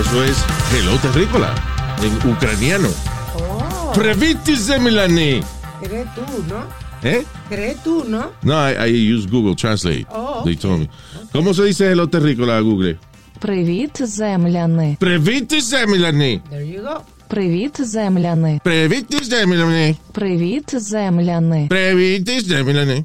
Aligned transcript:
Eso 0.00 0.22
es 0.24 0.36
Hello 0.72 0.98
Terrícola, 0.98 1.54
en 2.02 2.30
ucraniano. 2.30 2.88
Oh, 3.34 3.92
Prevítese, 3.94 4.78
Milani. 4.78 5.40
crees 5.82 6.06
tú, 6.14 6.22
¿no? 6.48 6.64
¿Eh? 7.02 7.24
Crees 7.48 7.82
tú, 7.82 8.04
¿no? 8.08 8.32
No, 8.42 8.54
I, 8.70 8.90
I 8.90 9.14
use 9.14 9.28
Google 9.28 9.54
Translate. 9.54 10.06
Oh, 10.10 10.42
They 10.44 10.56
told 10.56 10.80
me. 10.80 10.90
¿Cómo 11.32 11.54
se 11.54 11.64
dice 11.64 11.90
Hello 11.90 12.08
Terrícola 12.08 12.56
a 12.56 12.60
Google? 12.60 12.98
Привіт, 13.40 13.98
земляни. 14.06 14.96
Prevítese, 15.00 15.86
Milani. 15.86 16.40
There 16.50 16.64
you 16.66 16.82
go. 16.82 17.00
Привіт, 17.28 17.76
земляни. 17.80 18.60
Prevítese, 18.64 19.46
Milani. 19.46 19.96
Привіт, 20.12 20.74
земляни. 20.78 21.66
Prevítese, 21.70 22.62
Milani. 22.62 23.04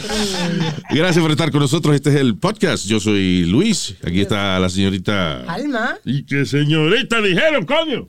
Gracias 0.90 1.22
por 1.22 1.30
estar 1.30 1.50
con 1.50 1.60
nosotros. 1.60 1.94
Este 1.94 2.10
es 2.10 2.16
el 2.16 2.36
podcast. 2.36 2.86
Yo 2.86 3.00
soy 3.00 3.44
Luis. 3.44 3.96
Aquí 4.04 4.20
está 4.20 4.58
la 4.58 4.68
señorita. 4.68 5.40
Alma, 5.44 5.96
¿Y 6.04 6.24
qué 6.24 6.44
señorita 6.44 7.20
dijeron, 7.20 7.64
coño? 7.64 8.08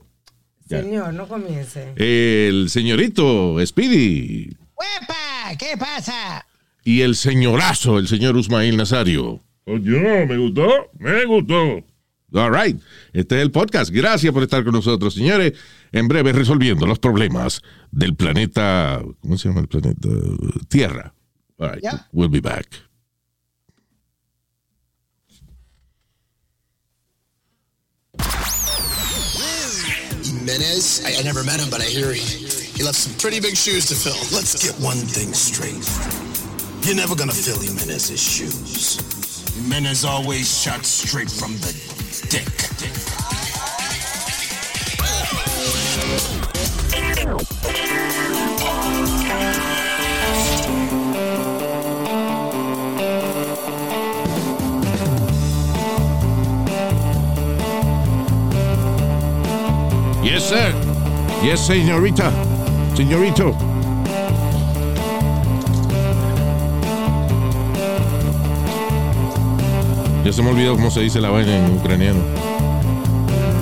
Ya. 0.67 0.81
señor, 0.81 1.13
no 1.13 1.27
comience. 1.27 1.93
El 1.95 2.69
señorito 2.69 3.55
Speedy. 3.65 4.49
¡Huepa! 4.75 5.57
¿Qué 5.57 5.77
pasa? 5.77 6.45
Y 6.83 7.01
el 7.01 7.15
señorazo, 7.15 7.99
el 7.99 8.07
señor 8.07 8.35
Usmail 8.35 8.75
Nazario. 8.75 9.41
Oye, 9.65 10.25
me 10.25 10.37
gustó, 10.37 10.69
me 10.99 11.25
gustó. 11.25 11.83
All 12.33 12.53
right. 12.53 12.79
Este 13.13 13.35
es 13.35 13.41
el 13.41 13.51
podcast. 13.51 13.91
Gracias 13.91 14.33
por 14.33 14.43
estar 14.43 14.63
con 14.63 14.73
nosotros, 14.73 15.13
señores. 15.13 15.53
En 15.91 16.07
breve, 16.07 16.33
resolviendo 16.33 16.85
los 16.85 16.99
problemas 16.99 17.61
del 17.91 18.15
planeta. 18.15 19.01
¿Cómo 19.21 19.37
se 19.37 19.47
llama 19.47 19.61
el 19.61 19.67
planeta? 19.67 20.09
Tierra. 20.67 21.13
All 21.59 21.69
right. 21.69 21.79
Yeah. 21.81 21.99
We'll 22.13 22.29
be 22.29 22.39
back. 22.39 22.65
Jimenez? 30.23 31.03
I, 31.05 31.19
I 31.19 31.23
never 31.23 31.43
met 31.43 31.59
him, 31.59 31.69
but 31.69 31.81
I 31.81 31.85
hear 31.85 32.13
he, 32.13 32.21
he 32.21 32.83
left 32.83 32.95
some 32.95 33.17
pretty 33.17 33.39
big 33.39 33.55
shoes 33.55 33.87
to 33.87 33.95
fill. 33.95 34.19
Let's 34.35 34.61
get 34.63 34.75
one 34.83 34.97
thing 34.97 35.33
straight. 35.33 35.83
You're 36.85 36.95
never 36.95 37.15
gonna 37.15 37.33
fill 37.33 37.59
Jimenez's 37.59 38.21
shoes. 38.21 38.99
Jimenez 39.55 40.05
always 40.05 40.47
shot 40.61 40.85
straight 40.85 41.31
from 41.31 41.53
the 41.57 41.73
dick. 42.29 42.45
Yes, 47.17 48.06
Yes, 61.47 61.61
señorita. 61.61 62.29
Señorito. 62.93 63.55
Ya 70.25 70.33
se 70.33 70.43
me 70.43 70.49
olvidó 70.49 70.75
cómo 70.75 70.91
se 70.91 70.99
dice 70.99 71.21
la 71.21 71.29
vaina 71.29 71.55
en 71.55 71.77
ucraniano. 71.77 72.19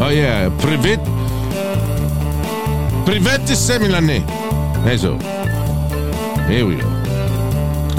Oh, 0.01 0.09
yeah. 0.09 0.49
Privet. 0.63 0.99
Privet 3.05 3.47
Semilane. 3.49 4.23
Eso. 4.91 5.19
Here 6.49 6.63
we 6.63 6.77
go. 6.77 6.89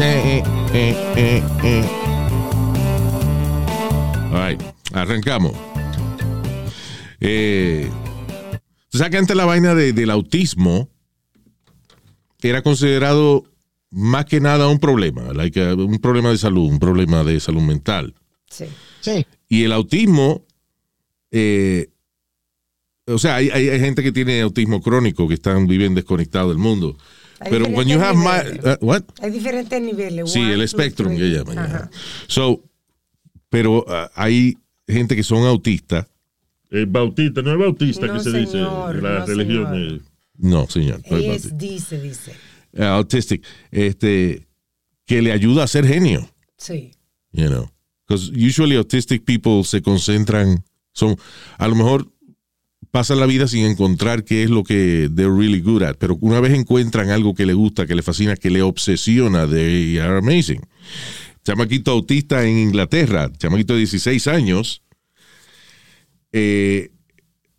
Eh, 0.01 0.43
eh, 0.75 1.43
eh. 1.63 1.85
All 4.33 4.49
right. 4.49 4.61
Arrancamos. 4.93 5.53
Eh, 7.21 7.89
¿Tú 8.97 9.01
sabes 9.01 9.11
que 9.11 9.19
antes 9.19 9.37
la 9.37 9.45
vaina 9.45 9.75
de- 9.75 9.93
del 9.93 10.09
autismo 10.09 10.89
era 12.41 12.63
considerado 12.63 13.45
más 13.91 14.25
que 14.25 14.41
nada 14.41 14.69
un 14.69 14.79
problema, 14.79 15.35
like, 15.35 15.61
uh, 15.61 15.75
un 15.85 15.99
problema 15.99 16.31
de 16.31 16.39
salud, 16.39 16.71
un 16.71 16.79
problema 16.79 17.23
de 17.23 17.39
salud 17.39 17.61
mental? 17.61 18.15
Sí. 18.51 18.65
Sí. 19.03 19.27
Y 19.51 19.65
el 19.65 19.73
autismo, 19.73 20.47
eh, 21.31 21.89
o 23.07 23.19
sea, 23.19 23.37
hay, 23.37 23.51
hay- 23.51 23.69
hay 23.69 23.81
gente 23.81 24.03
que 24.03 24.13
tiene 24.13 24.41
autismo 24.41 24.81
crónico 24.81 25.29
que 25.29 25.35
están 25.35 25.67
viviendo 25.67 26.01
desconectados 26.01 26.49
del 26.53 26.59
mundo. 26.59 26.97
Hay 27.41 27.51
Pero 27.51 27.67
when 27.67 27.87
you 27.89 28.01
have 28.01 28.17
my, 28.17 28.61
uh, 28.67 28.77
what? 28.81 29.03
Hay 29.21 29.31
diferentes 29.31 29.79
niveles. 29.83 30.33
Sí, 30.33 30.39
one, 30.41 30.55
el 30.55 30.63
que 31.19 31.29
llaman. 31.29 31.59
Ajá. 31.59 31.91
So, 32.29 32.63
pero 33.51 33.81
uh, 33.87 34.09
hay 34.15 34.57
gente 34.89 35.15
que 35.15 35.23
son 35.23 35.45
autistas. 35.45 36.07
Bautista, 36.87 37.43
no 37.43 37.53
es 37.53 37.59
bautista 37.59 38.07
No, 38.07 38.15
que 38.15 38.21
se 38.21 38.31
dice 38.39 38.53
señor, 38.53 39.03
la 39.03 39.19
no, 39.21 39.27
religión, 39.27 39.67
señor. 39.73 39.93
eh. 39.93 40.01
No, 40.39 40.67
señor. 40.69 41.01
no 41.11 41.17
es. 41.17 41.45
Es, 41.47 41.59
dice, 41.59 42.01
dice. 42.01 42.33
uh, 42.79 42.83
autistic, 42.83 43.45
este, 43.71 44.47
que 45.07 45.23
le 45.23 45.33
ayuda 45.33 45.65
a 45.65 45.67
ser 45.67 45.87
genio, 45.87 46.29
Sí. 46.59 46.91
you 47.33 47.47
know. 47.49 47.71
Because 48.09 48.31
usually 48.31 48.77
autistic 48.77 49.25
people 49.25 49.65
se 49.65 49.83
concentran, 49.83 50.63
son, 50.93 51.17
a 51.59 51.67
lo 51.69 51.75
mejor 51.75 52.13
pasan 52.93 53.19
la 53.19 53.27
vida 53.27 53.49
sin 53.49 53.65
encontrar 53.67 54.25
qué 54.25 54.43
es 54.45 54.51
lo 54.51 54.63
que 54.63 55.11
they're 55.15 55.35
really 55.37 55.61
good 55.61 55.83
at, 55.83 55.97
pero 55.99 56.17
una 56.21 56.41
vez 56.41 56.53
encuentran 56.55 57.11
algo 57.11 57.35
que 57.35 57.47
le 57.47 57.53
gusta, 57.55 57.87
que 57.87 57.95
le 57.95 58.03
fascina, 58.03 58.37
que 58.37 58.49
le 58.51 58.63
obsesiona, 58.63 59.47
they 59.47 59.99
are 59.99 60.19
amazing. 60.19 60.61
Chamaquito 61.45 61.91
autista 61.93 62.45
en 62.45 62.59
Inglaterra, 62.59 63.31
chamaquito 63.39 63.73
de 63.75 63.81
16 63.81 64.27
años, 64.29 64.83
eh, 66.39 66.91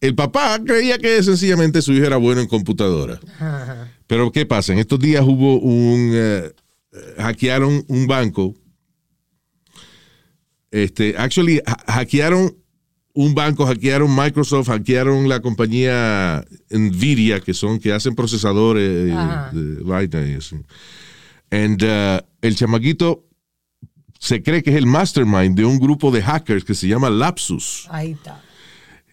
el 0.01 0.13
papá 0.13 0.59
creía 0.63 0.99
que 0.99 1.23
sencillamente 1.23 1.81
su 1.81 1.93
hijo 1.93 2.05
era 2.05 2.17
bueno 2.17 2.41
en 2.41 2.47
computadora. 2.47 3.19
Ajá. 3.39 3.91
Pero 4.05 4.31
¿qué 4.31 4.45
pasa? 4.45 4.71
En 4.73 4.79
estos 4.79 4.99
días 4.99 5.23
hubo 5.25 5.59
un... 5.59 6.11
eh, 6.13 6.51
hackearon 7.17 7.83
un 7.87 8.05
banco. 8.07 8.53
Este, 10.71 11.15
actually, 11.17 11.61
ha- 11.65 11.91
hackearon 11.93 12.55
un 13.13 13.33
banco, 13.33 13.65
hackearon 13.65 14.15
Microsoft, 14.15 14.67
hackearon 14.67 15.27
la 15.27 15.39
compañía 15.39 16.45
Nvidia, 16.69 17.39
que 17.39 17.53
son, 17.53 17.79
que 17.79 17.91
hacen 17.91 18.13
procesadores 18.15 19.11
Ajá. 19.11 19.49
de 19.53 19.81
vaina 19.83 20.27
y 20.27 20.35
así. 20.35 20.55
And, 21.49 21.81
uh, 21.83 22.19
el 22.41 22.55
chamaquito 22.55 23.25
se 24.19 24.43
cree 24.43 24.61
que 24.61 24.69
es 24.71 24.75
el 24.75 24.85
mastermind 24.85 25.55
de 25.55 25.65
un 25.65 25.79
grupo 25.79 26.11
de 26.11 26.21
hackers 26.21 26.63
que 26.63 26.75
se 26.75 26.87
llama 26.87 27.09
Lapsus. 27.09 27.87
Ahí 27.89 28.11
está. 28.11 28.43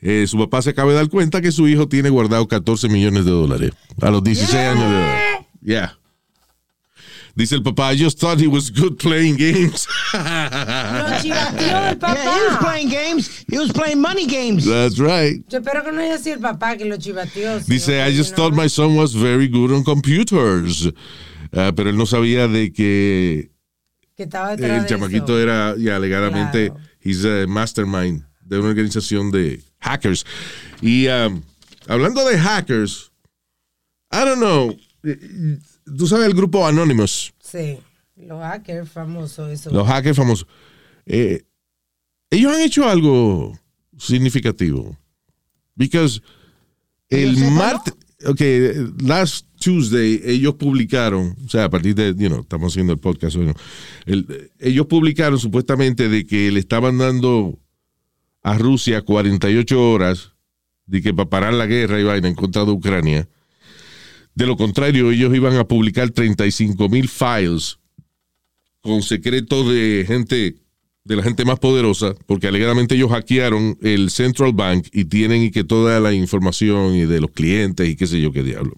Eh, 0.06 0.26
su 0.26 0.36
papá 0.36 0.60
se 0.60 0.68
acaba 0.70 0.90
de 0.90 0.96
dar 0.98 1.08
cuenta 1.08 1.40
que 1.40 1.50
su 1.50 1.66
hijo 1.66 1.88
tiene 1.88 2.10
guardado 2.10 2.46
14 2.46 2.90
millones 2.90 3.24
de 3.24 3.30
dólares 3.30 3.72
a 4.02 4.10
los 4.10 4.22
16 4.22 4.54
años 4.54 4.90
de 4.90 4.96
edad. 4.96 5.18
Yeah. 5.62 5.98
Dice 7.34 7.54
el 7.56 7.62
papá, 7.62 7.92
I 7.92 7.96
just 8.04 8.20
thought 8.20 8.38
he 8.38 8.46
was 8.46 8.70
good 8.70 8.96
playing 8.98 9.36
games. 9.36 9.88
Lo 10.12 10.20
chivateó 11.22 11.22
el 11.22 11.24
Yeah, 11.24 11.50
he 11.50 11.74
was 11.74 11.96
papá. 11.96 12.58
playing 12.60 12.88
games. 12.90 13.44
He 13.50 13.58
was 13.58 13.72
playing 13.72 14.00
money 14.00 14.26
games. 14.26 14.64
That's 14.66 14.98
right. 14.98 15.42
Yo 15.48 15.58
espero 15.58 15.82
que 15.82 15.90
no 15.90 16.00
haya 16.00 16.18
sido 16.18 16.36
el 16.36 16.40
papá 16.42 16.76
que 16.76 16.84
lo 16.84 16.96
chivateó. 16.96 17.58
Dice, 17.66 18.00
I 18.06 18.14
just 18.16 18.32
no- 18.32 18.36
thought 18.36 18.54
my 18.54 18.68
son 18.68 18.94
was 18.96 19.14
very 19.14 19.48
good 19.48 19.72
on 19.72 19.82
computers. 19.82 20.88
Ah, 21.52 21.72
pero 21.74 21.88
él 21.90 21.96
no 21.96 22.04
sabía 22.06 22.46
de 22.46 22.72
que 22.72 23.50
que 24.16 24.24
estaba 24.24 24.50
detrás 24.54 24.70
el 24.76 24.82
de 24.82 24.88
chamaquito 24.90 25.36
eso. 25.36 25.40
era, 25.40 25.74
ya 25.76 25.96
alegadamente, 25.96 26.68
Claro. 26.70 26.80
he's 27.00 27.24
a 27.24 27.46
mastermind 27.48 28.22
de 28.44 28.58
una 28.60 28.68
organización 28.68 29.32
de 29.32 29.60
hackers. 29.84 30.24
Y 30.80 31.06
um, 31.08 31.42
hablando 31.86 32.24
de 32.26 32.38
hackers, 32.38 33.10
I 34.12 34.24
don't 34.24 34.38
know, 34.38 34.76
eh, 35.04 35.58
tú 35.96 36.06
sabes 36.06 36.26
el 36.26 36.34
grupo 36.34 36.66
Anonymous, 36.66 37.32
Sí. 37.40 37.78
Los 38.16 38.40
hackers 38.42 38.88
famosos, 38.90 39.50
eso. 39.50 39.70
los 39.70 39.86
hackers 39.86 40.16
famosos. 40.16 40.46
Eh, 41.06 41.42
ellos 42.30 42.52
han 42.54 42.60
hecho 42.62 42.88
algo 42.88 43.58
significativo. 43.98 44.96
Because 45.76 46.20
el 47.10 47.36
martes, 47.50 47.92
ok, 48.26 48.40
last 49.02 49.46
Tuesday 49.60 50.20
ellos 50.24 50.54
publicaron, 50.54 51.36
o 51.44 51.48
sea, 51.48 51.64
a 51.64 51.70
partir 51.70 51.94
de, 51.96 52.14
you 52.16 52.28
know, 52.28 52.40
estamos 52.42 52.72
haciendo 52.72 52.92
el 52.92 52.98
podcast 53.00 53.36
hoy, 53.36 53.46
¿no? 53.46 53.54
El- 54.06 54.52
ellos 54.60 54.86
publicaron 54.86 55.38
supuestamente 55.38 56.08
de 56.08 56.24
que 56.24 56.50
le 56.52 56.60
estaban 56.60 56.96
dando 56.98 57.58
a 58.44 58.58
Rusia 58.58 59.02
48 59.02 59.90
horas 59.90 60.32
de 60.86 61.02
que 61.02 61.14
para 61.14 61.30
parar 61.30 61.54
la 61.54 61.66
guerra 61.66 61.98
y 61.98 62.04
vaina 62.04 62.28
en 62.28 62.34
contra 62.34 62.64
de 62.64 62.70
Ucrania. 62.70 63.28
De 64.34 64.46
lo 64.46 64.56
contrario, 64.56 65.10
ellos 65.10 65.34
iban 65.34 65.56
a 65.56 65.66
publicar 65.66 66.10
35 66.10 66.88
mil 66.88 67.08
files 67.08 67.78
con 68.82 69.02
secretos 69.02 69.68
de 69.68 70.04
gente, 70.06 70.56
de 71.04 71.16
la 71.16 71.22
gente 71.22 71.46
más 71.46 71.58
poderosa, 71.58 72.14
porque 72.26 72.48
alegadamente 72.48 72.96
ellos 72.96 73.10
hackearon 73.10 73.78
el 73.80 74.10
Central 74.10 74.52
Bank 74.52 74.88
y 74.92 75.06
tienen 75.06 75.42
y 75.42 75.50
que 75.50 75.64
toda 75.64 75.98
la 76.00 76.12
información 76.12 76.94
y 76.94 77.06
de 77.06 77.22
los 77.22 77.30
clientes 77.30 77.88
y 77.88 77.96
qué 77.96 78.06
sé 78.06 78.20
yo 78.20 78.30
qué 78.30 78.42
diablo. 78.42 78.74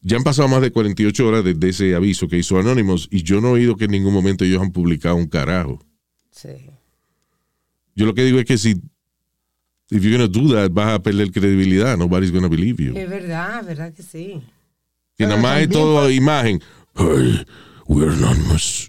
Ya 0.00 0.16
han 0.16 0.22
pasado 0.24 0.48
más 0.48 0.62
de 0.62 0.70
48 0.70 1.26
horas 1.26 1.44
desde 1.44 1.68
ese 1.68 1.94
aviso 1.94 2.26
que 2.26 2.38
hizo 2.38 2.58
Anonymous 2.58 3.08
y 3.10 3.22
yo 3.22 3.42
no 3.42 3.48
he 3.48 3.60
oído 3.60 3.76
que 3.76 3.84
en 3.84 3.90
ningún 3.90 4.14
momento 4.14 4.44
ellos 4.44 4.62
han 4.62 4.72
publicado 4.72 5.16
un 5.16 5.26
carajo. 5.26 5.84
Sí. 6.30 6.70
Yo 7.98 8.06
lo 8.06 8.14
que 8.14 8.22
digo 8.22 8.38
es 8.38 8.44
que 8.44 8.56
si 8.56 8.80
if 9.90 10.04
you're 10.04 10.12
gonna 10.12 10.28
do 10.28 10.54
that, 10.54 10.70
vas 10.70 10.94
a 10.94 11.02
perder 11.02 11.32
credibilidad. 11.32 11.96
Nobody's 11.96 12.30
gonna 12.30 12.48
believe 12.48 12.80
you. 12.80 12.96
Es 12.96 13.10
verdad, 13.10 13.64
verdad 13.66 13.92
que 13.92 14.04
sí. 14.04 14.40
Que 15.16 15.26
nada 15.26 15.36
más 15.36 15.62
es 15.62 15.70
todo 15.70 16.08
imagen. 16.08 16.62
Hey, 16.94 17.44
we're 17.88 18.12
anonymous. 18.12 18.88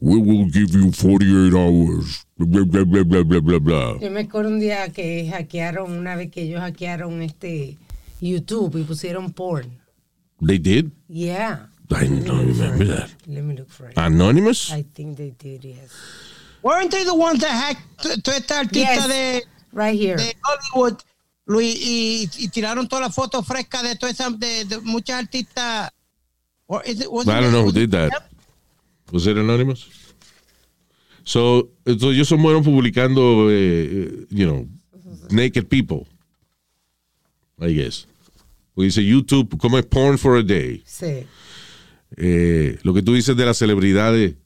We 0.00 0.18
will 0.18 0.50
give 0.50 0.72
you 0.72 0.90
48 0.90 1.54
hours. 1.54 2.26
Bla, 2.36 2.64
bla, 2.64 2.84
bla, 2.84 3.04
bla, 3.04 3.22
bla, 3.22 3.40
bla, 3.40 3.58
bla. 3.60 3.98
Yo 4.00 4.10
me 4.10 4.22
acuerdo 4.22 4.50
un 4.50 4.58
día 4.58 4.88
que 4.92 5.30
hackearon, 5.30 5.92
una 5.92 6.16
vez 6.16 6.32
que 6.32 6.42
ellos 6.42 6.60
hackearon 6.60 7.22
este 7.22 7.76
YouTube 8.20 8.80
y 8.80 8.82
pusieron 8.82 9.32
porn. 9.32 9.78
They 10.44 10.58
did? 10.58 10.90
Yeah. 11.08 11.68
I 11.92 12.08
don't 12.08 12.48
remember 12.48 12.84
that. 12.84 13.10
Let 13.28 13.44
me 13.44 13.54
look 13.54 13.70
for 13.70 13.88
it. 13.88 13.96
Anonymous? 13.96 14.72
I 14.72 14.82
think 14.82 15.16
they 15.16 15.30
did, 15.38 15.64
yes. 15.64 15.92
Weren't 16.62 16.90
they 16.90 17.04
the 17.04 17.14
ones 17.14 17.40
that 17.40 17.50
hacked 17.50 18.02
to, 18.02 18.20
to 18.22 18.30
esta 18.32 18.58
artista 18.60 18.94
Yes. 18.94 19.08
de, 19.08 19.42
Right 19.72 19.98
here. 19.98 20.16
de 20.16 20.34
Hollywood, 20.42 20.98
Luis, 21.46 21.76
y, 21.80 22.28
y 22.38 22.48
tiraron 22.48 22.88
todas 22.88 23.06
las 23.06 23.14
fotos 23.14 23.46
frescas 23.46 23.82
de 23.82 23.96
todas 23.96 24.14
esas, 24.14 24.38
de, 24.38 24.64
de 24.64 24.78
muchas 24.80 25.18
artistas. 25.20 25.90
Or 26.66 26.82
is 26.84 27.00
it- 27.00 27.08
wasn't 27.10 27.36
I 27.36 27.40
don't 27.40 27.52
know 27.52 27.64
who 27.64 27.72
did 27.72 27.90
that. 27.92 28.10
Was 29.12 29.26
it 29.26 29.36
anonymous? 29.38 29.86
So, 31.24 31.70
entonces 31.84 32.16
ellos 32.16 32.28
son 32.28 32.42
buenos 32.42 32.62
publicando, 32.64 33.50
eh, 33.50 33.54
eh, 33.90 34.26
you 34.30 34.46
know, 34.46 34.66
naked 35.30 35.68
people. 35.68 36.06
I 37.60 37.72
guess. 37.74 38.06
Porque 38.74 38.86
dice 38.86 39.04
YouTube, 39.04 39.58
como 39.58 39.78
es 39.78 39.84
porn 39.86 40.16
for 40.18 40.38
a 40.38 40.42
day. 40.42 40.82
Sí. 40.86 41.26
Eh, 42.16 42.78
lo 42.82 42.94
que 42.94 43.02
tú 43.02 43.12
dices 43.14 43.36
de 43.36 43.44
las 43.44 43.58
celebridades 43.58 44.36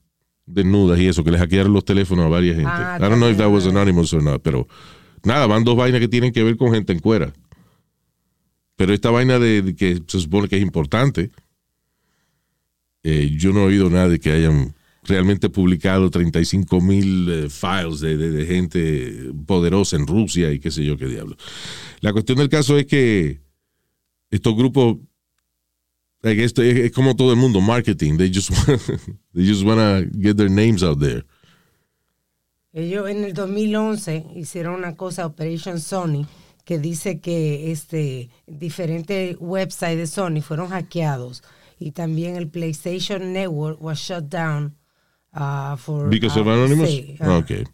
desnudas 0.52 0.98
y 1.00 1.06
eso, 1.08 1.22
que 1.24 1.30
les 1.30 1.40
hackearon 1.40 1.72
los 1.72 1.84
teléfonos 1.84 2.26
a 2.26 2.28
varias 2.28 2.56
gente. 2.56 2.70
Ah, 2.72 2.96
I 2.98 3.02
don't 3.02 3.16
know 3.18 3.30
if 3.30 3.36
that 3.38 3.48
was 3.50 3.66
anonymous 3.66 4.12
or 4.12 4.22
not, 4.22 4.40
pero 4.42 4.66
nada, 5.24 5.46
van 5.46 5.64
dos 5.64 5.76
vainas 5.76 6.00
que 6.00 6.08
tienen 6.08 6.32
que 6.32 6.42
ver 6.42 6.56
con 6.56 6.72
gente 6.72 6.92
en 6.92 6.98
cuera. 7.00 7.32
Pero 8.76 8.92
esta 8.94 9.10
vaina 9.10 9.38
de, 9.38 9.62
de 9.62 9.74
que 9.76 10.02
se 10.06 10.20
supone 10.20 10.48
que 10.48 10.56
es 10.56 10.62
importante, 10.62 11.30
eh, 13.02 13.30
yo 13.38 13.52
no 13.52 13.60
he 13.60 13.64
oído 13.66 13.90
nada 13.90 14.08
de 14.08 14.18
que 14.20 14.30
hayan 14.32 14.74
realmente 15.04 15.48
publicado 15.50 16.08
35 16.10 16.80
mil 16.80 17.28
eh, 17.28 17.48
files 17.50 18.00
de, 18.00 18.16
de- 18.16 18.30
de 18.30 18.46
gente 18.46 19.32
poderosa 19.46 19.96
en 19.96 20.06
Rusia 20.06 20.52
y 20.52 20.60
qué 20.60 20.70
sé 20.70 20.84
yo 20.84 20.96
qué 20.96 21.06
diablo. 21.06 21.36
La 22.00 22.12
cuestión 22.12 22.38
del 22.38 22.48
caso 22.48 22.78
es 22.78 22.86
que 22.86 23.40
estos 24.30 24.54
grupos 24.56 24.98
like, 26.22 26.42
esto 26.42 26.62
es, 26.62 26.92
como 26.92 27.14
todo 27.14 27.32
el 27.32 27.36
mundo, 27.36 27.60
marketing. 27.60 28.16
They 28.16 28.30
just, 28.32 28.50
they 29.34 29.44
just 29.44 29.64
wanna 29.64 30.04
get 30.12 30.36
their 30.36 30.50
names 30.50 30.82
out 30.82 30.98
there. 31.00 31.24
Ellos 32.74 33.08
en 33.10 33.24
el 33.24 33.34
2011 33.34 34.24
hicieron 34.34 34.74
una 34.76 34.96
cosa, 34.96 35.26
Operation 35.26 35.78
Sony, 35.78 36.26
que 36.64 36.78
dice 36.78 37.20
que 37.20 37.70
este 37.70 38.30
diferentes 38.46 39.36
websites 39.40 39.98
de 39.98 40.06
Sony 40.06 40.40
fueron 40.40 40.68
hackeados 40.68 41.42
y 41.78 41.90
también 41.90 42.36
el 42.36 42.48
PlayStation 42.48 43.32
Network 43.32 43.82
was 43.82 43.98
shut 43.98 44.28
down 44.30 44.74
uh, 45.34 45.76
for 45.76 46.08
Because 46.08 46.38
of 46.38 46.46
uh, 46.46 46.50
Anonymous? 46.50 46.88
Sí, 46.88 47.16
ah. 47.20 47.38
Ok. 47.38 47.68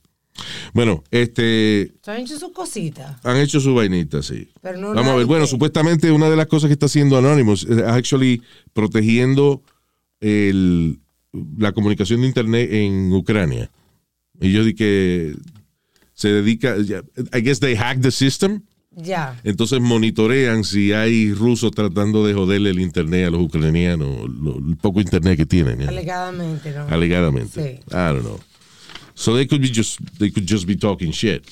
Bueno, 0.73 1.02
este, 1.11 1.93
han 2.06 2.20
hecho 2.20 2.38
sus 2.38 2.52
cositas. 2.52 3.17
han 3.25 3.37
hecho 3.38 3.61
su 3.61 3.75
vainita, 3.75 4.23
sí. 4.23 4.49
Pero 4.62 4.79
no 4.79 4.94
Vamos 4.94 5.12
a 5.12 5.17
ver. 5.17 5.26
Bueno, 5.26 5.44
que- 5.44 5.50
supuestamente 5.50 6.11
una 6.12 6.29
de 6.31 6.37
las 6.37 6.46
cosas 6.46 6.69
que 6.69 6.75
está 6.75 6.87
haciendo 6.87 7.17
Anonymous 7.19 7.64
es 7.64 7.79
actually 7.82 8.43
protegiendo 8.73 9.62
el, 10.20 10.99
la 11.58 11.73
comunicación 11.73 12.20
de 12.20 12.26
Internet 12.29 12.69
en 12.73 13.12
Ucrania. 13.12 13.70
Ellos 14.40 14.67
di 14.67 14.75
que 14.75 15.35
se 16.14 16.29
dedica, 16.32 16.76
I 16.76 17.40
guess 17.43 17.61
they 17.61 17.75
hack 17.76 18.00
the 18.00 18.11
system. 18.11 18.62
Ya. 19.00 19.38
Entonces 19.44 19.81
monitorean 19.81 20.64
si 20.64 20.93
hay 20.93 21.32
rusos 21.32 21.70
tratando 21.70 22.26
de 22.26 22.35
joderle 22.35 22.70
el 22.70 22.81
internet 22.81 23.29
a 23.29 23.31
los 23.31 23.43
ucranianos, 23.43 24.29
lo- 24.29 24.58
el 24.58 24.76
poco 24.76 25.00
internet 25.00 25.37
que 25.37 25.46
tienen. 25.46 25.79
ya. 25.79 25.88
Alegadamente, 25.88 26.73
¿no? 26.73 26.88
Alegadamente. 26.88 27.79
Sí. 27.81 27.81
I 27.90 27.94
don't 27.94 28.23
know. 28.23 28.40
So 29.19 29.35
they 29.35 29.47
could 29.49 29.61
be 29.61 29.69
just 29.69 29.99
they 30.19 30.31
could 30.31 30.47
just 30.49 30.65
be 30.67 30.76
talking 30.76 31.11
shit. 31.12 31.43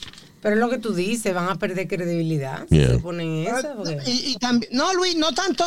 Pero 0.41 0.55
es 0.55 0.61
lo 0.61 0.69
que 0.71 0.79
tú 0.79 0.95
dices, 0.95 1.35
van 1.35 1.49
a 1.49 1.57
perder 1.59 1.89
credibilidad 1.89 2.65
si 2.69 2.77
Yeah. 2.77 2.91
se 2.91 2.99
ponen 2.99 3.45
eso. 3.45 3.75
porque- 3.77 3.99
Y, 4.07 4.33
y 4.33 4.37
también, 4.37 4.71
no, 4.73 4.95
Luis, 4.95 5.17
no 5.17 5.33
tanto 5.33 5.65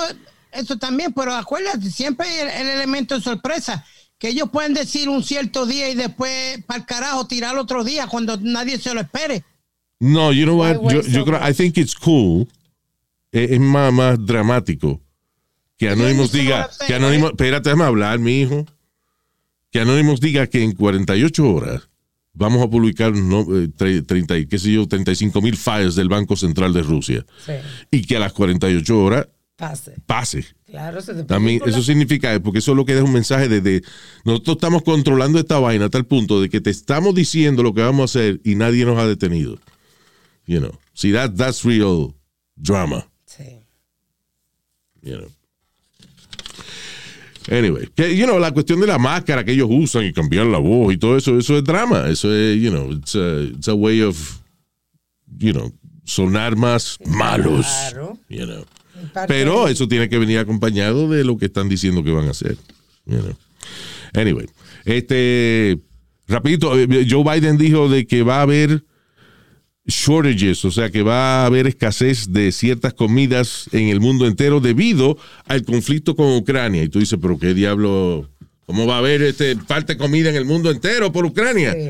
eso 0.53 0.77
también, 0.77 1.11
pero 1.11 1.33
acuérdate, 1.35 1.91
siempre 1.91 2.25
hay 2.29 2.39
el, 2.39 2.47
el 2.47 2.67
elemento 2.77 3.15
de 3.15 3.21
sorpresa, 3.21 3.83
que 4.17 4.29
ellos 4.29 4.49
pueden 4.49 4.73
decir 4.73 5.09
un 5.09 5.23
cierto 5.23 5.65
día 5.65 5.89
y 5.89 5.95
después 5.95 6.63
para 6.65 6.79
el 6.79 6.85
carajo 6.85 7.27
tirar 7.27 7.57
otro 7.57 7.83
día 7.83 8.07
cuando 8.07 8.37
nadie 8.37 8.77
se 8.79 8.93
lo 8.93 9.01
espere. 9.01 9.43
No, 9.99 10.31
you 10.31 10.45
know 10.45 10.55
what? 10.57 10.77
Yo, 11.09 11.25
creo? 11.25 11.39
I 11.45 11.53
think 11.53 11.77
it's 11.77 11.93
cool. 11.93 12.47
Es, 13.33 13.51
es 13.51 13.59
más, 13.59 13.91
más 13.91 14.25
dramático 14.25 15.01
que 15.77 15.89
see 15.93 16.39
diga, 16.39 16.69
que 16.87 16.93
Anonymous, 16.95 17.31
right? 17.31 17.41
espérate, 17.41 17.69
déjame 17.69 17.83
hablar, 17.83 18.19
mi 18.19 18.39
hijo. 18.41 18.65
Que 19.71 19.79
Anonymous 19.81 20.19
diga 20.19 20.47
que 20.47 20.63
en 20.63 20.73
48 20.73 21.47
horas 21.47 21.89
vamos 22.33 22.63
a 22.63 22.69
publicar 22.69 23.13
no, 23.13 23.41
eh, 23.41 23.69
tre- 23.75 24.05
30, 24.05 24.37
y 24.37 24.45
qué 24.47 24.57
sé 24.57 24.71
yo, 24.71 24.87
35 24.87 25.41
mil 25.41 25.57
files 25.57 25.95
del 25.95 26.09
Banco 26.09 26.35
Central 26.35 26.73
de 26.73 26.81
Rusia. 26.83 27.25
Sí, 27.45 27.53
Y 27.91 28.01
que 28.03 28.15
a 28.17 28.19
las 28.19 28.33
48 28.33 28.97
horas 29.03 29.27
pase. 29.55 29.95
pase. 30.05 30.45
Claro, 30.65 31.01
se 31.01 31.13
te 31.15 31.23
También, 31.23 31.61
eso 31.65 31.81
significa, 31.83 32.39
porque 32.39 32.59
eso 32.59 32.73
lo 32.75 32.85
que 32.85 32.95
es 32.95 33.01
un 33.01 33.11
mensaje 33.11 33.49
de, 33.49 33.59
de- 33.61 33.83
nosotros 34.23 34.55
estamos 34.57 34.83
controlando 34.83 35.37
esta 35.39 35.59
vaina 35.59 35.85
a 35.85 35.89
tal 35.89 36.05
punto 36.05 36.41
de 36.41 36.49
que 36.49 36.61
te 36.61 36.69
estamos 36.69 37.13
diciendo 37.15 37.61
lo 37.63 37.73
que 37.73 37.81
vamos 37.81 38.01
a 38.01 38.19
hacer 38.19 38.39
y 38.43 38.55
nadie 38.55 38.85
nos 38.85 38.97
ha 38.99 39.05
detenido. 39.07 39.59
You 40.45 40.59
know, 40.59 40.71
see 40.93 41.11
that 41.13 41.33
that's 41.35 41.63
real 41.63 42.13
drama. 42.55 43.07
Sí. 43.25 43.43
You 45.01 45.17
know. 45.17 45.29
Anyway, 47.49 47.89
que, 47.95 48.15
you 48.15 48.25
know, 48.25 48.37
la 48.39 48.51
cuestión 48.51 48.79
de 48.79 48.87
la 48.87 48.99
máscara 48.99 49.43
que 49.43 49.53
ellos 49.53 49.69
usan 49.71 50.05
y 50.05 50.13
cambiar 50.13 50.45
la 50.45 50.59
voz 50.59 50.93
y 50.93 50.97
todo 50.97 51.17
eso, 51.17 51.37
eso 51.37 51.57
es 51.57 51.63
drama. 51.63 52.07
Eso 52.07 52.33
es, 52.33 52.61
you 52.61 52.69
know, 52.69 52.91
it's 52.91 53.15
a, 53.15 53.41
it's 53.41 53.67
a 53.67 53.73
way 53.73 54.01
of, 54.01 54.39
you 55.39 55.51
know, 55.51 55.73
sonar 56.03 56.55
más 56.55 56.99
malos. 57.05 57.65
Claro. 57.91 58.17
You 58.29 58.45
know. 58.45 58.65
Parte 59.13 59.33
Pero 59.33 59.67
eso 59.67 59.87
tiene 59.87 60.09
que 60.09 60.19
venir 60.19 60.37
acompañado 60.37 61.09
de 61.09 61.23
lo 61.23 61.37
que 61.37 61.45
están 61.45 61.69
diciendo 61.69 62.03
que 62.03 62.11
van 62.11 62.27
a 62.27 62.31
hacer. 62.31 62.57
you 63.05 63.17
know. 63.17 63.35
Anyway, 64.13 64.47
este, 64.85 65.79
rapidito, 66.27 66.77
eh, 66.77 67.07
Joe 67.09 67.23
Biden 67.23 67.57
dijo 67.57 67.89
de 67.89 68.05
que 68.05 68.23
va 68.23 68.39
a 68.39 68.41
haber 68.43 68.83
shortages, 69.89 70.63
o 70.65 70.71
sea 70.71 70.89
que 70.89 71.03
va 71.03 71.41
a 71.41 71.45
haber 71.45 71.67
escasez 71.67 72.31
de 72.31 72.51
ciertas 72.51 72.93
comidas 72.93 73.69
en 73.71 73.89
el 73.89 73.99
mundo 73.99 74.25
entero 74.25 74.59
debido 74.59 75.17
al 75.45 75.63
conflicto 75.63 76.15
con 76.15 76.35
Ucrania. 76.35 76.83
Y 76.83 76.89
tú 76.89 76.99
dices, 76.99 77.19
pero 77.21 77.37
qué 77.37 77.53
diablo, 77.53 78.29
¿cómo 78.65 78.87
va 78.87 78.95
a 78.95 78.99
haber 78.99 79.21
este, 79.21 79.55
falta 79.55 79.93
de 79.93 79.99
comida 79.99 80.29
en 80.29 80.35
el 80.35 80.45
mundo 80.45 80.71
entero 80.71 81.11
por 81.11 81.25
Ucrania? 81.25 81.73
Sí. 81.73 81.89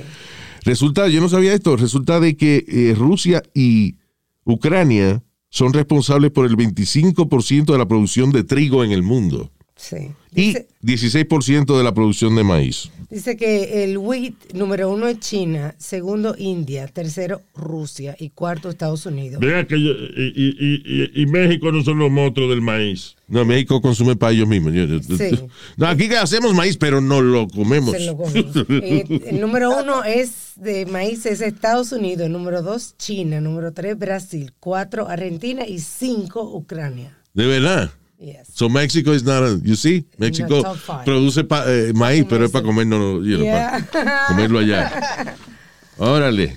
Resulta, 0.65 1.08
yo 1.08 1.22
no 1.22 1.29
sabía 1.29 1.53
esto, 1.53 1.77
resulta 1.77 2.20
de 2.20 2.36
que 2.36 2.65
eh, 2.68 2.96
Rusia 2.96 3.41
y 3.53 3.96
Ucrania 4.44 5.24
son 5.50 5.74
responsables 5.74 6.32
por 6.32 6.46
el 6.46 6.58
25% 6.58 7.72
de 7.72 7.77
la 7.77 7.88
producción 7.88 8.32
de 8.32 8.44
trigo 8.44 8.84
en 8.84 8.91
el 8.91 9.03
mundo 9.03 9.51
Sí. 9.81 10.12
y 10.36 10.48
Dice, 10.48 10.67
16% 10.83 11.77
de 11.77 11.83
la 11.86 11.93
producción 11.93 12.36
de 12.36 12.43
maíz. 12.43 12.91
dice 13.09 13.38
que 13.38 13.86
el 13.86 13.98
wheat 13.98 14.33
número 14.53 14.91
uno 14.91 15.07
es 15.07 15.19
China, 15.19 15.74
segundo 15.77 16.36
India, 16.38 16.86
tercero 16.88 17.41
Rusia 17.55 18.13
y 18.19 18.29
cuarto 18.31 18.69
Estados 18.69 19.05
Unidos. 19.05 19.39
Vea 19.39 19.65
que 19.65 19.81
yo- 19.81 19.91
y, 19.93 20.33
y- 20.36 20.83
y- 21.15 21.21
y 21.21 21.25
México 21.27 21.71
no 21.71 21.81
son 21.81 21.98
los 21.98 22.12
monstruos 22.12 22.50
del 22.50 22.62
maíz. 22.62 23.15
No, 23.29 23.45
México 23.45 23.81
consume 23.81 24.17
para 24.17 24.33
ellos 24.33 24.50
mismos. 24.50 24.74
Sí. 25.07 25.39
No, 25.77 25.88
aquí 25.88 26.09
que 26.09 26.17
hacemos 26.17 26.53
maíz, 26.53 26.75
pero 26.75 27.00
no 27.00 27.21
lo 27.21 27.48
comemos. 27.48 27.91
Se 27.91 28.05
lo 28.05 28.17
comen. 28.17 28.45
Eh, 28.69 29.21
el 29.27 29.39
número 29.39 29.69
uno 29.81 30.03
es 30.03 30.51
de 30.57 30.86
maíz 30.88 31.25
es 31.25 31.39
Estados 31.39 31.93
Unidos, 31.93 32.25
el 32.25 32.33
número 32.33 32.62
dos 32.62 32.95
China, 32.98 33.39
número 33.39 33.71
tres 33.71 33.98
Brasil, 33.98 34.51
cuatro 34.59 35.07
Argentina 35.07 35.65
y 35.65 35.79
cinco 35.79 36.43
Ucrania. 36.53 37.17
De 37.33 37.45
verdad. 37.48 37.91
Yes. 38.19 38.49
So 38.53 38.67
México 38.67 39.13
is 39.13 39.23
not, 39.23 39.43
a- 39.43 39.59
you 39.63 39.75
see, 39.75 40.03
five. 40.19 41.05
produce 41.05 41.43
pa- 41.45 41.63
eh, 41.67 41.93
maíz, 41.93 42.25
pero 42.27 42.43
es 42.45 42.51
para 42.51 42.65
comernos, 42.65 43.25
you 43.25 43.38
know, 43.38 43.43
Yeah. 43.45 43.88
para 43.91 44.27
comerlo 44.27 44.59
allá. 44.59 45.38
Órale. 45.97 46.55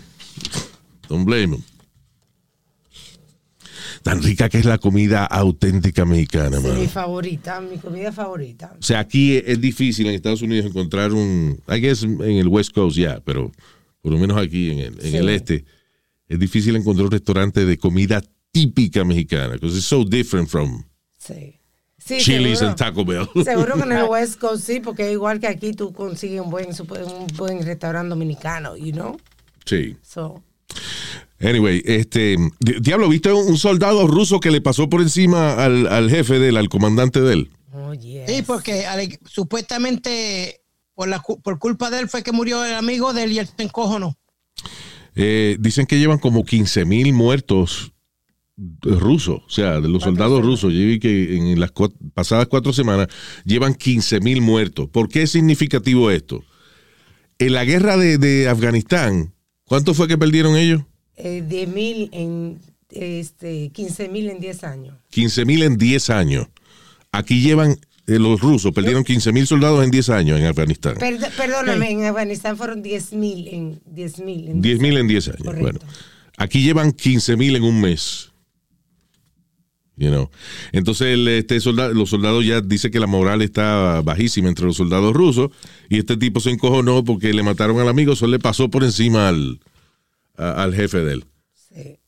Don't 1.08 1.24
blame 1.24 1.52
them. 1.56 1.62
Tan 4.02 4.20
rica 4.22 4.48
que 4.48 4.58
es 4.58 4.64
la 4.64 4.78
comida 4.78 5.24
auténtica 5.24 6.04
mexicana, 6.04 6.58
Sí, 6.60 6.66
mi 6.66 6.88
favorita, 6.88 7.60
mi 7.60 7.76
comida 7.78 8.10
favorita. 8.10 8.74
O 8.80 8.82
sea, 8.82 8.98
aquí 8.98 9.36
es, 9.36 9.44
es 9.46 9.60
difícil 9.60 10.06
en 10.08 10.14
Estados 10.14 10.42
Unidos 10.42 10.66
encontrar 10.66 11.12
un. 11.12 11.60
I 11.68 11.78
guess 11.80 12.02
en 12.02 12.20
el 12.22 12.48
West 12.48 12.72
Coast 12.74 12.96
ya, 12.96 13.20
pero 13.24 13.52
por 14.00 14.10
lo 14.12 14.18
menos 14.18 14.36
aquí 14.36 14.70
en 14.72 14.78
el, 14.80 14.94
en 15.00 15.10
Sí. 15.12 15.16
el 15.16 15.28
este 15.28 15.64
es 16.28 16.38
difícil 16.40 16.74
encontrar 16.74 17.04
un 17.06 17.12
restaurante 17.12 17.64
de 17.64 17.78
comida 17.78 18.20
típica 18.50 19.04
mexicana, 19.04 19.54
because 19.54 19.76
it's 19.76 19.86
so 19.86 20.04
different 20.04 20.48
from 20.48 20.82
Sí. 21.24 21.58
Sí, 21.98 22.18
Chili's 22.18 22.58
seguro. 22.58 22.68
and 22.70 22.76
Taco 22.78 23.04
Bell. 23.04 23.28
Seguro 23.44 23.76
que 23.76 23.82
en 23.82 23.92
el 23.92 24.04
West 24.04 24.40
Coast 24.40 24.66
sí, 24.66 24.80
porque 24.80 25.12
igual 25.12 25.38
que 25.38 25.46
aquí 25.46 25.72
tú 25.72 25.92
consigues 25.92 26.40
un 26.40 26.50
buen, 26.50 26.70
un 26.70 27.26
buen 27.36 27.62
restaurante 27.64 28.08
dominicano, 28.08 28.76
you 28.76 28.90
know? 28.92 29.16
sí. 29.64 29.96
So, 30.02 30.42
Anyway, 31.40 31.82
este. 31.84 32.36
di- 32.60 32.80
Diablo, 32.80 33.08
¿viste 33.08 33.32
un 33.32 33.56
soldado 33.58 34.06
ruso 34.06 34.38
que 34.40 34.50
le 34.50 34.60
pasó 34.60 34.88
por 34.88 35.00
encima 35.00 35.54
al, 35.64 35.86
al 35.88 36.08
jefe 36.10 36.38
de 36.38 36.48
él, 36.50 36.56
al 36.56 36.68
comandante 36.68 37.20
de 37.20 37.32
él? 37.34 37.50
oh, 37.72 37.94
yes. 37.94 38.28
Sí, 38.30 38.42
porque 38.42 38.86
ale- 38.86 39.18
supuestamente 39.24 40.60
por, 40.94 41.08
la, 41.08 41.20
por 41.20 41.58
culpa 41.58 41.90
de 41.90 42.00
él 42.00 42.08
fue 42.08 42.22
que 42.22 42.32
murió 42.32 42.64
el 42.64 42.74
amigo 42.74 43.12
de 43.12 43.24
él 43.24 43.32
y 43.32 43.38
él 43.38 43.46
se 43.56 43.62
encojonó. 43.62 44.16
Eh, 45.14 45.56
dicen 45.60 45.86
que 45.86 45.98
llevan 45.98 46.18
como 46.18 46.44
15 46.44 46.84
mil 46.84 47.12
muertos 47.12 47.91
rusos, 48.82 49.40
o 49.46 49.50
sea, 49.50 49.80
de 49.80 49.88
los 49.88 50.02
soldados 50.02 50.42
rusos. 50.42 50.72
Yo 50.72 50.80
vi 50.80 50.98
que 50.98 51.36
en 51.36 51.58
las 51.60 51.72
cua- 51.72 51.92
pasadas 52.14 52.46
cuatro 52.48 52.72
semanas 52.72 53.08
llevan 53.44 53.74
15 53.74 54.20
mil 54.20 54.40
muertos. 54.40 54.88
¿Por 54.88 55.08
qué 55.08 55.22
es 55.22 55.30
significativo 55.30 56.10
esto? 56.10 56.44
En 57.38 57.52
la 57.54 57.64
guerra 57.64 57.96
de, 57.96 58.18
de 58.18 58.48
Afganistán, 58.48 59.34
¿cuánto 59.64 59.94
fue 59.94 60.06
que 60.08 60.18
perdieron 60.18 60.56
ellos? 60.56 60.82
Eh, 61.16 61.42
10 61.48 61.68
mil 61.68 62.08
en, 62.12 62.58
este, 62.90 63.70
15 63.70 64.08
mil 64.08 64.30
en 64.30 64.40
10 64.40 64.64
años. 64.64 64.94
15 65.10 65.44
mil 65.44 65.62
en 65.62 65.76
10 65.76 66.10
años. 66.10 66.46
Aquí 67.10 67.40
llevan, 67.42 67.72
eh, 68.06 68.18
los 68.18 68.40
rusos 68.40 68.72
perdieron 68.72 69.04
15 69.04 69.32
mil 69.32 69.46
soldados 69.46 69.84
en 69.84 69.90
10 69.90 70.08
años 70.10 70.38
en 70.40 70.46
Afganistán. 70.46 70.94
Perd- 70.96 71.30
perdóname, 71.36 71.90
en 71.90 72.04
Afganistán 72.04 72.56
fueron 72.56 72.82
10 72.82 73.12
mil 73.12 73.48
en 73.48 73.80
10 73.86 74.18
mil. 74.20 74.48
en 74.48 74.62
10 74.62 74.78
mil 74.80 74.96
en 74.96 75.08
10 75.08 75.28
años. 75.28 75.42
Correcto. 75.44 75.62
Bueno, 75.62 75.80
aquí 76.38 76.62
llevan 76.62 76.92
15 76.92 77.36
mil 77.36 77.56
en 77.56 77.64
un 77.64 77.80
mes. 77.80 78.31
You 79.96 80.08
know. 80.08 80.30
Entonces 80.72 81.08
el, 81.08 81.28
este 81.28 81.60
soldado, 81.60 81.92
los 81.92 82.08
soldados 82.10 82.44
ya 82.46 82.60
dicen 82.62 82.90
que 82.90 82.98
la 82.98 83.06
moral 83.06 83.42
está 83.42 84.00
bajísima 84.02 84.48
entre 84.48 84.64
los 84.64 84.76
soldados 84.76 85.12
rusos 85.12 85.50
y 85.90 85.98
este 85.98 86.16
tipo 86.16 86.40
se 86.40 86.50
encojonó 86.50 87.04
porque 87.04 87.32
le 87.34 87.42
mataron 87.42 87.78
al 87.78 87.88
amigo, 87.88 88.16
solo 88.16 88.32
le 88.32 88.38
pasó 88.38 88.70
por 88.70 88.84
encima 88.84 89.28
al, 89.28 89.60
a- 90.36 90.62
al 90.62 90.74
jefe 90.74 90.98
de 91.04 91.12
él. 91.12 91.24
Sí. 91.54 91.98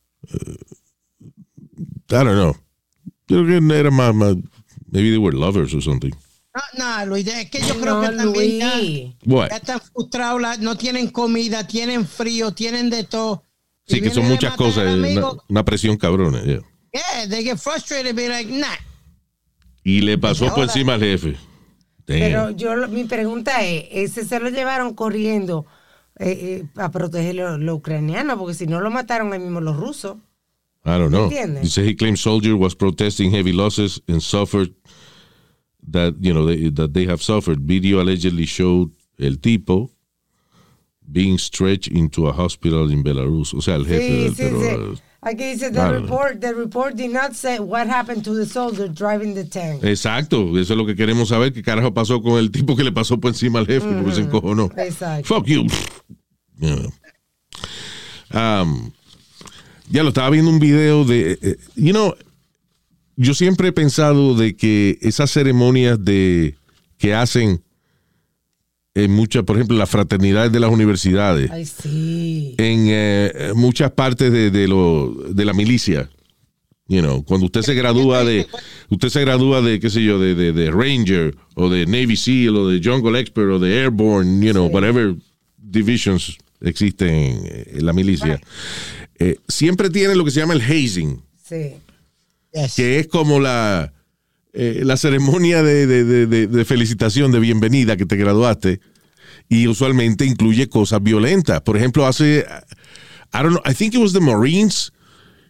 I 2.10 2.14
don't 2.14 2.32
know. 2.32 2.56
Creo 3.26 3.46
que 3.46 3.78
era 3.78 3.90
más, 3.90 4.14
más- 4.14 4.36
maybe 4.90 5.10
they 5.10 5.18
were 5.18 5.36
lovers 5.36 5.74
or 5.74 5.82
something. 5.82 6.10
No, 6.78 6.98
no, 7.00 7.06
Luis, 7.06 7.26
es 7.26 7.50
que 7.50 7.60
yo 7.60 7.74
creo 7.80 8.00
No, 8.00 8.08
que 8.10 8.16
también 8.16 8.58
ya, 8.60 9.48
ya 9.48 9.56
están 9.56 9.80
frustrados, 9.80 10.40
la- 10.40 10.56
no 10.56 10.76
tienen 10.76 11.08
comida, 11.10 11.66
tienen 11.66 12.06
frío, 12.06 12.52
tienen 12.52 12.90
de 12.90 13.04
todo. 13.04 13.42
Sí, 13.86 14.00
que 14.00 14.10
son 14.10 14.26
muchas 14.26 14.56
cosas, 14.56 14.86
al 14.86 15.00
una, 15.04 15.28
una 15.48 15.64
presión 15.64 15.96
cabrona. 15.96 16.42
yeah. 16.44 16.60
Yeah, 16.94 17.26
they 17.28 17.42
get 17.42 17.58
frustrated, 17.58 18.14
be 18.14 18.28
like, 18.28 18.48
nah. 18.48 18.76
Y 19.82 20.00
le 20.00 20.16
pasó 20.16 20.54
por 20.54 20.62
encima 20.64 20.94
al 20.94 21.00
jefe. 21.00 21.36
Damn. 22.06 22.20
Pero 22.20 22.50
yo, 22.50 22.88
mi 22.88 23.04
pregunta 23.04 23.62
es, 23.62 23.86
ese 23.90 24.24
se 24.24 24.38
lo 24.38 24.48
llevaron 24.48 24.94
corriendo 24.94 25.66
eh, 26.18 26.62
eh, 26.62 26.64
a 26.76 26.90
proteger 26.90 27.34
los 27.34 27.58
lo 27.58 27.74
ucranianos, 27.74 28.38
porque 28.38 28.54
si 28.54 28.66
no 28.66 28.80
lo 28.80 28.90
mataron 28.90 29.32
ahí 29.32 29.40
mismo 29.40 29.60
los 29.60 29.76
rusos. 29.76 30.16
I 30.86 30.98
don't 30.98 31.08
know. 31.10 31.24
¿Entiendes? 31.24 31.62
Dice 31.62 31.84
he 31.84 31.96
claimed 31.96 32.18
soldier 32.18 32.54
was 32.54 32.74
protesting 32.76 33.32
heavy 33.32 33.52
losses 33.52 34.00
and 34.06 34.20
suffered 34.22 34.70
that 35.90 36.14
you 36.20 36.32
know 36.32 36.46
they, 36.46 36.70
that 36.70 36.92
they 36.92 37.06
have 37.06 37.22
suffered. 37.22 37.58
Video 37.66 38.00
allegedly 38.00 38.46
showed 38.46 38.90
el 39.18 39.38
tipo 39.38 39.90
being 41.10 41.38
stretched 41.38 41.88
into 41.92 42.28
a 42.28 42.32
hospital 42.32 42.90
in 42.90 43.02
Belarus. 43.02 43.52
O 43.54 43.60
sea, 43.60 43.74
el 43.76 43.84
jefe 43.86 44.08
Sí, 44.08 44.22
del 44.24 44.34
sí, 44.34 44.42
pero, 44.42 44.94
sí. 44.96 45.02
Eh, 45.24 45.30
Aquí 45.30 45.44
dice, 45.44 45.70
the 45.70 45.72
claro. 45.72 46.00
report, 46.00 46.40
the 46.40 46.54
report 46.54 46.96
did 46.96 47.10
not 47.10 47.34
say 47.34 47.58
what 47.58 47.88
happened 47.88 48.24
to 48.24 48.34
the 48.34 48.46
soldier 48.46 48.88
driving 48.88 49.34
the 49.34 49.44
tank. 49.44 49.82
Exacto, 49.82 50.58
eso 50.58 50.74
es 50.74 50.76
lo 50.76 50.86
que 50.86 50.94
queremos 50.94 51.28
saber. 51.28 51.52
¿Qué 51.52 51.62
carajo 51.62 51.92
pasó 51.92 52.22
con 52.22 52.38
el 52.38 52.50
tipo 52.50 52.76
que 52.76 52.84
le 52.84 52.92
pasó 52.92 53.18
por 53.18 53.30
encima 53.30 53.58
al 53.58 53.66
jefe? 53.66 53.86
Porque 53.86 54.14
se 54.14 54.20
encojonó. 54.22 54.70
Exacto. 54.76 55.24
Fuck 55.24 55.46
you. 55.46 55.66
Yeah. 56.58 56.88
Um, 58.32 58.92
ya 59.90 60.02
lo 60.02 60.08
estaba 60.08 60.30
viendo 60.30 60.50
un 60.50 60.58
video 60.58 61.04
de, 61.04 61.38
eh, 61.40 61.56
you 61.76 61.92
know, 61.92 62.14
yo 63.16 63.34
siempre 63.34 63.68
he 63.68 63.72
pensado 63.72 64.34
de 64.34 64.56
que 64.56 64.98
esas 65.02 65.30
ceremonias 65.30 66.02
de 66.04 66.56
que 66.98 67.14
hacen 67.14 67.62
en 68.94 69.10
muchas, 69.12 69.42
por 69.44 69.56
ejemplo, 69.56 69.76
las 69.76 69.90
fraternidades 69.90 70.52
de 70.52 70.60
las 70.60 70.70
universidades, 70.70 71.50
Ay, 71.50 71.66
sí. 71.66 72.54
en 72.58 72.86
eh, 72.88 73.52
muchas 73.54 73.90
partes 73.90 74.30
de, 74.32 74.50
de 74.50 74.68
lo, 74.68 75.12
de 75.30 75.44
la 75.44 75.52
milicia. 75.52 76.08
You 76.86 77.00
know, 77.00 77.24
cuando 77.24 77.46
usted 77.46 77.62
se 77.62 77.72
gradúa 77.74 78.24
de, 78.24 78.46
usted 78.90 79.08
se 79.08 79.20
gradúa 79.22 79.62
de, 79.62 79.80
qué 79.80 79.88
sé 79.88 80.04
yo, 80.04 80.18
de, 80.18 80.34
de, 80.34 80.52
de 80.52 80.70
Ranger 80.70 81.34
o 81.54 81.70
de 81.70 81.86
Navy 81.86 82.14
SEAL 82.14 82.54
o 82.56 82.68
de 82.68 82.80
Jungle 82.82 83.18
Expert 83.18 83.48
o 83.52 83.58
de 83.58 83.80
Airborne, 83.80 84.44
you 84.44 84.52
know, 84.52 84.66
whatever 84.66 85.14
divisions 85.56 86.36
existen 86.60 87.08
en, 87.08 87.64
en 87.78 87.86
la 87.86 87.92
milicia, 87.94 88.38
eh, 89.18 89.36
siempre 89.48 89.88
tiene 89.90 90.14
lo 90.14 90.24
que 90.26 90.30
se 90.30 90.40
llama 90.40 90.54
el 90.54 90.60
hazing, 90.60 91.22
Sí. 91.42 91.72
Yes. 92.52 92.74
que 92.76 92.98
es 93.00 93.06
como 93.08 93.40
la, 93.40 93.92
eh, 94.54 94.82
la 94.84 94.96
ceremonia 94.96 95.62
de, 95.62 95.86
de- 95.86 96.26
de- 96.26 96.46
de- 96.46 96.64
felicitación, 96.64 97.32
de 97.32 97.40
bienvenida 97.40 97.96
que 97.96 98.06
te 98.06 98.16
graduaste, 98.16 98.80
y 99.48 99.66
usualmente 99.66 100.24
incluye 100.24 100.68
cosas 100.68 101.02
violentas. 101.02 101.60
Por 101.62 101.76
ejemplo, 101.76 102.06
hace, 102.06 102.46
I 103.32 103.38
don't 103.42 103.50
know, 103.50 103.62
I 103.70 103.74
think 103.74 103.94
it 103.94 104.00
was 104.00 104.12
the 104.12 104.20
Marines, 104.20 104.92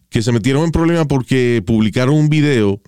que 0.09 0.23
se 0.23 0.33
metieron 0.33 0.65
en 0.65 0.71
problemas 0.71 1.07
porque 1.07 1.63
publicaron 1.65 2.15
un 2.15 2.29
video 2.29 2.81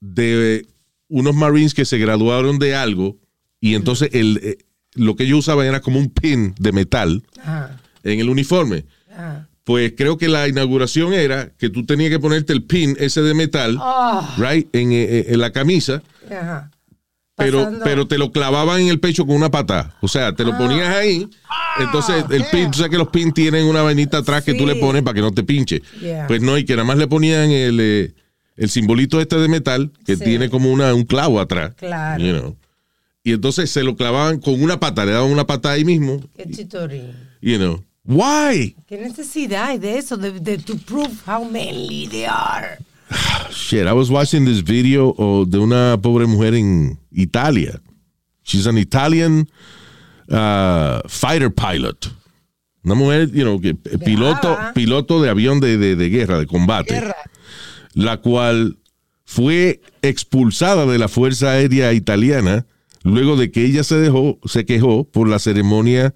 de 0.00 0.66
unos 1.08 1.34
Marines 1.34 1.74
que 1.74 1.84
se 1.84 1.98
graduaron 1.98 2.58
de 2.58 2.74
algo, 2.74 3.18
y 3.60 3.74
entonces 3.74 4.10
el, 4.12 4.40
eh, 4.42 4.58
lo 4.94 5.16
que 5.16 5.24
ellos 5.24 5.40
usaban 5.40 5.66
era 5.66 5.80
como 5.80 5.98
un 5.98 6.08
pin 6.10 6.54
de 6.58 6.72
metal 6.72 7.22
Ajá. 7.42 7.80
en 8.04 8.20
el 8.20 8.28
uniforme. 8.30 8.86
Ajá. 9.12 9.49
Pues 9.70 9.92
creo 9.96 10.18
que 10.18 10.26
la 10.26 10.48
inauguración 10.48 11.12
era 11.12 11.50
que 11.56 11.70
tú 11.70 11.86
tenías 11.86 12.10
que 12.10 12.18
ponerte 12.18 12.52
el 12.52 12.64
pin 12.64 12.96
ese 12.98 13.22
de 13.22 13.34
metal, 13.34 13.78
Ah. 13.80 14.34
right, 14.36 14.66
en, 14.74 14.90
eh, 14.90 15.26
en 15.28 15.38
la 15.38 15.52
camisa, 15.52 16.02
Ajá. 16.28 16.72
pero, 17.36 17.70
pero 17.84 18.08
te 18.08 18.18
lo 18.18 18.32
clavaban 18.32 18.80
en 18.80 18.88
el 18.88 18.98
pecho 18.98 19.24
con 19.24 19.36
una 19.36 19.48
pata. 19.52 19.94
O 20.00 20.08
sea, 20.08 20.34
te 20.34 20.42
lo 20.44 20.58
ponías 20.58 20.88
ahí. 20.88 21.28
Entonces, 21.78 22.24
el 22.30 22.44
pin, 22.50 22.68
tú 22.72 22.78
sabes 22.78 22.90
que 22.90 22.98
los 22.98 23.10
pins 23.10 23.32
tienen 23.32 23.64
una 23.64 23.82
vainita 23.82 24.18
atrás 24.18 24.42
que 24.42 24.54
tú 24.54 24.66
le 24.66 24.74
pones 24.74 25.04
para 25.04 25.14
que 25.14 25.20
no 25.20 25.30
te 25.30 25.44
pinche. 25.44 25.82
Yeah. 26.00 26.26
Pues 26.26 26.42
no, 26.42 26.58
y 26.58 26.64
que 26.64 26.72
nada 26.74 26.84
más 26.84 26.98
le 26.98 27.06
ponían 27.06 27.52
el, 27.52 27.78
eh, 27.80 28.12
el 28.56 28.70
simbolito 28.70 29.20
este 29.20 29.36
de 29.36 29.46
metal 29.46 29.92
que 30.04 30.16
Sí. 30.16 30.24
tiene 30.24 30.50
como 30.50 30.72
una, 30.72 30.92
un 30.94 31.04
clavo 31.04 31.38
atrás. 31.40 31.74
Claro. 31.76 32.24
you 32.24 32.32
know. 32.36 32.56
Y 33.22 33.34
entonces 33.34 33.70
se 33.70 33.84
lo 33.84 33.94
clavaban 33.94 34.40
con 34.40 34.60
una 34.60 34.80
pata, 34.80 35.04
le 35.06 35.12
daban 35.12 35.30
una 35.30 35.46
pata 35.46 35.70
ahí 35.70 35.84
mismo. 35.84 36.20
Qué 36.36 36.50
chitorín. 36.50 37.12
You 37.40 37.56
know. 37.58 37.84
Why? 38.10 38.74
¿Qué 38.88 38.98
necesidad 38.98 39.66
hay 39.68 39.78
de 39.78 39.96
eso? 39.98 40.16
De, 40.16 40.32
de 40.40 40.58
to 40.58 40.74
prove 40.84 41.12
how 41.26 41.44
manly 41.44 42.08
they 42.08 42.26
are. 42.26 42.78
Shit, 43.50 43.86
I 43.86 43.92
was 43.92 44.10
watching 44.10 44.44
this 44.44 44.60
video 44.62 45.14
oh, 45.16 45.44
de 45.44 45.58
una 45.58 45.96
pobre 46.02 46.26
mujer 46.26 46.54
en 46.54 46.98
Italia. 47.12 47.80
She's 48.42 48.66
an 48.66 48.78
Italian 48.78 49.48
uh, 50.28 51.00
fighter 51.06 51.50
pilot. 51.50 52.10
Una 52.84 52.94
mujer, 52.96 53.26
you 53.32 53.44
know, 53.44 53.60
que, 53.60 53.70
eh, 53.84 53.98
piloto, 54.04 54.58
piloto 54.74 55.22
de 55.22 55.28
avión 55.30 55.60
de, 55.60 55.76
de- 55.76 55.94
de 55.94 56.08
guerra, 56.08 56.38
de 56.38 56.46
combate. 56.46 56.94
Guerra. 56.94 57.14
La 57.94 58.16
cual 58.16 58.78
fue 59.24 59.80
expulsada 60.02 60.84
de 60.86 60.98
la 60.98 61.06
Fuerza 61.08 61.50
Aérea 61.52 61.92
Italiana 61.92 62.66
luego 63.04 63.36
de 63.36 63.52
que 63.52 63.64
ella 63.64 63.84
se 63.84 63.96
dejó, 63.96 64.38
se 64.46 64.64
quejó 64.66 65.04
por 65.04 65.28
la 65.28 65.38
ceremonia 65.38 66.12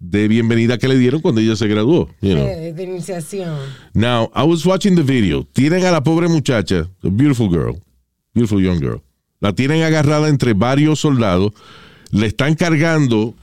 de 0.00 0.28
bienvenida 0.28 0.78
que 0.78 0.88
le 0.88 0.98
dieron 0.98 1.20
cuando 1.20 1.40
ella 1.40 1.54
se 1.54 1.68
graduó. 1.68 2.08
you 2.22 2.32
know. 2.32 2.46
Eh, 2.46 2.72
de 2.72 2.82
iniciación. 2.82 3.56
Now, 3.94 4.30
I 4.34 4.42
was 4.42 4.64
watching 4.64 4.96
the 4.96 5.02
video. 5.02 5.44
Tienen 5.52 5.84
a 5.84 5.92
la 5.92 6.02
pobre 6.02 6.26
muchacha, 6.26 6.88
a 7.02 7.08
beautiful 7.08 7.48
girl, 7.48 7.78
beautiful 8.34 8.60
young 8.62 8.80
girl. 8.80 9.02
La 9.40 9.52
tienen 9.52 9.82
agarrada 9.82 10.28
entre 10.28 10.54
varios 10.54 11.00
soldados. 11.00 11.52
Le 12.10 12.26
están 12.26 12.54
cargando 12.54 13.34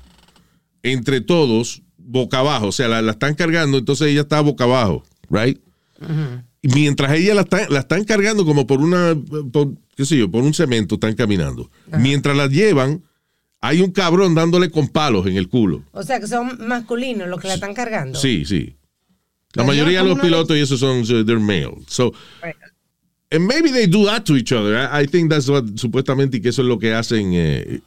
entre 0.84 1.22
todos 1.22 1.82
boca 1.98 2.40
abajo. 2.40 2.68
O 2.68 2.72
sea, 2.72 2.88
la, 2.88 3.02
la 3.02 3.12
están 3.12 3.36
cargando, 3.36 3.78
entonces 3.78 4.08
ella 4.08 4.22
está 4.22 4.42
boca 4.42 4.64
abajo, 4.64 5.04
right? 5.30 5.60
Y 6.62 6.68
mientras 6.70 7.12
ella 7.14 7.34
la 7.34 7.42
están, 7.42 7.62
la 7.70 7.80
están 7.80 8.04
cargando 8.04 8.46
como 8.46 8.68
por 8.68 8.82
una, 8.82 9.16
por, 9.52 9.74
qué 9.96 10.06
sé 10.06 10.18
yo, 10.18 10.30
por 10.30 10.44
un 10.44 10.54
cemento, 10.54 10.96
están 10.96 11.16
caminando. 11.16 11.70
Mientras 12.00 12.36
la 12.36 12.48
llevan, 12.48 13.04
hay 13.68 13.82
un 13.82 13.92
cabrón 13.92 14.34
dándole 14.36 14.70
con 14.72 14.88
palos 14.88 15.26
en 15.28 15.38
el 15.38 15.48
culo. 15.50 15.84
O 15.92 16.04
sea, 16.04 16.20
que 16.20 16.28
son 16.28 16.58
masculinos 16.68 17.28
los 17.28 17.40
que 17.42 17.48
la 17.48 17.56
están 17.56 17.74
cargando. 17.74 18.18
Sí, 18.20 18.46
sí. 18.46 18.76
La 19.54 19.64
Pero 19.64 19.68
mayoría 19.68 20.04
de 20.04 20.10
los 20.10 20.20
pilotos 20.20 20.56
y 20.56 20.60
esos 20.60 20.80
son, 20.80 21.06
so 21.06 21.26
they're 21.26 21.40
male. 21.40 21.78
So, 21.88 22.14
and 23.32 23.46
maybe 23.48 23.72
they 23.72 23.88
do 23.88 24.06
that 24.06 24.24
to 24.26 24.36
each 24.36 24.52
other. 24.52 24.76
I, 24.78 25.04
I 25.04 25.08
think 25.08 25.30
that's 25.30 25.50
what, 25.50 25.64
supuestamente, 25.76 26.38
y 26.38 26.42
que 26.42 26.50
eso 26.50 26.62
es 26.62 26.68
lo 26.68 26.78
que 26.78 26.94
hacen 26.94 27.32
eh, 27.34 27.82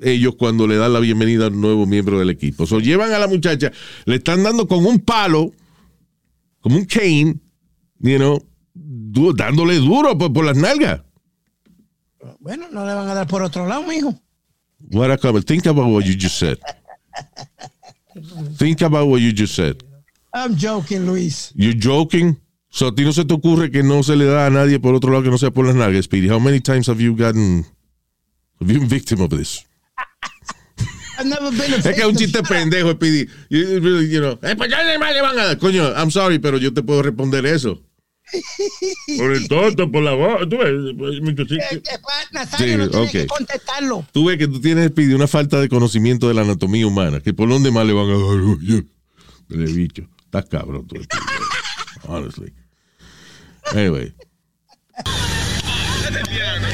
ellos 0.00 0.36
cuando 0.36 0.66
le 0.66 0.76
dan 0.76 0.92
la 0.92 1.00
bienvenida 1.00 1.46
a 1.46 1.48
un 1.48 1.60
nuevo 1.60 1.86
miembro 1.86 2.18
del 2.18 2.30
equipo. 2.30 2.66
So, 2.66 2.78
llevan 2.80 3.12
a 3.12 3.18
la 3.18 3.26
muchacha, 3.26 3.72
le 4.04 4.16
están 4.16 4.42
dando 4.42 4.68
con 4.68 4.84
un 4.86 5.00
palo, 5.00 5.52
como 6.60 6.76
un 6.76 6.84
cane, 6.84 7.36
you 8.00 8.16
know, 8.16 8.40
du- 8.74 9.32
dándole 9.34 9.76
duro 9.76 10.16
por, 10.16 10.32
por 10.32 10.44
las 10.44 10.56
nalgas. 10.56 11.02
Bueno, 12.40 12.66
no 12.70 12.86
le 12.86 12.94
van 12.94 13.08
a 13.08 13.14
dar 13.14 13.26
por 13.26 13.42
otro 13.42 13.66
lado, 13.66 13.82
mijo. 13.82 14.14
What 14.90 15.10
a 15.10 15.18
comment. 15.18 15.44
Think 15.46 15.66
about 15.66 15.88
what 15.88 16.06
you 16.06 16.14
just 16.14 16.38
said. 16.38 16.58
Think 18.56 18.80
about 18.82 19.08
what 19.08 19.20
you 19.20 19.32
just 19.32 19.54
said. 19.54 19.82
I'm 20.32 20.56
joking, 20.56 21.06
Luis. 21.06 21.52
You 21.54 21.74
joking? 21.74 22.36
So 22.70 22.88
a 22.88 22.94
ti 22.94 23.04
no 23.04 23.12
se 23.12 23.24
te 23.24 23.34
ocurre 23.34 23.70
que 23.70 23.82
no 23.82 24.02
se 24.02 24.14
le 24.14 24.26
da 24.26 24.46
a 24.46 24.50
nadie 24.50 24.78
por 24.78 24.94
otro 24.94 25.10
lado 25.10 25.22
que 25.24 25.30
no 25.30 25.38
sea 25.38 25.50
por 25.50 25.66
las 25.66 25.74
nalgas, 25.74 26.04
Speedy. 26.04 26.28
How 26.28 26.38
many 26.38 26.60
times 26.60 26.86
have 26.86 27.00
you 27.00 27.14
gotten 27.16 27.64
have 28.60 28.70
you 28.70 28.78
been 28.80 28.88
victim 28.88 29.20
of 29.22 29.30
this? 29.30 29.64
I've 31.18 31.26
never 31.26 31.50
been 31.50 31.72
a 31.72 31.76
Es 31.76 31.82
que 31.82 31.90
es 31.92 32.04
un 32.04 32.14
victim. 32.14 32.26
chiste 32.26 32.42
pendejo, 32.42 32.92
Speedy. 32.92 33.28
You, 33.48 33.80
you 34.02 34.20
know, 34.20 34.38
eh, 34.42 34.54
pues 34.54 34.70
le 34.70 35.20
van 35.22 35.38
a 35.38 35.44
dar. 35.46 35.58
Coño, 35.58 35.92
I'm 35.96 36.10
sorry, 36.10 36.38
pero 36.38 36.58
yo 36.58 36.72
te 36.72 36.82
puedo 36.82 37.02
responder 37.02 37.46
eso. 37.46 37.82
Por 39.16 39.32
el 39.32 39.48
tonto, 39.48 39.90
por 39.90 40.02
la 40.02 40.12
voz. 40.12 40.48
Tú 40.48 40.58
ves. 40.58 40.70
Eh, 40.70 41.60
eh, 41.72 41.98
Nazario 42.32 42.66
Sí, 42.66 42.76
no 42.76 42.88
tiene 42.90 43.06
ok. 43.06 43.10
que 43.10 43.26
contestarlo. 43.26 44.06
Tú 44.12 44.26
ves 44.26 44.38
que 44.38 44.46
tú 44.48 44.60
tienes, 44.60 44.92
una 44.96 45.26
falta 45.26 45.60
de 45.60 45.68
conocimiento 45.68 46.28
de 46.28 46.34
la 46.34 46.42
anatomía 46.42 46.86
humana. 46.86 47.20
Que 47.20 47.32
por 47.32 47.48
dónde 47.48 47.70
más 47.70 47.86
le 47.86 47.92
van 47.92 48.06
a 48.06 48.12
dar. 48.12 48.20
Oye, 48.20 48.84
El 49.50 49.74
bicho. 49.74 50.08
Estás 50.24 50.44
cabrón 50.46 50.86
tú. 50.86 50.96
Speedy. 50.96 51.24
Honestly. 52.06 52.52
Anyway. 53.72 54.14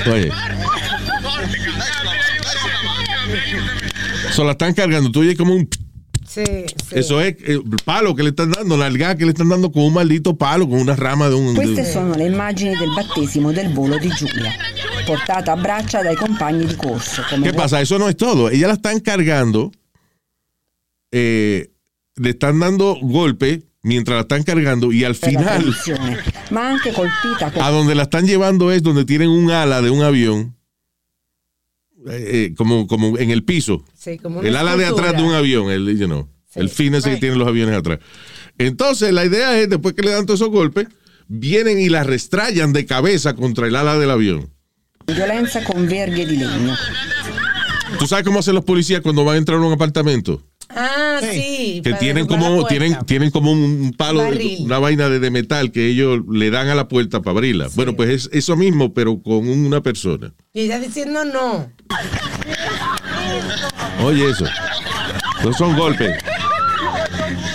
Oye. 0.06 0.30
So 4.32 4.44
la 4.44 4.52
están 4.52 4.74
cargando. 4.74 5.10
Tú 5.10 5.20
oyes 5.20 5.36
como 5.36 5.54
un. 5.54 5.68
Sí, 6.34 6.42
sí. 6.44 6.98
Eso 6.98 7.20
es 7.20 7.36
el 7.44 7.62
palo 7.84 8.16
que 8.16 8.24
le 8.24 8.30
están 8.30 8.50
dando, 8.50 8.76
la 8.76 8.86
alga 8.86 9.14
que 9.14 9.24
le 9.24 9.30
están 9.30 9.48
dando 9.48 9.70
con 9.70 9.84
un 9.84 9.94
maldito 9.94 10.36
palo, 10.36 10.68
con 10.68 10.80
una 10.80 10.96
rama 10.96 11.28
de 11.28 11.36
un. 11.36 11.54
Queste 11.54 11.84
sono 11.84 12.14
le 12.16 12.26
immagini 12.26 12.76
del 12.76 12.90
battesimo 12.90 13.52
del 13.52 13.72
volo 13.72 13.98
di 13.98 14.10
Giulia, 14.10 14.52
portata 15.06 15.52
a 15.52 15.56
braccia 15.56 16.02
dai 16.02 16.16
compagni 16.16 16.66
di 16.66 16.74
corso. 16.74 17.22
Come 17.30 17.46
¿Qué 17.46 17.52
pasa? 17.52 17.80
Eso 17.80 18.00
no 18.00 18.08
es 18.08 18.16
todo. 18.16 18.50
Ella 18.50 18.66
la 18.66 18.72
están 18.72 18.98
cargando, 18.98 19.70
eh, 21.12 21.70
le 22.16 22.30
están 22.30 22.58
dando 22.58 22.96
golpe 23.00 23.62
mientras 23.82 24.16
la 24.16 24.22
están 24.22 24.42
cargando 24.42 24.90
y 24.90 25.04
al 25.04 25.14
final, 25.14 25.72
ma 26.50 26.70
anche 26.70 26.92
colpita 26.92 27.52
con 27.52 27.62
a 27.62 27.70
donde 27.70 27.94
la 27.94 28.04
están 28.04 28.26
llevando 28.26 28.72
es 28.72 28.82
donde 28.82 29.04
tienen 29.04 29.28
un 29.28 29.52
ala 29.52 29.82
de 29.82 29.90
un 29.90 30.02
avión, 30.02 30.56
eh, 32.08 32.48
eh, 32.50 32.54
como, 32.56 32.86
como 32.86 33.18
en 33.18 33.30
el 33.30 33.44
piso. 33.44 33.84
Sí, 33.94 34.18
como 34.18 34.40
una 34.40 34.48
El 34.48 34.56
ala 34.56 34.76
de 34.76 34.86
atrás 34.86 35.16
de 35.16 35.22
un 35.22 35.34
avión, 35.34 35.70
el, 35.70 35.98
you 35.98 36.06
know, 36.06 36.28
Sí. 36.52 36.60
el 36.60 36.68
fin 36.68 36.94
ese 36.94 37.10
que 37.10 37.16
tienen 37.16 37.38
los 37.38 37.48
aviones 37.48 37.74
atrás. 37.76 37.98
Entonces, 38.58 39.12
la 39.12 39.24
idea 39.24 39.58
es, 39.60 39.68
después 39.68 39.94
que 39.94 40.02
le 40.02 40.10
dan 40.12 40.24
todos 40.26 40.40
esos 40.40 40.50
golpes, 40.52 40.86
vienen 41.26 41.80
y 41.80 41.88
la 41.88 42.04
restrayan 42.04 42.72
de 42.72 42.86
cabeza 42.86 43.34
contra 43.34 43.66
el 43.66 43.74
ala 43.76 43.98
del 43.98 44.10
avión. 44.10 44.50
violenza 45.06 45.64
con 45.64 45.86
verghe 45.88 46.24
di 46.26 46.36
legno. 46.36 46.74
¿Tú 47.98 48.06
sabes 48.06 48.24
cómo 48.24 48.38
hacen 48.40 48.54
los 48.54 48.64
policías 48.64 49.00
cuando 49.00 49.24
van 49.24 49.34
a 49.34 49.38
entrar 49.38 49.58
a 49.58 49.62
un 49.62 49.72
apartamento? 49.72 50.42
Ah, 50.70 51.20
sí. 51.20 51.80
Que 51.84 51.92
tienen 51.94 52.26
como, 52.26 52.66
tienen, 52.66 52.96
tienen 53.06 53.30
como 53.30 53.52
un 53.52 53.92
palo, 53.96 54.20
de- 54.22 54.30
Barril. 54.30 54.58
una 54.62 54.78
vaina 54.78 55.08
de, 55.08 55.20
de 55.20 55.30
metal 55.30 55.70
que 55.70 55.86
ellos 55.88 56.20
le 56.30 56.50
dan 56.50 56.68
a 56.68 56.74
la 56.74 56.88
puerta 56.88 57.20
para 57.22 57.32
abrirla. 57.36 57.68
Bueno, 57.74 57.94
pues 57.94 58.08
es 58.10 58.30
eso 58.32 58.56
mismo, 58.56 58.92
pero 58.94 59.22
con 59.22 59.46
una 59.48 59.82
persona. 59.82 60.32
Y 60.52 60.60
ella 60.62 60.80
diciendo 60.80 61.24
no. 61.24 61.70
Oye, 64.02 64.28
eso. 64.30 64.44
No 65.42 65.52
son 65.52 65.76
golpes. 65.76 66.16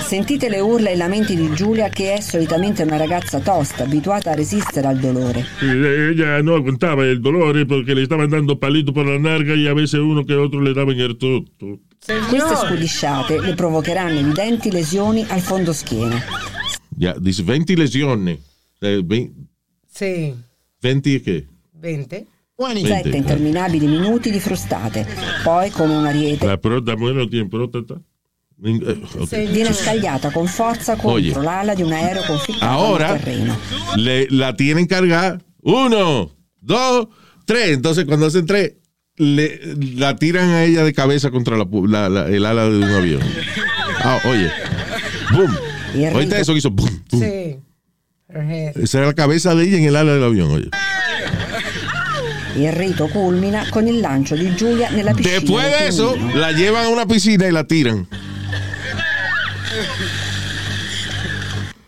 Sentite 0.07 0.49
le 0.49 0.59
urla 0.61 0.89
e 0.89 0.93
i 0.93 0.97
lamenti 0.97 1.35
di 1.35 1.53
Giulia 1.53 1.89
che 1.89 2.13
è 2.15 2.21
solitamente 2.21 2.81
una 2.83 2.97
ragazza 2.97 3.39
tosta, 3.39 3.83
abituata 3.83 4.31
a 4.31 4.33
resistere 4.35 4.87
al 4.87 4.97
dolore. 4.99 5.45
Ella 5.61 6.41
no 6.41 6.55
aguantaba 6.55 7.03
el 7.05 7.21
dolor 7.21 7.63
porque 7.67 7.93
le 7.93 8.01
estaban 8.03 8.29
dando 8.29 8.57
palitos 8.57 8.93
por 8.93 9.05
la 9.05 9.19
narga 9.19 9.53
y 9.53 9.67
a 9.67 9.73
veces 9.73 9.99
uno 9.99 10.25
que 10.25 10.33
otro 10.35 10.61
le 10.61 10.73
daban 10.73 10.99
el 10.99 11.15
tutto. 11.17 11.79
Queste 12.03 12.55
scudisciate 12.55 13.39
le 13.41 13.53
provocheranno 13.53 14.19
evidenti 14.19 14.71
lesioni 14.71 15.25
al 15.29 15.41
fondo 15.41 15.73
schiena. 15.73 16.23
Ya, 16.97 17.13
dice 17.19 17.43
20 17.43 17.75
lesiones. 17.77 18.39
Eh, 18.81 19.01
ve- 19.05 19.31
Sí, 19.93 20.33
20 20.81 21.21
qué? 21.21 21.45
20. 21.73 22.25
20. 22.59 22.81
Veinte. 22.81 23.03
Sette 23.03 23.17
interminabili 23.17 23.87
minuti 23.87 24.29
di 24.31 24.39
frustate. 24.39 25.07
Poi, 25.43 25.69
come 25.71 25.95
un 25.95 26.05
ariete, 26.05 26.45
La 26.45 26.57
prota, 26.57 26.93
bueno, 26.95 27.25
tiene 27.27 27.47
próstata. 27.47 27.95
Eh, 28.61 29.01
ok. 29.17 29.49
viene 29.51 29.71
scagliata 29.71 30.31
con 30.31 30.45
forza 30.45 30.97
contro 30.97 31.11
Oye. 31.13 31.33
l'ala 31.41 31.73
di 31.73 31.81
un 31.81 31.93
aereo 31.93 32.23
conficcato 32.25 32.65
Ahora 32.65 33.11
nel 33.13 33.21
terreno. 33.23 33.57
le, 33.95 34.27
la 34.31 34.53
tienen 34.53 34.85
cargada. 34.85 35.39
Uno, 35.61 36.29
dos, 36.59 37.07
tres. 37.45 37.69
Entonces, 37.69 38.03
cuando 38.03 38.25
hacen 38.25 38.45
tres, 38.45 38.73
le, 39.15 39.61
la 39.95 40.17
tiran 40.17 40.49
a 40.49 40.65
ella 40.65 40.83
de 40.83 40.91
cabeza 40.93 41.31
contra 41.31 41.55
la, 41.55 41.63
pu- 41.63 41.87
la- 41.87 42.09
la- 42.09 42.27
el 42.27 42.45
ala 42.45 42.65
de 42.69 42.77
un 42.79 42.83
avión. 42.83 43.21
Ah, 44.03 44.19
oye. 44.25 44.51
El 45.95 46.13
Ahorita 46.13 46.37
eso 46.37 46.51
que 46.51 46.59
hizo. 46.59 46.71
Boom, 46.71 47.03
boom. 47.11 47.21
Sí. 47.23 47.57
Esa 48.75 48.97
era 48.99 49.07
la 49.07 49.13
cabeza 49.13 49.55
de 49.55 49.63
ella 49.63 49.77
en 49.77 49.85
el 49.85 49.95
ala 49.95 50.13
del 50.15 50.23
avión. 50.23 50.51
Oye. 50.51 50.69
Il 52.59 52.73
rito 52.73 53.07
culmina 53.07 53.69
con 53.69 53.87
il 53.87 54.01
lancio 54.01 54.35
di 54.35 54.53
Giulia 54.53 54.89
nella 54.89 55.13
piscina. 55.13 55.39
Después 55.39 55.65
de 55.65 55.87
eso, 55.87 56.15
la 56.35 56.51
llevan 56.51 56.85
a 56.85 56.89
una 56.89 57.05
piscina 57.05 57.47
y 57.47 57.51
la 57.53 57.63
tiran. 57.63 58.05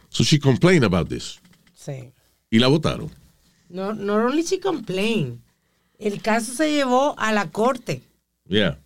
So 0.09 0.23
she 0.23 0.39
complained 0.39 0.85
about 0.85 1.09
this. 1.09 1.39
Sí. 1.73 2.13
Y 2.49 2.59
la 2.59 2.67
votaron. 2.67 3.09
No, 3.69 3.93
no 3.93 4.15
only 4.27 4.43
she 4.43 4.59
complained. 4.59 5.39
El 5.99 6.21
caso 6.21 6.53
se 6.53 6.71
llevó 6.71 7.15
a 7.17 7.33
la 7.33 7.49
corte. 7.51 8.01
Yeah. 8.47 8.77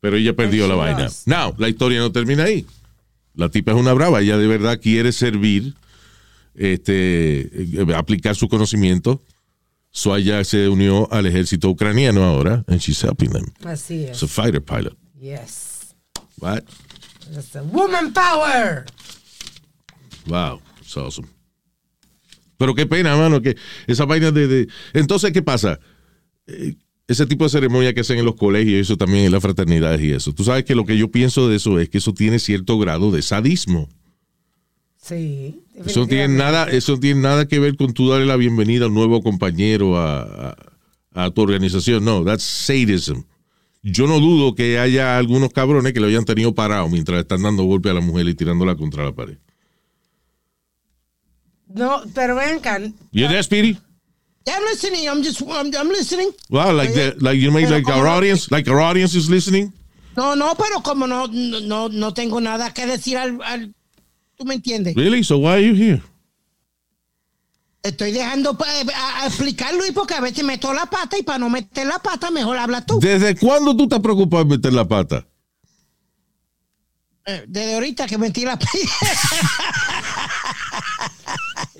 Pero 0.00 0.16
ella 0.16 0.34
perdió 0.34 0.64
And 0.64 0.72
la 0.72 0.76
she 0.76 0.80
vaina. 0.92 1.04
lost. 1.04 1.26
Now, 1.26 1.54
la 1.58 1.68
historia 1.68 2.00
no 2.00 2.12
termina 2.12 2.44
ahí. 2.44 2.66
La 3.34 3.48
tipa 3.48 3.72
es 3.72 3.78
una 3.78 3.94
brava. 3.94 4.20
Ella 4.20 4.36
de 4.36 4.46
verdad 4.46 4.78
quiere 4.80 5.12
servir, 5.12 5.74
este, 6.54 7.40
eh, 7.40 7.86
aplicar 7.96 8.36
su 8.36 8.48
conocimiento. 8.48 9.22
Ella 9.92 10.44
se 10.44 10.68
unió 10.68 11.08
al 11.12 11.26
ejército 11.26 11.68
ucraniano 11.68 12.24
ahora, 12.24 12.64
and 12.68 12.78
she's 12.80 13.02
helping 13.02 13.30
them. 13.30 13.46
Así 13.64 14.04
es. 14.04 14.22
a 14.22 14.26
fighter 14.28 14.62
pilot. 14.62 14.96
Yes. 15.20 15.94
What? 16.38 16.62
That's 17.32 17.54
a 17.56 17.62
woman 17.62 18.12
power. 18.12 18.86
Wow, 20.26 20.60
it's 20.80 20.96
awesome. 20.96 21.28
Pero 22.56 22.74
qué 22.74 22.86
pena, 22.86 23.16
mano, 23.16 23.40
que 23.40 23.56
esa 23.86 24.04
vaina 24.04 24.30
de... 24.30 24.46
de- 24.46 24.68
Entonces, 24.92 25.32
¿qué 25.32 25.42
pasa? 25.42 25.80
Eh, 26.46 26.74
ese 27.08 27.26
tipo 27.26 27.44
de 27.44 27.50
ceremonia 27.50 27.92
que 27.94 28.00
hacen 28.02 28.18
en 28.18 28.24
los 28.24 28.36
colegios, 28.36 28.82
eso 28.82 28.96
también 28.96 29.24
en 29.24 29.32
las 29.32 29.42
fraternidades 29.42 30.00
y 30.02 30.12
eso. 30.12 30.32
Tú 30.32 30.44
sabes 30.44 30.64
que 30.64 30.74
lo 30.74 30.84
que 30.84 30.96
yo 30.96 31.10
pienso 31.10 31.48
de 31.48 31.56
eso 31.56 31.80
es 31.80 31.88
que 31.88 31.98
eso 31.98 32.12
tiene 32.14 32.38
cierto 32.38 32.78
grado 32.78 33.10
de 33.10 33.22
sadismo. 33.22 33.88
Sí. 35.02 35.60
Eso 35.74 36.00
no 36.00 36.06
tiene 36.06 36.28
nada, 36.28 36.64
eso 36.70 36.98
tiene 37.00 37.20
nada 37.22 37.48
que 37.48 37.58
ver 37.58 37.76
con 37.76 37.94
tú 37.94 38.08
darle 38.10 38.26
la 38.26 38.36
bienvenida 38.36 38.84
a 38.84 38.88
un 38.88 38.94
nuevo 38.94 39.22
compañero 39.22 39.96
a, 39.96 40.22
a- 40.50 40.56
a 41.12 41.30
tu 41.30 41.40
organización. 41.42 42.04
No, 42.04 42.22
that's 42.24 42.44
sadism. 42.44 43.22
Yo 43.82 44.06
no 44.06 44.20
dudo 44.20 44.54
que 44.54 44.78
haya 44.78 45.16
algunos 45.16 45.50
cabrones 45.52 45.92
que 45.94 46.00
lo 46.00 46.06
hayan 46.06 46.24
tenido 46.26 46.54
parado 46.54 46.88
mientras 46.88 47.20
están 47.20 47.42
dando 47.42 47.64
golpe 47.64 47.88
a 47.90 47.94
la 47.94 48.00
mujer 48.00 48.28
y 48.28 48.34
tirándola 48.34 48.76
contra 48.76 49.04
la 49.04 49.12
pared. 49.12 49.38
No, 51.72 52.02
pero 52.14 52.34
ven 52.36 52.58
acá. 52.58 52.78
You 53.12 53.26
there, 53.28 53.42
Speedy? 53.42 53.78
Yeah, 54.46 54.56
I'm 54.56 54.64
listening. 54.70 55.08
I'm 55.08 55.22
just, 55.22 55.40
I'm, 55.42 55.70
I'm 55.74 55.88
listening. 55.88 56.30
Wow, 56.50 56.72
like 56.74 56.92
the, 56.92 57.14
like 57.20 57.38
you 57.38 57.50
mean 57.52 57.70
like 57.70 57.88
our 57.88 58.06
audience, 58.06 58.50
like 58.50 58.68
our 58.68 58.80
audience 58.80 59.14
is 59.14 59.28
listening. 59.30 59.72
No, 60.16 60.34
no, 60.34 60.54
pero 60.56 60.82
como 60.82 61.06
no, 61.06 61.26
no, 61.26 61.60
no, 61.60 61.88
no 61.88 62.12
tengo 62.12 62.40
nada 62.40 62.72
que 62.74 62.86
decir 62.86 63.16
al, 63.16 63.40
al- 63.42 63.72
¿tú 64.40 64.46
me 64.46 64.54
entiendes? 64.54 64.94
Really? 64.96 65.22
So 65.22 65.38
why 65.38 65.52
are 65.52 65.60
you 65.62 65.74
here? 65.74 66.02
Estoy 67.82 68.12
dejando 68.12 68.56
pa- 68.56 68.66
a, 68.94 69.22
a 69.22 69.26
explicarlo 69.26 69.86
y 69.86 69.92
porque 69.92 70.14
a 70.14 70.20
veces 70.20 70.44
meto 70.44 70.72
la 70.72 70.86
pata 70.86 71.18
y 71.18 71.22
para 71.22 71.38
no 71.38 71.50
meter 71.50 71.86
la 71.86 71.98
pata 71.98 72.30
mejor 72.30 72.56
habla 72.56 72.84
tú. 72.84 72.98
¿Desde 73.00 73.36
cuándo 73.36 73.76
tú 73.76 73.84
estás 73.84 74.00
preocupado 74.00 74.42
en 74.42 74.48
meter 74.48 74.72
la 74.72 74.86
pata? 74.88 75.26
Eh, 77.26 77.44
Desde 77.46 77.74
ahorita 77.74 78.06
que 78.06 78.18
metí 78.18 78.44
la 78.44 78.58
pata. 78.58 78.70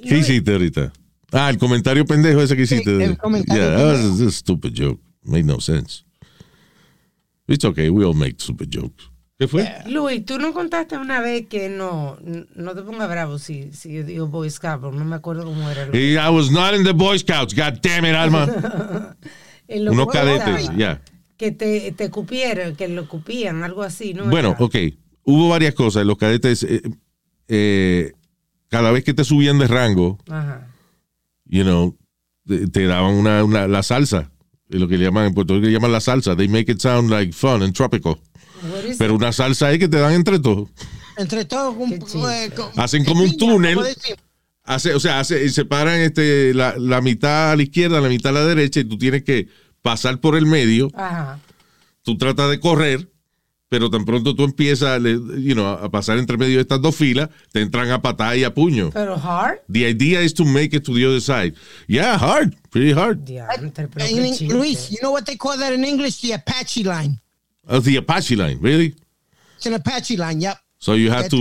¿Qué 0.03 0.19
hiciste 0.19 0.53
ahorita? 0.53 0.93
Ah, 1.33 1.51
el 1.51 1.59
comentario 1.59 2.05
pendejo 2.05 2.41
ese 2.43 2.57
que 2.57 2.63
hiciste. 2.63 3.05
el 3.05 3.17
comentario 3.19 3.63
yeah, 3.63 3.77
that 3.77 3.87
was 3.93 4.01
pendejo. 4.01 4.29
a 4.29 4.33
stupid 4.33 4.73
joke. 4.75 5.01
Made 5.25 5.45
no 5.45 5.61
sense. 5.61 6.05
It's 7.47 7.65
okay. 7.65 7.91
We 7.91 8.05
all 8.05 8.15
make 8.15 8.41
stupid 8.41 8.71
jokes. 8.71 9.10
¿Qué 9.41 9.49
fue? 9.49 9.67
Luis, 9.87 10.23
tú 10.27 10.39
no 10.39 10.53
contaste 10.53 10.99
una 10.99 11.19
vez 11.23 11.47
que 11.47 11.71
no, 11.71 12.19
no 12.55 12.75
te 12.75 12.83
pongas 12.83 13.09
bravo 13.09 13.39
si, 13.39 13.73
si 13.73 13.91
yo 13.95 14.05
digo 14.05 14.27
Boy 14.27 14.51
Scout, 14.51 14.83
pero 14.83 14.93
no 14.93 15.03
me 15.07 15.17
acuerdo 15.17 15.45
cómo 15.45 15.71
era. 15.71 15.87
Luis. 15.87 16.19
I 16.19 16.29
was 16.29 16.51
not 16.51 16.75
in 16.75 16.85
the 16.85 16.93
Boy 16.93 17.19
Scouts. 17.19 17.55
God 17.55 17.81
damn 17.81 18.05
it, 18.05 18.15
Alma. 18.15 18.47
Unos 19.69 20.09
cadetes, 20.09 20.71
ya. 20.77 21.01
Que 21.39 21.53
te, 21.53 21.91
te 21.93 22.11
cupieran, 22.11 22.77
que 22.77 22.87
lo 22.89 23.09
cupían, 23.09 23.63
algo 23.65 23.83
así, 23.83 24.13
¿no? 24.13 24.27
Bueno, 24.27 24.51
Era- 24.51 24.59
ok. 24.63 24.77
Hubo 25.25 25.49
varias 25.49 25.73
cosas. 25.75 26.05
Los 26.05 26.19
cadetes, 26.19 26.63
eh, 26.65 26.83
eh, 27.49 28.13
cada 28.69 28.91
vez 28.91 29.05
que 29.05 29.15
te 29.15 29.25
subían 29.25 29.59
de 29.59 29.69
rango, 29.69 30.19
Ajá. 30.29 30.69
you 31.47 31.63
know, 31.63 31.97
te, 32.47 32.67
te 32.69 32.85
daban 32.85 33.15
una, 33.15 33.43
una- 33.43 33.67
la 33.67 33.83
salsa. 33.83 34.31
Es 34.69 34.79
lo 34.79 34.87
que 34.87 34.99
le 34.99 35.05
llaman 35.07 35.29
en 35.29 35.35
Puerto 35.35 35.55
Rico, 35.55 35.65
le 35.67 35.73
llaman 35.73 35.93
la 35.93 36.01
salsa. 36.01 36.37
They 36.37 36.47
make 36.49 36.71
it 36.71 36.81
sound 36.83 37.09
like 37.11 37.33
fun 37.33 37.63
and 37.63 37.73
tropical. 37.75 38.19
Pero 38.99 39.15
una 39.15 39.33
salsa 39.33 39.71
es 39.73 39.79
que 39.79 39.89
te 39.89 39.99
dan 39.99 40.13
entre 40.13 40.39
todos. 40.39 40.69
Entre 41.17 41.45
todos, 41.45 41.77
eh, 42.31 42.51
Hacen 42.77 43.05
como 43.05 43.23
un 43.23 43.37
túnel. 43.37 43.79
Hace, 44.65 44.95
o 44.95 45.01
sea, 45.01 45.21
hace, 45.21 45.49
separan 45.49 46.01
este, 46.01 46.55
la, 46.55 46.75
la 46.79 47.01
mitad 47.01 47.53
a 47.53 47.57
la 47.57 47.63
izquierda, 47.63 48.01
la 48.01 48.09
mitad 48.09 48.37
a 48.37 48.41
la 48.41 48.47
derecha, 48.47 48.81
y 48.81 48.85
tú 48.85 48.97
tienes 48.99 49.25
que 49.25 49.49
pasar 49.83 50.21
por 50.21 50.37
el 50.37 50.47
medio. 50.47 50.91
Ajá. 50.95 51.41
Tú 52.03 52.17
tratas 52.17 52.51
de 52.51 52.61
correr, 52.61 53.11
pero 53.69 53.89
tan 53.91 54.05
pronto 54.05 54.35
tú 54.35 54.45
empiezas 54.45 55.01
you 55.03 55.55
know, 55.55 55.67
a 55.67 55.91
pasar 55.91 56.19
entre 56.19 56.37
medio 56.37 56.57
de 56.57 56.63
estas 56.63 56.81
dos 56.81 56.97
filas, 56.97 57.31
te 57.53 57.61
entran 57.61 57.91
a 57.91 58.03
patada 58.03 58.37
y 58.37 58.45
a 58.45 58.53
puño. 58.53 58.91
Pero 58.91 59.17
hard. 59.17 59.59
The 59.73 59.89
idea 59.89 60.23
is 60.23 60.35
to 60.35 60.45
make 60.45 60.77
it 60.77 60.85
to 60.85 60.95
the 60.95 61.07
other 61.07 61.21
side. 61.21 61.55
Yeah, 61.87 62.19
hard, 62.19 62.57
pretty 62.71 62.93
hard. 62.93 63.29
In- 63.29 64.35
chiste. 64.35 64.53
Luis, 64.53 64.91
you 64.91 64.99
know 65.03 65.13
what 65.13 65.25
they 65.25 65.37
call 65.37 65.57
that 65.59 65.73
in 65.73 65.85
English? 65.85 66.21
The 66.21 66.35
Apache 66.35 66.85
line. 66.85 67.20
Uh, 67.69 67.81
the 67.81 67.97
Apache 67.97 68.37
line, 68.37 68.59
really? 68.61 68.95
It's 69.57 69.67
an 69.67 69.75
Apache 69.75 70.17
line, 70.17 70.41
yep. 70.41 70.59
So 70.79 70.95
you 70.95 71.11
have 71.11 71.29
to 71.31 71.37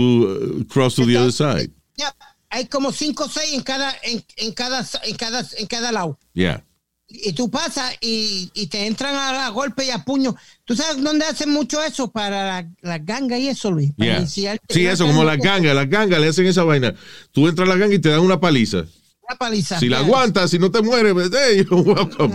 uh, 0.68 0.72
cross 0.72 0.94
to 0.96 1.04
the 1.06 1.16
other 1.16 1.32
side. 1.32 1.70
Yep. 1.96 2.14
Hay 2.50 2.66
como 2.66 2.90
cinco 2.92 3.24
o 3.24 3.28
seis 3.28 3.54
en 3.54 3.62
cada, 3.62 3.92
en, 4.02 4.22
en 4.36 4.52
cada, 4.52 4.84
en 5.04 5.16
cada, 5.16 5.44
en 5.56 5.66
cada 5.66 5.92
lado. 5.92 6.18
Yeah. 6.34 6.62
Y 7.08 7.32
tú 7.32 7.50
pasas 7.50 7.94
y, 8.00 8.50
y 8.54 8.66
te 8.68 8.86
entran 8.86 9.14
a, 9.16 9.46
a 9.46 9.48
golpe 9.50 9.84
y 9.84 9.90
a 9.90 10.04
puño. 10.04 10.36
¿Tú 10.64 10.76
sabes 10.76 11.02
dónde 11.02 11.24
hacen 11.24 11.50
mucho 11.50 11.82
eso? 11.82 12.10
Para 12.10 12.46
la, 12.62 12.70
la 12.82 12.98
ganga 12.98 13.36
y 13.38 13.48
eso, 13.48 13.70
Luis. 13.70 13.92
Para 13.96 14.24
Yeah. 14.24 14.58
Sí, 14.68 14.86
eso, 14.86 15.06
como 15.06 15.24
ganga. 15.24 15.36
las 15.36 15.44
gangas, 15.44 15.74
las 15.74 15.88
gangas 15.88 16.20
le 16.20 16.28
hacen 16.28 16.46
esa 16.46 16.62
vaina. 16.64 16.94
Tú 17.32 17.48
entras 17.48 17.68
a 17.68 17.72
la 17.72 17.76
ganga 17.78 17.94
y 17.94 17.98
te 17.98 18.10
dan 18.10 18.20
una 18.20 18.38
paliza. 18.38 18.84
Una 19.28 19.38
paliza. 19.38 19.78
Si 19.80 19.88
la 19.88 19.98
aguantas, 20.00 20.50
si 20.50 20.58
no 20.58 20.70
te 20.70 20.82
mueres, 20.82 21.12
pues, 21.14 21.30
hey, 21.32 21.64
you're 21.68 21.82
welcome. 21.94 22.32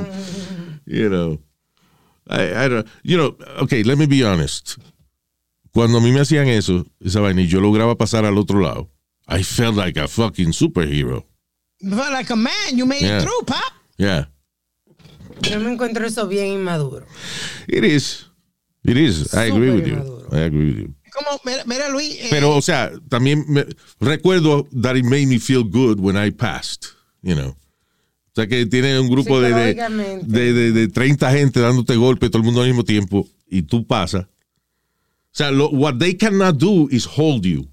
You 0.86 1.10
know. 1.10 1.40
I, 2.30 2.66
I 2.66 2.68
don't, 2.68 2.88
you 3.04 3.18
know, 3.18 3.36
okay, 3.62 3.84
let 3.84 3.98
me 3.98 4.06
be 4.08 4.24
honest. 4.24 4.78
Cuando 5.74 5.98
a 5.98 6.02
mí 6.02 6.12
me 6.12 6.20
hacían 6.22 6.48
eso, 6.48 6.86
esa 7.04 7.20
vaina, 7.20 7.42
y 7.42 7.48
yo 7.48 7.60
lograba 7.60 7.96
pasar 7.98 8.26
al 8.26 8.38
otro 8.38 8.60
lado, 8.62 8.90
I 9.28 9.44
felt 9.44 9.76
like 9.76 9.98
a 9.98 10.08
fucking 10.08 10.52
superhero. 10.54 11.26
You 11.82 11.92
felt 11.96 12.14
like 12.14 12.30
a 12.32 12.36
man. 12.36 12.74
You 12.78 12.86
made 12.86 13.02
Yeah. 13.02 13.18
it 13.20 13.24
through, 13.24 13.44
pop. 13.46 13.74
Yeah. 13.98 14.26
Yo 15.42 15.60
me 15.60 15.72
encuentro 15.74 16.06
eso 16.06 16.28
bien 16.28 16.48
inmaduro. 16.54 17.06
It 17.68 17.84
is. 17.84 18.26
It 18.86 18.98
is. 18.98 19.34
I 19.34 19.46
agree 19.48 19.72
with 19.72 19.86
you. 19.88 20.28
I 20.32 20.40
agree 20.46 20.66
with 20.68 20.78
you. 20.78 20.94
Como, 21.12 21.40
mira, 21.46 21.64
mira, 21.66 21.90
Luis. 21.90 22.16
eh, 22.22 22.28
Pero, 22.30 22.56
o 22.56 22.62
sea, 22.62 22.92
también 23.10 23.44
me- 23.48 23.66
recuerdo 24.00 24.68
that 24.82 24.96
it 24.96 25.04
made 25.06 25.28
me 25.28 25.40
feel 25.40 25.64
good 25.64 26.00
when 26.00 26.16
I 26.18 26.30
passed, 26.30 26.88
you 27.22 27.36
know. 27.36 27.56
O 28.38 28.42
sea, 28.42 28.48
que 28.48 28.66
tiene 28.66 29.00
un 29.00 29.10
grupo 29.10 29.40
de, 29.40 29.54
de, 29.54 29.74
de, 30.26 30.54
de- 30.54 30.72
de 30.74 30.88
30 30.90 31.32
gente 31.32 31.62
dándote 31.62 31.96
golpe, 31.96 32.30
todo 32.30 32.40
el 32.40 32.44
mundo 32.46 32.60
al 32.62 32.68
mismo 32.68 32.84
tiempo, 32.84 33.26
y 33.50 33.62
tú 33.62 33.88
pasas. 33.88 34.26
O 34.26 34.28
sea, 35.32 35.52
lo- 35.52 35.70
what 35.70 35.96
they 36.00 36.16
cannot 36.18 36.58
do 36.58 36.88
is 36.92 37.08
hold 37.08 37.44
you. 37.46 37.66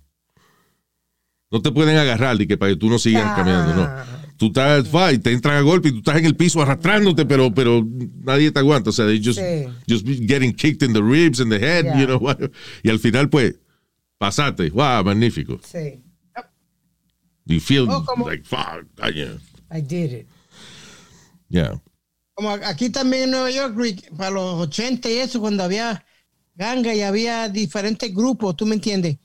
No 1.51 1.61
te 1.61 1.73
pueden 1.73 1.97
agarrar 1.97 2.41
y 2.41 2.47
que 2.47 2.57
para 2.57 2.71
que 2.73 2.77
tú 2.77 2.89
no 2.89 2.99
sigas 3.01 3.25
Ah. 3.27 3.35
caminando, 3.37 3.75
no. 3.75 4.23
Tú 4.37 4.47
estás, 4.47 4.87
y 5.13 5.19
te 5.19 5.33
entran 5.33 5.57
a 5.57 5.61
golpe 5.63 5.89
y 5.89 5.93
tú 5.93 5.99
estás 5.99 6.17
en 6.19 6.27
el 6.27 6.35
piso 6.37 6.63
arrastrándote, 6.63 7.27
pero, 7.27 7.53
pero 7.53 7.85
nadie 8.25 8.51
te 8.53 8.59
aguanta. 8.61 8.91
O 8.91 8.93
sea, 8.93 9.07
they 9.07 9.21
just, 9.23 9.39
Sí. 9.41 9.67
just 9.89 10.07
getting 10.29 10.53
kicked 10.53 10.83
in 10.83 10.93
the 10.93 11.03
ribs 11.03 11.41
and 11.41 11.51
the 11.53 11.59
head, 11.59 11.85
Yeah. 11.85 12.01
you 12.01 12.07
know. 12.07 12.21
Y 12.85 12.89
al 12.89 12.99
final, 13.01 13.29
pues, 13.29 13.57
pasaste. 14.19 14.71
Wow, 14.71 15.05
magnífico. 15.05 15.61
Sí. 15.65 16.01
You 17.47 17.59
feel 17.61 17.89
Oh, 17.91 18.05
como- 18.05 18.29
like, 18.29 18.45
fuck, 18.45 18.87
ah, 19.01 19.11
yeah. 19.11 19.39
I 19.71 19.81
did 19.81 20.13
it. 20.13 20.27
Yeah. 21.53 21.81
como 22.35 22.51
aquí 22.51 22.89
también 22.89 23.25
en 23.25 23.31
Nueva 23.33 23.51
York, 23.51 23.77
para 24.17 24.31
los 24.31 24.55
80 24.69 25.09
y 25.11 25.19
eso, 25.19 25.39
cuando 25.39 25.63
había 25.63 26.03
ganga 26.55 26.95
y 26.95 27.03
había 27.03 27.49
diferentes 27.51 28.13
grupos, 28.15 28.57
¿tú 28.57 28.65
me 28.65 28.75
entiendes? 28.77 29.19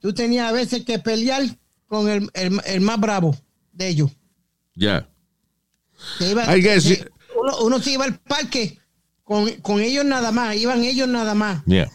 Tú 0.00 0.14
tenías 0.14 0.48
a 0.48 0.52
veces 0.52 0.82
que 0.84 0.98
pelear 0.98 1.42
con 1.86 2.08
el, 2.08 2.30
el- 2.32 2.60
el 2.64 2.80
más 2.80 2.98
bravo 2.98 3.36
de 3.72 3.88
ellos. 3.88 4.10
Yeah. 4.74 5.06
Guess- 6.18 7.06
uno, 7.40 7.58
uno 7.66 7.78
se 7.80 7.92
iba 7.92 8.04
al 8.06 8.18
parque 8.18 8.78
con, 9.22 9.50
con 9.60 9.80
ellos 9.80 10.04
nada 10.04 10.32
más, 10.32 10.56
iban 10.56 10.82
ellos 10.84 11.06
nada 11.08 11.34
más. 11.34 11.62
Yeah. 11.66 11.90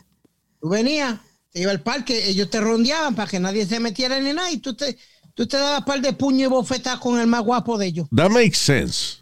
Tú 0.61 0.69
venías, 0.69 1.19
te 1.51 1.61
iba 1.61 1.71
al 1.71 1.81
parque, 1.81 2.29
ellos 2.29 2.49
te 2.49 2.59
rondeaban 2.61 3.15
para 3.15 3.29
que 3.29 3.39
nadie 3.39 3.65
se 3.65 3.79
metiera 3.79 4.19
ni 4.19 4.33
nada 4.33 4.51
y 4.51 4.57
tú 4.59 4.75
te, 4.75 4.97
tú 5.33 5.47
te 5.47 5.57
dabas 5.57 5.83
par 5.83 5.99
de 6.01 6.13
puño 6.13 6.45
y 6.45 6.49
bofetas 6.49 6.99
con 6.99 7.19
el 7.19 7.25
más 7.27 7.41
guapo 7.41 7.77
de 7.77 7.87
ellos. 7.87 8.07
That 8.15 8.29
makes 8.29 8.57
sense. 8.57 9.17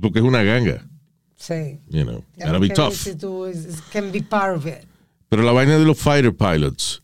Porque 0.00 0.20
es 0.20 0.24
una 0.24 0.42
ganga, 0.42 0.86
Sí. 1.36 1.78
you 1.88 2.02
know. 2.04 2.24
Lo 2.38 2.60
be 2.60 2.68
tough. 2.70 2.94
tú 3.18 3.46
can 3.92 4.10
be 4.12 4.22
part 4.22 4.56
of 4.56 4.66
it. 4.66 4.84
Pero 5.28 5.42
la 5.42 5.52
vaina 5.52 5.78
de 5.78 5.84
los 5.84 5.98
fighter 5.98 6.34
pilots. 6.34 7.02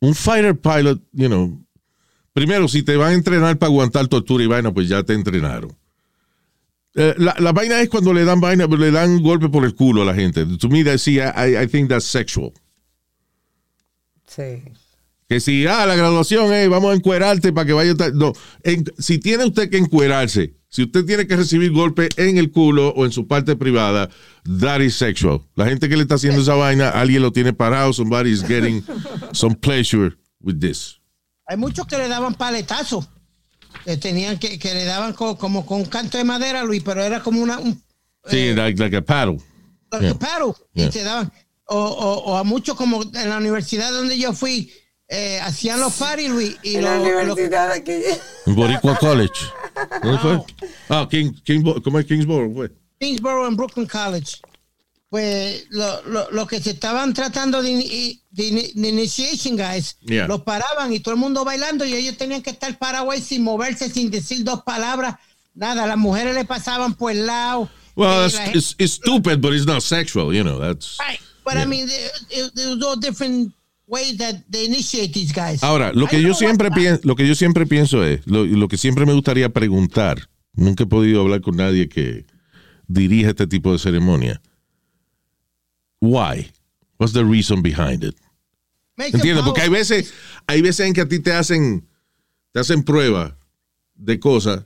Un 0.00 0.14
fighter 0.14 0.54
pilot, 0.58 1.00
you 1.12 1.28
know. 1.28 1.58
Primero, 2.32 2.66
si 2.66 2.82
te 2.82 2.96
van 2.96 3.10
a 3.10 3.14
entrenar 3.14 3.58
para 3.58 3.70
aguantar 3.70 4.08
tortura 4.08 4.42
y 4.42 4.46
vaina, 4.46 4.72
pues 4.72 4.88
ya 4.88 5.02
te 5.02 5.12
entrenaron. 5.14 5.76
Eh, 6.94 7.14
la, 7.18 7.34
la 7.38 7.52
vaina 7.52 7.80
es 7.80 7.88
cuando 7.88 8.12
le 8.12 8.24
dan 8.24 8.40
vaina, 8.40 8.66
le 8.66 8.90
dan 8.90 9.22
golpe 9.22 9.48
por 9.48 9.64
el 9.64 9.74
culo 9.74 10.02
a 10.02 10.04
la 10.04 10.14
gente. 10.14 10.44
To 10.58 10.68
me, 10.68 10.82
that, 10.84 10.98
I, 11.06 11.56
I 11.62 11.66
think 11.66 11.88
that's 11.88 12.04
sexual. 12.04 12.52
Sí. 14.26 14.62
Que 15.28 15.40
si, 15.40 15.66
ah, 15.66 15.86
la 15.86 15.94
graduación, 15.94 16.52
eh, 16.52 16.68
vamos 16.68 16.92
a 16.92 16.94
encuerarte 16.94 17.52
para 17.52 17.66
que 17.66 17.72
vaya. 17.72 17.94
No, 18.14 18.32
En- 18.62 18.84
si 18.98 19.18
tiene 19.18 19.44
usted 19.46 19.70
que 19.70 19.78
encuerarse, 19.78 20.54
si 20.72 20.84
usted 20.84 21.04
tiene 21.04 21.26
que 21.26 21.36
recibir 21.36 21.70
golpe 21.70 22.08
en 22.16 22.38
el 22.38 22.50
culo 22.50 22.88
o 22.96 23.04
en 23.04 23.12
su 23.12 23.26
parte 23.28 23.56
privada, 23.56 24.08
that 24.60 24.80
is 24.80 24.96
sexual. 24.96 25.42
La 25.54 25.66
gente 25.66 25.86
que 25.88 25.96
le 25.96 26.02
está 26.02 26.14
haciendo 26.14 26.40
esa 26.40 26.54
vaina, 26.54 26.88
alguien 26.88 27.20
lo 27.20 27.30
tiene 27.30 27.52
parado, 27.52 27.92
somebody 27.92 28.30
is 28.30 28.42
getting 28.42 28.82
some 29.32 29.54
pleasure 29.54 30.16
with 30.40 30.58
this. 30.60 30.96
Hay 31.46 31.58
muchos 31.58 31.86
que 31.86 31.98
le 31.98 32.08
daban 32.08 32.34
paletazos. 32.34 33.06
Que 33.84 33.96
tenían 33.96 34.38
que, 34.38 34.58
que 34.58 34.72
le 34.74 34.84
daban 34.84 35.12
co- 35.12 35.36
como 35.36 35.64
con 35.66 35.80
un 35.80 35.86
canto 35.86 36.16
de 36.18 36.24
madera, 36.24 36.62
Luis, 36.62 36.82
pero 36.82 37.02
era 37.02 37.20
como 37.22 37.42
una, 37.42 37.58
un, 37.58 37.82
Sí, 38.30 38.54
like, 38.54 38.78
like 38.80 38.96
a 38.96 39.02
paddle. 39.02 39.38
like 39.90 40.04
Yeah. 40.06 40.12
a 40.14 40.18
paddle, 40.18 40.52
Yeah. 40.74 40.86
y 40.86 40.90
te 40.90 41.02
daban. 41.02 41.32
O, 41.66 41.76
o, 41.78 42.14
o 42.32 42.36
a 42.38 42.44
muchos 42.44 42.76
como 42.76 43.02
en 43.02 43.28
la 43.28 43.38
universidad 43.38 43.90
donde 43.92 44.18
yo 44.18 44.32
fui, 44.34 44.72
eh, 45.08 45.38
hacían 45.42 45.80
los 45.80 45.94
parties, 45.94 46.30
Luis, 46.30 46.56
y 46.62 46.76
En 46.76 46.84
la 46.84 46.96
lo- 46.98 47.04
lo- 47.04 47.18
universidad 47.34 47.72
aquí. 47.72 47.92
En 48.46 48.54
Boricua 48.54 48.96
College. 48.98 49.34
¿Dónde 50.02 50.18
fue? 50.18 50.40
Ah, 50.88 51.06
King, 51.10 51.32
King, 51.44 51.62
¿cómo 51.82 51.98
es 51.98 52.06
Kingsborough? 52.06 52.54
Fue. 52.54 52.70
Kingsborough 53.00 53.46
en 53.48 53.56
Brooklyn 53.56 53.86
College. 53.86 54.36
Pues 55.10 55.66
lo, 55.70 56.02
lo, 56.04 56.30
lo 56.30 56.46
que 56.46 56.58
se 56.60 56.70
estaban 56.70 57.12
tratando 57.12 57.62
de, 57.62 57.70
de 58.30 58.72
de 58.74 58.88
initiation, 58.88 59.56
guys, 59.56 59.96
Yeah. 60.00 60.26
los 60.26 60.40
paraban 60.42 60.90
y 60.92 61.00
todo 61.00 61.14
el 61.14 61.20
mundo 61.20 61.44
bailando 61.44 61.84
y 61.84 61.92
ellos 61.92 62.16
tenían 62.16 62.40
que 62.42 62.50
estar 62.50 62.78
parados 62.78 63.12
ahí 63.12 63.20
sin 63.20 63.42
moverse, 63.42 63.90
sin 63.90 64.10
decir 64.10 64.42
dos 64.42 64.62
palabras, 64.62 65.16
nada. 65.54 65.86
Las 65.86 65.98
mujeres 65.98 66.34
le 66.34 66.46
pasaban 66.46 66.94
por 66.94 67.12
el 67.12 67.26
lado. 67.26 67.68
Well, 67.94 68.26
Eh, 68.26 68.30
gente- 68.30 68.58
it's, 68.58 68.74
it's 68.78 68.94
stupid, 68.94 69.40
but 69.42 69.52
it's 69.52 69.66
not 69.66 69.82
sexual, 69.82 70.32
you 70.34 70.42
know. 70.42 70.58
That's. 70.58 70.96
Right, 70.98 71.20
but 71.44 71.54
Yeah. 71.54 71.62
I 71.64 71.66
mean, 71.66 71.86
there, 71.86 72.10
there- 72.30 72.50
there's 72.54 72.82
all 72.82 72.96
different 72.98 73.52
ways 73.86 74.16
that 74.18 74.44
they 74.50 74.64
initiate 74.66 75.12
these 75.12 75.32
guys. 75.32 75.62
Ahora, 75.62 75.92
lo 75.92 76.06
que 76.06 76.20
yo 76.22 76.34
siempre 76.34 76.70
pienso, 76.70 77.00
lo 77.04 77.14
que 77.14 77.26
yo 77.26 77.34
siempre 77.34 77.66
pienso 77.66 78.04
es, 78.04 78.26
lo, 78.26 78.44
lo 78.44 78.68
que 78.68 78.76
siempre 78.76 79.06
me 79.06 79.12
gustaría 79.12 79.48
preguntar, 79.50 80.28
nunca 80.54 80.84
he 80.84 80.86
podido 80.86 81.20
hablar 81.20 81.40
con 81.40 81.56
nadie 81.56 81.88
que 81.88 82.24
dirija 82.86 83.30
este 83.30 83.46
tipo 83.46 83.72
de 83.72 83.78
ceremonia. 83.78 84.40
Why? 86.00 86.50
What's 86.98 87.12
the 87.12 87.24
reason 87.24 87.62
behind 87.62 88.04
it? 88.04 88.16
¿Entiendes? 88.96 89.44
Porque 89.44 89.62
hay 89.62 89.68
veces, 89.68 90.12
hay 90.46 90.62
veces 90.62 90.86
en 90.86 90.92
que 90.92 91.00
a 91.00 91.08
ti 91.08 91.18
te 91.18 91.32
hacen, 91.32 91.88
te 92.52 92.60
hacen 92.60 92.82
pruebas 92.82 93.34
de 93.94 94.20
cosas 94.20 94.64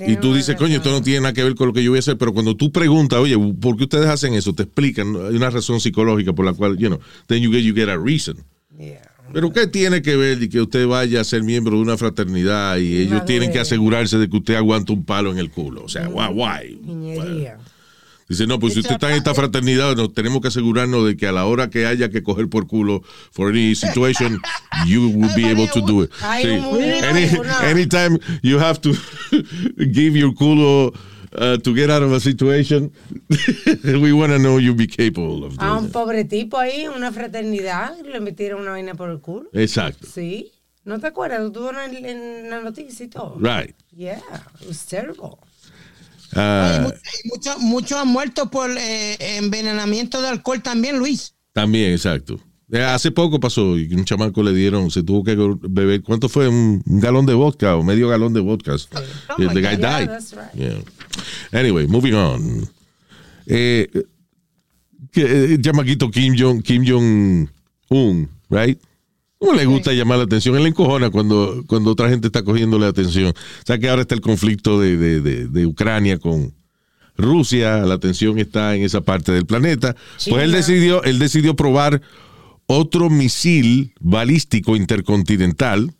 y 0.00 0.16
tú 0.16 0.34
dices, 0.34 0.56
coño, 0.56 0.76
esto 0.76 0.90
no 0.90 1.00
tiene 1.00 1.20
nada 1.20 1.32
que 1.32 1.44
ver 1.44 1.54
con 1.54 1.68
lo 1.68 1.72
que 1.72 1.82
yo 1.82 1.90
voy 1.90 1.98
a 1.98 2.00
hacer, 2.00 2.18
pero 2.18 2.32
cuando 2.32 2.56
tú 2.56 2.72
preguntas, 2.72 3.20
oye, 3.20 3.36
¿por 3.60 3.76
qué 3.76 3.84
ustedes 3.84 4.06
hacen 4.06 4.34
eso? 4.34 4.52
Te 4.52 4.64
explican, 4.64 5.12
¿no? 5.12 5.26
hay 5.26 5.36
una 5.36 5.50
razón 5.50 5.80
psicológica 5.80 6.32
por 6.32 6.44
la 6.44 6.52
cual, 6.52 6.76
you 6.76 6.88
know, 6.88 6.98
then 7.28 7.42
you 7.42 7.52
get, 7.52 7.62
you 7.62 7.74
get 7.74 7.88
a 7.88 7.96
reason. 7.96 8.36
Yeah. 8.76 9.02
Pero 9.32 9.52
¿qué 9.52 9.66
tiene 9.66 10.02
que 10.02 10.16
ver 10.16 10.42
y 10.42 10.48
que 10.48 10.60
usted 10.60 10.86
vaya 10.86 11.20
a 11.20 11.24
ser 11.24 11.42
miembro 11.42 11.76
de 11.76 11.82
una 11.82 11.96
fraternidad 11.96 12.78
y 12.78 12.98
ellos 12.98 13.12
Madre. 13.12 13.26
tienen 13.26 13.52
que 13.52 13.58
asegurarse 13.58 14.18
de 14.18 14.28
que 14.28 14.36
usted 14.36 14.54
aguanta 14.54 14.92
un 14.92 15.04
palo 15.04 15.30
en 15.30 15.38
el 15.38 15.50
culo? 15.50 15.84
O 15.84 15.88
sea, 15.88 16.08
why? 16.08 16.28
why? 16.32 16.80
Niñería. 16.82 17.58
Dice, 18.28 18.46
no, 18.46 18.58
pues 18.58 18.74
si 18.74 18.80
usted 18.80 18.94
está 18.94 19.10
en 19.10 19.16
esta 19.18 19.34
fraternidad, 19.34 19.94
nos 19.94 20.12
tenemos 20.12 20.40
que 20.40 20.48
asegurarnos 20.48 21.06
de 21.06 21.16
que 21.16 21.28
a 21.28 21.32
la 21.32 21.46
hora 21.46 21.70
que 21.70 21.86
haya 21.86 22.10
que 22.10 22.22
coger 22.24 22.48
por 22.48 22.66
culo 22.66 23.02
for 23.30 23.50
any 23.50 23.74
situation, 23.76 24.40
you 24.86 25.08
will 25.10 25.32
be 25.36 25.44
able 25.48 25.68
to 25.68 25.80
do 25.80 26.02
it. 26.02 26.10
Sí. 26.42 26.48
un- 26.48 26.82
Any- 27.04 27.28
anytime 27.70 28.18
you 28.42 28.58
have 28.58 28.80
to 28.80 28.90
give 29.92 30.16
your 30.18 30.34
culo 30.34 30.92
uh, 31.38 31.56
to 31.58 31.72
get 31.74 31.88
out 31.90 32.02
of 32.02 32.12
a 32.12 32.18
situation, 32.20 32.90
we 33.84 34.12
want 34.12 34.32
to 34.32 34.38
know 34.38 34.58
you 34.58 34.74
be 34.74 34.86
capable 34.88 35.44
of 35.44 35.52
A 35.54 35.56
doing 35.58 35.70
un 35.78 35.84
it. 35.86 35.92
pobre 35.92 36.24
tipo 36.24 36.58
ahí, 36.58 36.86
una 36.88 37.12
fraternidad, 37.12 37.94
le 38.04 38.20
metieron 38.20 38.62
una 38.62 38.72
vaina 38.72 38.94
por 38.94 39.10
el 39.10 39.20
culo. 39.20 39.48
Exacto. 39.52 40.06
Sí. 40.12 40.50
¿No 40.84 40.98
te 41.00 41.08
acuerdas? 41.08 41.52
Tú 41.52 41.68
en, 41.70 42.06
en 42.06 42.50
la 42.50 42.60
noticia 42.60 43.04
y 43.04 43.08
todo. 43.08 43.36
Right. 43.40 43.74
Yeah, 43.96 44.18
it 44.60 44.68
was 44.68 44.84
terrible. 44.86 45.38
Ah, 46.36 46.80
muchos 46.82 47.00
mucho, 47.24 47.58
muchos 47.60 47.98
han 47.98 48.08
muerto 48.08 48.50
por 48.50 48.70
eh, 48.70 49.16
envenenamiento 49.38 50.20
de 50.20 50.28
alcohol 50.28 50.62
también, 50.62 50.98
Luis. 50.98 51.34
también, 51.52 51.92
exacto. 51.92 52.38
Eh, 52.70 52.82
Hace 52.82 53.12
poco 53.12 53.38
pasó 53.38 53.78
y 53.78 53.92
un 53.94 54.04
chamaco 54.04 54.42
le 54.42 54.52
dieron, 54.52 54.90
se 54.90 55.02
tuvo 55.02 55.22
que 55.22 55.36
beber, 55.68 56.02
¿cuánto 56.02 56.28
fue? 56.28 56.48
Un, 56.48 56.82
galón 56.84 57.24
de 57.24 57.34
vodka 57.34 57.76
o 57.76 57.82
medio 57.84 58.08
galón 58.08 58.32
de 58.32 58.40
vodka. 58.40 58.74
Oh 58.74 59.38
my 59.38 59.48
the 59.48 59.60
guy 59.60 59.76
God. 59.76 59.80
Yeah, 59.80 59.98
died. 59.98 60.08
that's 60.08 60.34
right. 60.34 60.54
Yeah. 60.54 61.58
Anyway, 61.58 61.86
moving 61.86 62.14
on. 62.14 62.68
Eh, 63.46 63.88
que, 65.12 65.54
eh, 65.54 65.58
chamaquito 65.60 66.10
Kim 66.10 66.34
Jong 66.36 66.60
Kim 66.62 66.84
Jong 66.84 67.48
Un, 67.88 68.28
right? 68.50 68.80
¿Cómo 69.38 69.52
le 69.52 69.66
gusta 69.66 69.92
llamar 69.92 70.18
la 70.18 70.24
atención? 70.24 70.56
Él 70.56 70.62
le 70.62 70.70
encojona 70.70 71.10
cuando, 71.10 71.62
cuando 71.66 71.90
otra 71.90 72.08
gente 72.08 72.28
está 72.28 72.42
cogiéndole 72.42 72.86
atención. 72.86 73.28
O 73.30 73.66
sea 73.66 73.78
que 73.78 73.88
ahora 73.88 74.02
está 74.02 74.14
el 74.14 74.20
conflicto 74.22 74.80
de, 74.80 74.96
de- 74.96 75.20
de- 75.20 75.46
de 75.48 75.66
Ucrania 75.66 76.18
con 76.18 76.54
Rusia, 77.18 77.78
la 77.78 77.94
atención 77.94 78.38
está 78.38 78.74
en 78.74 78.82
esa 78.82 79.00
parte 79.02 79.32
del 79.32 79.46
planeta. 79.46 79.94
Pues 80.28 80.42
él 80.44 80.52
decidió, 80.52 81.02
él 81.04 81.18
decidió 81.18 81.54
probar 81.56 82.00
otro 82.66 83.10
misil 83.10 83.94
balístico 84.00 84.74
intercontinental 84.76 85.92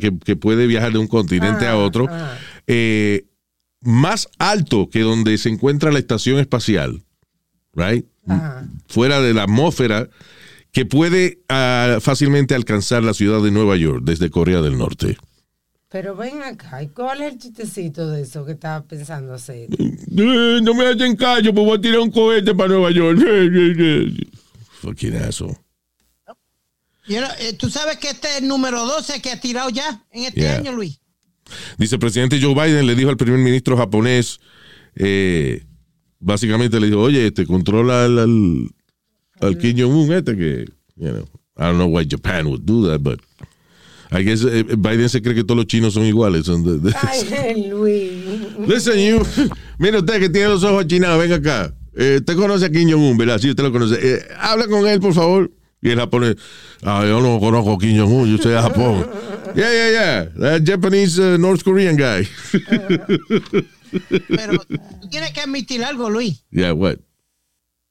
que, 0.00 0.18
que 0.18 0.36
puede 0.36 0.66
viajar 0.66 0.92
de 0.92 0.98
un 0.98 1.06
continente 1.06 1.66
a 1.66 1.72
Ah, 1.72 1.76
otro, 1.78 2.06
ah. 2.10 2.36
eh, 2.66 3.24
más 3.82 4.28
alto 4.38 4.90
que 4.90 5.00
donde 5.00 5.38
se 5.38 5.48
encuentra 5.48 5.90
la 5.90 5.98
estación 5.98 6.38
espacial, 6.38 7.02
right? 7.74 8.04
Fuera 8.88 9.20
de 9.22 9.32
la 9.32 9.44
atmósfera, 9.44 10.08
que 10.72 10.86
puede 10.86 11.40
ah, 11.48 11.98
fácilmente 12.00 12.54
alcanzar 12.54 13.02
la 13.02 13.14
ciudad 13.14 13.42
de 13.42 13.50
Nueva 13.50 13.76
York 13.76 14.02
desde 14.04 14.30
Corea 14.30 14.60
del 14.62 14.78
Norte. 14.78 15.16
Pero 15.88 16.14
ven 16.14 16.40
acá, 16.42 16.82
¿y 16.84 16.88
cuál 16.88 17.20
es 17.22 17.32
el 17.32 17.38
chistecito 17.40 18.08
de 18.08 18.22
eso 18.22 18.44
que 18.46 18.52
estaba 18.52 18.84
pensando 18.86 19.34
hacer? 19.34 19.68
Eh, 19.76 20.60
no 20.62 20.72
me 20.74 20.86
hacen 20.86 21.16
callo, 21.16 21.52
pues 21.52 21.66
voy 21.66 21.78
a 21.78 21.80
tirar 21.80 21.98
un 21.98 22.12
cohete 22.12 22.54
para 22.54 22.68
Nueva 22.68 22.92
York. 22.92 23.18
Fucking 24.82 25.16
asshole. 25.16 25.56
Eh, 27.08 27.54
Tú 27.58 27.68
sabes 27.70 27.96
que 27.96 28.10
este 28.10 28.28
es 28.28 28.42
el 28.42 28.48
número 28.48 28.86
12 28.86 29.20
que 29.20 29.30
ha 29.32 29.40
tirado 29.40 29.68
ya 29.70 30.04
en 30.12 30.24
este 30.24 30.40
Yeah. 30.42 30.58
año, 30.58 30.72
Luis. 30.72 31.00
Dice 31.76 31.96
el 31.96 32.00
presidente 32.00 32.40
Joe 32.40 32.54
Biden 32.54 32.86
le 32.86 32.94
dijo 32.94 33.10
al 33.10 33.16
primer 33.16 33.40
ministro 33.40 33.76
japonés, 33.76 34.38
eh, 34.94 35.64
básicamente 36.20 36.78
le 36.78 36.86
dijo, 36.86 37.00
oye, 37.00 37.26
este 37.26 37.44
controla 37.46 38.04
al, 38.04 38.18
al, 38.20 38.70
al 39.40 39.56
Kim 39.58 39.76
Jong-un 39.78 40.12
este 40.12 40.36
que, 40.36 40.66
you 40.96 41.08
know, 41.10 41.24
I 41.58 41.64
don't 41.64 41.76
know 41.78 41.88
why 41.88 42.04
Japan 42.04 42.46
would 42.48 42.62
do 42.64 42.86
that, 42.88 43.00
but 43.02 43.20
I 44.12 44.22
guess 44.24 44.42
eh, 44.44 44.64
Biden 44.64 45.08
se 45.08 45.20
cree 45.22 45.34
que 45.34 45.44
todos 45.44 45.56
los 45.58 45.66
chinos 45.66 45.94
son 45.94 46.04
iguales. 46.04 46.44
son 46.46 46.64
de- 46.64 46.78
de- 46.90 46.96
Ay, 47.02 47.68
Luis. 47.68 48.12
Listen, 48.66 48.98
you, 48.98 49.22
mire 49.78 49.98
usted 49.98 50.18
que 50.20 50.28
tiene 50.28 50.48
los 50.48 50.64
ojos 50.64 50.84
achinados, 50.84 51.18
venga 51.20 51.36
acá. 51.36 51.74
Eh, 51.96 52.16
usted 52.20 52.36
conoce 52.36 52.64
a 52.66 52.70
Kim 52.70 52.88
Jong-un, 52.90 53.16
¿verdad? 53.18 53.38
Sí, 53.38 53.50
usted 53.50 53.62
lo 53.62 53.72
conoce. 53.72 53.98
Eh, 54.00 54.20
habla 54.38 54.66
con 54.66 54.86
él, 54.86 55.00
por 55.00 55.12
favor. 55.14 55.50
Y 55.82 55.90
el 55.90 55.98
japonés, 55.98 56.36
ah, 56.82 57.04
yo 57.06 57.20
no 57.22 57.38
conozco 57.40 57.72
a 57.72 57.78
Kim 57.78 57.96
Jong-un, 57.98 58.30
yo 58.36 58.42
soy 58.42 58.52
de 58.52 58.60
Japón. 58.60 59.06
yeah, 59.56 59.70
yeah, 59.72 59.90
yeah. 59.90 60.28
That 60.38 60.62
Japanese 60.64 61.18
uh, 61.18 61.38
North 61.38 61.62
Korean 61.64 61.96
guy. 61.96 62.26
Pero 64.28 64.58
tú 65.00 65.08
tienes 65.10 65.32
que 65.32 65.40
admitir 65.40 65.82
algo, 65.84 66.08
Luis. 66.10 66.44
yeah, 66.50 66.72
what? 66.72 66.96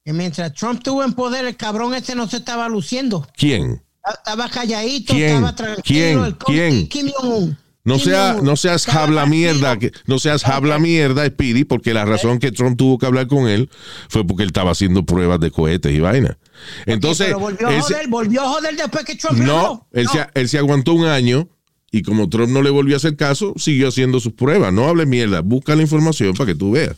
Que 0.09 0.13
mientras 0.13 0.51
Trump 0.55 0.77
estuvo 0.79 1.03
en 1.03 1.13
poder, 1.13 1.45
el 1.45 1.55
cabrón 1.55 1.93
este 1.93 2.15
no 2.15 2.27
se 2.27 2.37
estaba 2.37 2.67
luciendo. 2.67 3.27
¿Quién? 3.37 3.83
Estaba 4.11 4.49
calladito, 4.49 5.13
¿Quién? 5.13 5.35
estaba 5.35 5.55
tranquilo. 5.55 5.83
¿Quién? 5.85 6.19
El 6.25 6.35
¿Quién? 6.37 6.87
Kim 6.89 7.11
Jong-un. 7.15 7.57
No, 7.83 7.99
sea, 7.99 8.37
no 8.41 8.55
seas 8.55 8.89
habla 8.89 9.27
mierda, 9.27 9.77
que, 9.77 9.91
no 10.07 10.17
seas 10.17 10.45
habla 10.45 10.79
mierda, 10.79 11.27
Speedy, 11.27 11.63
porque 11.63 11.93
la 11.93 12.05
razón 12.05 12.39
que 12.39 12.51
Trump 12.51 12.75
tuvo 12.75 12.97
que 12.97 13.05
hablar 13.05 13.27
con 13.27 13.47
él 13.47 13.69
fue 14.09 14.25
porque 14.25 14.41
él 14.41 14.49
estaba 14.49 14.71
haciendo 14.71 15.05
pruebas 15.05 15.39
de 15.41 15.51
cohetes 15.51 15.93
y 15.93 15.99
vaina. 15.99 16.39
Entonces, 16.87 17.27
Pero 17.27 17.37
volvió 17.37 17.67
a 17.67 17.71
se- 17.73 17.93
joder, 17.93 18.07
volvió 18.07 18.41
a 18.41 18.47
joder 18.49 18.77
después 18.77 19.05
que 19.05 19.13
Trump 19.15 19.37
no, 19.37 19.87
él, 19.91 20.05
No. 20.05 20.11
Se, 20.11 20.25
él 20.33 20.49
se 20.49 20.57
aguantó 20.57 20.93
un 20.95 21.05
año 21.05 21.47
y 21.91 22.01
como 22.01 22.27
Trump 22.29 22.49
no 22.51 22.63
le 22.63 22.71
volvió 22.71 22.95
a 22.95 22.97
hacer 22.97 23.15
caso, 23.15 23.53
siguió 23.57 23.89
haciendo 23.89 24.19
sus 24.19 24.33
pruebas. 24.33 24.73
No 24.73 24.87
hable 24.87 25.05
mierda, 25.05 25.41
busca 25.41 25.75
la 25.75 25.83
información 25.83 26.33
para 26.33 26.47
que 26.47 26.55
tú 26.55 26.71
veas. 26.71 26.95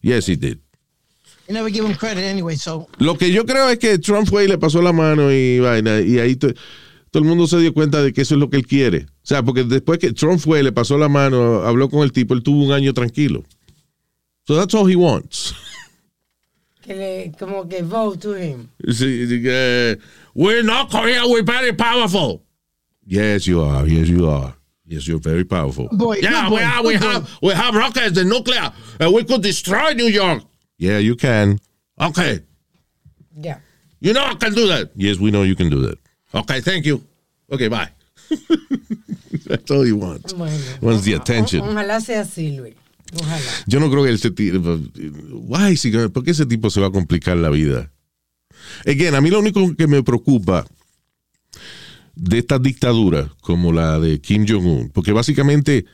Yes, 0.00 0.28
he 0.28 0.36
did. 0.36 0.58
You 1.48 1.54
never 1.54 1.70
give 1.70 1.84
him 1.84 1.94
credit 1.94 2.24
anyway, 2.24 2.56
so. 2.56 2.88
Lo 2.98 3.16
que 3.16 3.30
yo 3.30 3.44
creo 3.46 3.68
es 3.70 3.78
que 3.78 3.98
Trump 3.98 4.28
fue 4.28 4.44
y 4.44 4.48
le 4.48 4.58
pasó 4.58 4.82
la 4.82 4.92
mano 4.92 5.30
y 5.32 5.60
vaina, 5.60 6.00
y 6.00 6.18
ahí 6.18 6.34
to- 6.36 6.52
todo 7.10 7.22
el 7.22 7.28
mundo 7.28 7.46
se 7.46 7.58
dio 7.58 7.72
cuenta 7.72 8.02
de 8.02 8.12
que 8.12 8.22
eso 8.22 8.34
es 8.34 8.40
lo 8.40 8.50
que 8.50 8.56
él 8.56 8.66
quiere. 8.66 9.06
O 9.22 9.26
sea, 9.26 9.42
porque 9.44 9.62
después 9.64 9.98
que 9.98 10.12
Trump 10.12 10.40
fue, 10.40 10.62
le 10.62 10.72
pasó 10.72 10.98
la 10.98 11.08
mano, 11.08 11.62
habló 11.62 11.88
con 11.88 12.02
el 12.02 12.10
tipo, 12.12 12.34
él 12.34 12.42
tuvo 12.42 12.64
un 12.64 12.72
año 12.72 12.92
tranquilo. 12.92 13.44
So 14.46 14.56
that's 14.56 14.74
all 14.74 14.90
he 14.90 14.96
wants. 14.96 15.54
Que 16.82 16.94
le, 16.94 17.32
como 17.38 17.68
que 17.68 17.82
vote 17.82 18.18
to 18.20 18.36
him. 18.36 18.68
Sí, 18.88 19.26
sí, 19.26 19.42
que, 19.42 19.98
we're 20.34 20.62
not 20.62 20.90
Korea, 20.90 21.26
we're 21.26 21.42
very 21.44 21.72
powerful. 21.72 22.42
Yes, 23.06 23.44
you 23.46 23.60
are. 23.62 23.86
Yes, 23.88 24.08
you 24.08 24.28
are. 24.28 24.54
Yes, 24.84 25.06
you're 25.06 25.18
very 25.20 25.44
powerful. 25.44 25.88
Boy, 25.90 26.18
yeah, 26.22 26.48
we 26.48 26.56
boy, 26.58 26.62
are. 26.62 26.82
We 26.84 26.96
boy. 26.96 27.06
have 27.06 27.28
we 27.42 27.52
have 27.54 27.74
rockets 27.74 28.16
and 28.18 28.28
nuclear, 28.30 28.72
and 29.00 29.12
we 29.12 29.24
could 29.24 29.42
destroy 29.42 29.94
New 29.94 30.06
York. 30.08 30.42
Yeah, 30.78 30.98
you 30.98 31.16
can. 31.16 31.58
Okay. 32.00 32.40
Ya. 33.40 33.56
You 34.00 34.12
know 34.12 34.24
I 34.24 34.34
can 34.34 34.54
do 34.54 34.66
that. 34.68 34.90
Yes, 34.94 35.18
we 35.18 35.30
know 35.30 35.42
you 35.44 35.56
can 35.56 35.70
do 35.70 35.80
that. 35.82 35.98
Okay, 36.34 36.60
thank 36.60 36.84
you. 36.86 37.02
Okay, 37.50 37.68
bye. 37.68 37.88
That's 39.46 39.70
all 39.70 39.82
he 39.84 39.92
wants. 39.92 40.32
Bueno. 40.34 40.56
Wants 40.82 41.04
the 41.04 41.14
attention. 41.14 41.60
Ojalá 41.62 42.00
sea 42.00 42.20
así, 42.22 42.56
Luis. 42.56 42.74
Ojalá. 43.14 43.40
Yo 43.66 43.78
no 43.80 43.88
creo 43.90 44.04
que 44.04 44.12
ese 44.12 44.30
tipo. 44.30 44.78
Why, 45.32 45.76
si- 45.76 45.90
¿Por 46.08 46.24
qué 46.24 46.32
ese 46.32 46.46
tipo 46.46 46.70
se 46.70 46.80
va 46.80 46.88
a 46.88 46.92
complicar 46.92 47.36
la 47.36 47.50
vida? 47.50 47.90
Again, 48.86 49.14
a 49.14 49.20
mí 49.20 49.30
lo 49.30 49.38
único 49.38 49.74
que 49.76 49.86
me 49.86 50.02
preocupa 50.02 50.66
de 52.16 52.38
estas 52.38 52.60
dictaduras, 52.62 53.30
como 53.40 53.72
la 53.72 53.98
de 54.00 54.20
Kim 54.20 54.44
Jong-un, 54.48 54.90
porque 54.90 55.12
básicamente 55.12 55.84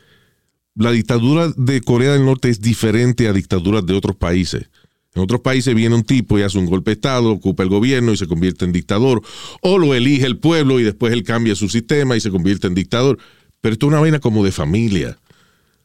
la 0.75 0.91
dictadura 0.91 1.53
de 1.57 1.81
Corea 1.81 2.13
del 2.13 2.25
Norte 2.25 2.49
es 2.49 2.61
diferente 2.61 3.29
a 3.29 3.33
dictaduras 3.33 3.85
de 3.85 3.95
otros 3.95 4.17
países. 4.17 4.71
En 5.15 5.23
otros 5.23 5.43
países 5.43 5.75
viene 5.75 5.95
un 5.95 6.05
tipo 6.05 6.39
y 6.39 6.43
hace 6.43 6.59
un 6.59 6.67
golpe 6.67 6.91
de 6.91 6.95
Estado, 6.95 7.31
ocupa 7.31 7.63
el 7.63 7.69
gobierno 7.69 8.13
y 8.13 8.17
se 8.17 8.27
convierte 8.27 8.65
en 8.65 8.73
dictador. 8.73 9.23
O 9.61 9.79
lo 9.79 9.95
elige 9.95 10.25
el 10.25 10.39
pueblo 10.39 10.81
y 10.81 10.85
después 10.85 11.13
él 11.13 11.23
cambia 11.23 11.55
su 11.55 11.69
sistema 11.69 12.17
y 12.17 12.21
se 12.21 12.31
convierte 12.31 12.67
en 12.67 12.75
dictador. 12.75 13.19
Pero 13.61 13.75
esto 13.75 13.87
es 13.87 13.89
una 13.89 14.01
vaina 14.01 14.21
como 14.21 14.43
de 14.43 14.53
familia. 14.53 15.19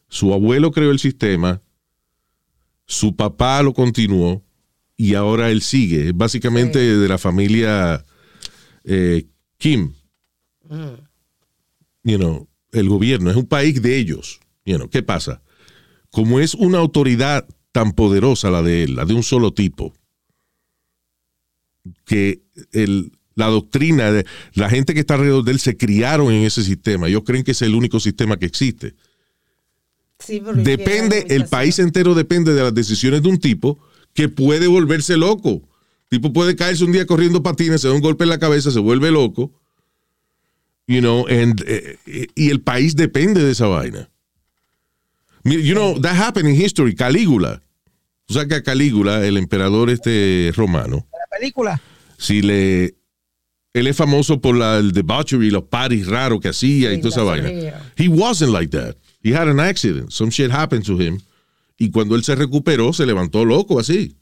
Su 0.08 0.34
abuelo 0.34 0.72
creó 0.72 0.92
el 0.92 1.00
sistema, 1.00 1.62
su 2.86 3.18
papá 3.18 3.62
lo 3.62 3.74
continuó 3.74 4.42
y 4.96 5.16
ahora 5.16 5.52
él 5.52 5.62
sigue. 5.62 6.08
Es 6.08 6.16
básicamente 6.16 6.80
de 6.80 7.08
la 7.08 7.18
familia 7.18 8.06
eh, 8.86 9.26
Kim. 9.58 9.94
You 12.04 12.18
know, 12.18 12.48
el 12.72 12.88
gobierno 12.88 13.30
es 13.30 13.36
un 13.36 13.46
país 13.46 13.82
de 13.82 13.98
ellos. 13.98 14.40
You 14.68 14.76
know, 14.76 14.90
¿Qué 14.90 15.02
pasa? 15.02 15.42
Como 16.12 16.42
es 16.42 16.54
una 16.54 16.78
autoridad 16.78 17.48
tan 17.72 17.94
poderosa 17.94 18.52
la 18.52 18.62
de 18.62 18.84
él, 18.84 18.96
la 18.96 19.06
de 19.06 19.14
un 19.14 19.24
solo 19.24 19.54
tipo, 19.54 19.94
que 22.04 22.42
el, 22.74 23.14
la 23.36 23.48
doctrina 23.48 24.12
de 24.12 24.26
la 24.56 24.70
gente 24.70 24.94
que 24.94 25.00
está 25.00 25.14
alrededor 25.14 25.46
de 25.46 25.54
él 25.54 25.60
se 25.60 25.78
criaron 25.78 26.34
en 26.34 26.44
ese 26.44 26.64
sistema. 26.64 27.08
Ellos 27.08 27.24
creen 27.26 27.46
que 27.46 27.52
es 27.52 27.62
el 27.62 27.76
único 27.76 28.02
sistema 28.02 28.38
que 28.38 28.46
existe. 28.46 28.94
Sí, 30.20 30.42
Depende, 30.56 31.28
el 31.30 31.46
país 31.46 31.80
entero 31.80 32.14
depende 32.14 32.54
de 32.54 32.64
las 32.64 32.74
decisiones 32.74 33.24
de 33.24 33.30
un 33.30 33.40
tipo 33.40 33.80
que 34.14 34.28
puede 34.28 34.68
volverse 34.68 35.16
loco. 35.16 35.62
tipo 36.10 36.34
puede 36.34 36.58
caerse 36.58 36.84
un 36.84 36.92
día 36.92 37.06
corriendo 37.06 37.42
patines, 37.42 37.80
se 37.80 37.88
da 37.88 37.94
un 37.94 38.02
golpe 38.02 38.26
en 38.26 38.32
la 38.32 38.40
cabeza, 38.40 38.70
se 38.70 38.80
vuelve 38.80 39.12
loco. 39.12 39.54
You 40.88 41.00
know, 41.00 41.26
and, 41.30 41.64
eh, 41.66 42.00
eh, 42.06 42.28
y 42.36 42.50
el 42.50 42.60
país 42.60 42.98
depende 42.98 43.42
de 43.44 43.52
esa 43.52 43.68
vaina. 43.68 44.10
You 45.48 45.74
know, 45.74 46.00
that 46.00 46.16
happened 46.16 46.50
in 46.50 46.56
history. 46.56 46.94
Calígula. 46.94 47.62
Tú 48.26 48.34
sabes 48.34 48.50
que 48.50 48.56
a 48.56 48.64
Calígula, 48.64 49.26
el 49.26 49.38
emperador 49.38 49.90
este 49.90 50.52
romano, 50.56 51.08
La 51.14 51.38
película. 51.38 51.82
si 52.18 52.42
le 52.42 52.96
él 53.74 53.88
es 53.88 53.96
famoso 53.96 54.42
por 54.42 54.58
la, 54.58 54.78
el 54.78 54.92
debauchery, 54.92 55.52
los 55.52 55.64
parties 55.64 56.08
raros 56.08 56.42
que 56.42 56.50
hacía 56.50 56.92
y 56.94 56.98
toda 56.98 57.10
esa 57.10 57.24
vaina. 57.24 57.50
He 57.96 58.08
wasn't 58.08 58.52
like 58.52 58.76
that. 58.76 58.96
He 59.24 59.34
had 59.34 59.48
an 59.48 59.60
accident. 59.60 60.12
Some 60.12 60.32
shit 60.32 60.52
happened 60.52 60.86
to 60.86 61.00
him. 61.00 61.20
Y 61.78 61.92
cuando 61.92 62.16
él 62.16 62.24
se 62.24 62.36
recuperó, 62.36 62.92
se 62.92 63.06
levantó 63.06 63.46
loco 63.46 63.80
así. 63.80 64.16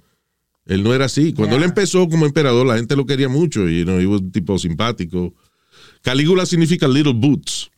Él 0.65 0.83
no 0.83 0.93
era 0.93 1.05
así. 1.05 1.31
Cuando 1.31 1.55
él 1.55 1.63
empezó 1.63 2.09
como 2.09 2.25
emperador, 2.25 2.65
la 2.65 2.75
gente 2.75 2.95
lo 2.95 3.05
quería 3.05 3.29
mucho 3.29 3.69
y 3.69 3.85
no, 3.85 4.01
iba 4.01 4.17
un 4.17 4.31
tipo 4.31 4.57
simpático. 4.59 5.33
Calígula 6.01 6.45
significa 6.45 6.87
little 6.87 7.13
boots. 7.13 7.71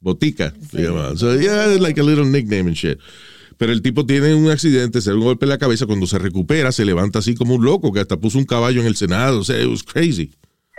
Botica. 0.00 0.52
se 0.70 0.82
llama. 0.82 1.16
So, 1.16 1.38
yeah, 1.38 1.76
like 1.80 2.00
a 2.00 2.04
little 2.04 2.24
nickname 2.26 2.68
and 2.68 2.74
shit. 2.76 2.98
Pero 3.56 3.72
el 3.72 3.82
tipo 3.82 4.06
tiene 4.06 4.34
un 4.34 4.48
accidente, 4.50 5.00
se 5.00 5.10
da 5.10 5.16
un 5.16 5.22
golpe 5.24 5.44
en 5.44 5.48
la 5.50 5.58
cabeza. 5.58 5.86
Cuando 5.86 6.06
se 6.06 6.18
recupera, 6.18 6.70
se 6.70 6.84
levanta 6.84 7.18
así 7.18 7.34
como 7.34 7.54
un 7.56 7.64
loco, 7.64 7.92
que 7.92 8.00
hasta 8.00 8.16
puso 8.16 8.38
un 8.38 8.44
caballo 8.44 8.80
en 8.80 8.86
el 8.86 8.94
Senado. 8.96 9.40
O 9.40 9.44
sea, 9.44 9.60
it 9.60 9.68
was 9.68 9.82
crazy. 9.82 10.32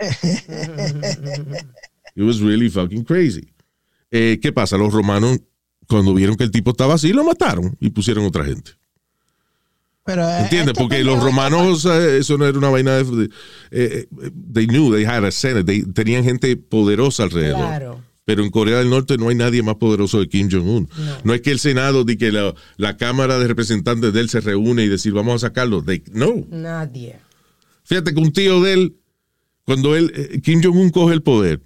It 2.16 2.22
was 2.22 2.40
really 2.40 2.68
fucking 2.68 3.04
crazy. 3.04 3.52
Eh, 4.10 4.38
¿Qué 4.42 4.52
pasa? 4.52 4.76
Los 4.76 4.92
romanos, 4.92 5.38
cuando 5.86 6.12
vieron 6.14 6.36
que 6.36 6.44
el 6.44 6.50
tipo 6.50 6.70
estaba 6.72 6.94
así, 6.94 7.12
lo 7.12 7.22
mataron 7.24 7.76
y 7.80 7.90
pusieron 7.90 8.24
otra 8.24 8.44
gente. 8.44 8.72
Pero, 10.04 10.28
eh, 10.28 10.40
¿Entiendes? 10.40 10.74
Porque 10.76 11.04
los 11.04 11.22
romanos, 11.22 11.84
eh, 11.84 12.18
eso 12.18 12.36
no 12.36 12.46
era 12.46 12.58
una 12.58 12.68
vaina 12.70 12.96
de... 12.96 13.30
eh, 13.70 14.06
they 14.52 14.66
knew, 14.66 14.90
they 14.92 15.04
had 15.04 15.24
a 15.24 15.30
senate, 15.30 15.64
they- 15.64 15.84
tenían 15.92 16.24
gente 16.24 16.56
poderosa 16.56 17.22
alrededor. 17.24 17.58
Claro. 17.58 18.04
Pero 18.30 18.44
en 18.44 18.50
Corea 18.52 18.78
del 18.78 18.88
Norte 18.90 19.16
no 19.18 19.28
hay 19.28 19.34
nadie 19.34 19.60
más 19.60 19.74
poderoso 19.74 20.20
de 20.20 20.28
Kim 20.28 20.48
Jong-un. 20.48 20.88
No. 21.24 21.34
es 21.34 21.40
que 21.40 21.50
el 21.50 21.58
Senado, 21.58 22.04
de 22.04 22.16
que 22.16 22.30
la, 22.30 22.54
la 22.76 22.96
Cámara 22.96 23.40
de 23.40 23.48
Representantes 23.48 24.12
de 24.12 24.20
él 24.20 24.28
se 24.30 24.38
reúne 24.40 24.84
y 24.84 24.88
decir, 24.88 25.12
vamos 25.12 25.42
a 25.42 25.48
sacarlo. 25.48 25.82
They- 25.82 26.04
no. 26.12 26.46
Nadie. 26.48 27.16
Fíjate 27.82 28.14
que 28.14 28.20
un 28.20 28.32
tío 28.32 28.62
de 28.62 28.72
él, 28.74 28.96
cuando 29.64 29.96
él, 29.96 30.12
eh, 30.14 30.40
Kim 30.44 30.62
Jong-un 30.62 30.90
coge 30.90 31.12
el 31.12 31.22
poder, 31.24 31.60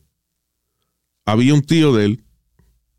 había 1.26 1.52
un 1.52 1.60
tío 1.60 1.94
de 1.94 2.06
él, 2.06 2.24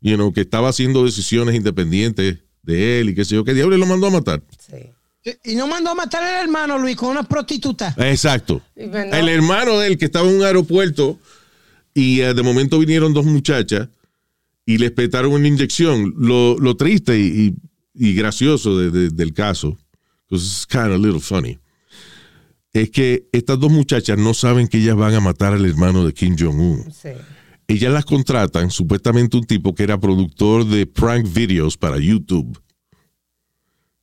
you 0.00 0.14
know, 0.14 0.32
que 0.32 0.42
estaba 0.42 0.68
haciendo 0.68 1.04
decisiones 1.04 1.56
independientes 1.56 2.38
de 2.62 3.00
él 3.00 3.08
y 3.08 3.14
qué 3.16 3.24
sé 3.24 3.34
yo, 3.34 3.42
que 3.42 3.52
diablo 3.52 3.74
y 3.74 3.80
lo 3.80 3.86
mandó 3.86 4.06
a 4.06 4.10
matar. 4.10 4.44
Sí. 4.60 5.34
Y 5.42 5.56
no 5.56 5.66
mandó 5.66 5.90
a 5.90 5.94
matar 5.96 6.22
al 6.22 6.44
hermano 6.44 6.78
Luis 6.78 6.94
con 6.94 7.08
una 7.08 7.24
prostituta. 7.24 7.96
Exacto. 7.98 8.62
El 8.76 9.28
hermano 9.28 9.80
de 9.80 9.88
él 9.88 9.98
que 9.98 10.04
estaba 10.04 10.30
en 10.30 10.36
un 10.36 10.44
aeropuerto 10.44 11.18
y 11.96 12.20
eh, 12.20 12.34
de 12.34 12.42
momento 12.42 12.78
vinieron 12.78 13.14
dos 13.14 13.24
muchachas 13.24 13.88
y 14.66 14.76
les 14.78 14.90
petaron 14.90 15.32
una 15.32 15.48
inyección. 15.48 16.12
Lo, 16.16 16.58
lo 16.58 16.76
triste 16.76 17.18
y, 17.18 17.24
y- 17.94 18.08
y 18.08 18.14
gracioso 18.14 18.78
de- 18.78 18.90
de- 18.90 19.10
del 19.10 19.32
caso, 19.32 19.78
because 20.28 20.44
it's 20.46 20.66
kind 20.66 20.88
of 20.88 20.96
a 20.96 20.98
little 20.98 21.20
funny, 21.20 21.58
es 22.74 22.90
que 22.90 23.26
estas 23.32 23.58
dos 23.58 23.72
muchachas 23.72 24.18
no 24.18 24.34
saben 24.34 24.68
que 24.68 24.76
ellas 24.78 24.96
van 24.96 25.14
a 25.14 25.20
matar 25.20 25.54
al 25.54 25.64
hermano 25.64 26.04
de 26.04 26.12
Kim 26.12 26.36
Jong-un. 26.38 26.92
sí. 26.92 27.08
Ellas 27.68 27.92
las 27.92 28.04
contratan, 28.04 28.70
supuestamente 28.70 29.36
un 29.36 29.44
tipo 29.44 29.74
que 29.74 29.82
era 29.82 29.98
productor 29.98 30.64
de 30.66 30.86
prank 30.86 31.26
videos 31.32 31.76
para 31.76 31.98
YouTube. 31.98 32.56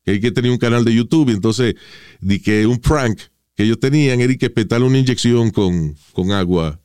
Que 0.03 0.11
hay 0.11 0.19
que 0.19 0.31
tenía 0.31 0.51
un 0.51 0.57
canal 0.57 0.83
de 0.83 0.93
YouTube, 0.93 1.29
y 1.29 1.33
entonces 1.33 1.75
di 2.19 2.39
que 2.39 2.65
un 2.67 2.77
prank 2.79 3.19
que 3.55 3.63
ellos 3.63 3.79
tenían 3.79 4.19
era 4.19 4.35
que 4.35 4.49
petarle 4.49 4.85
una 4.87 4.97
inyección 4.97 5.49
con, 5.51 5.95
con 6.11 6.31
agua 6.31 6.77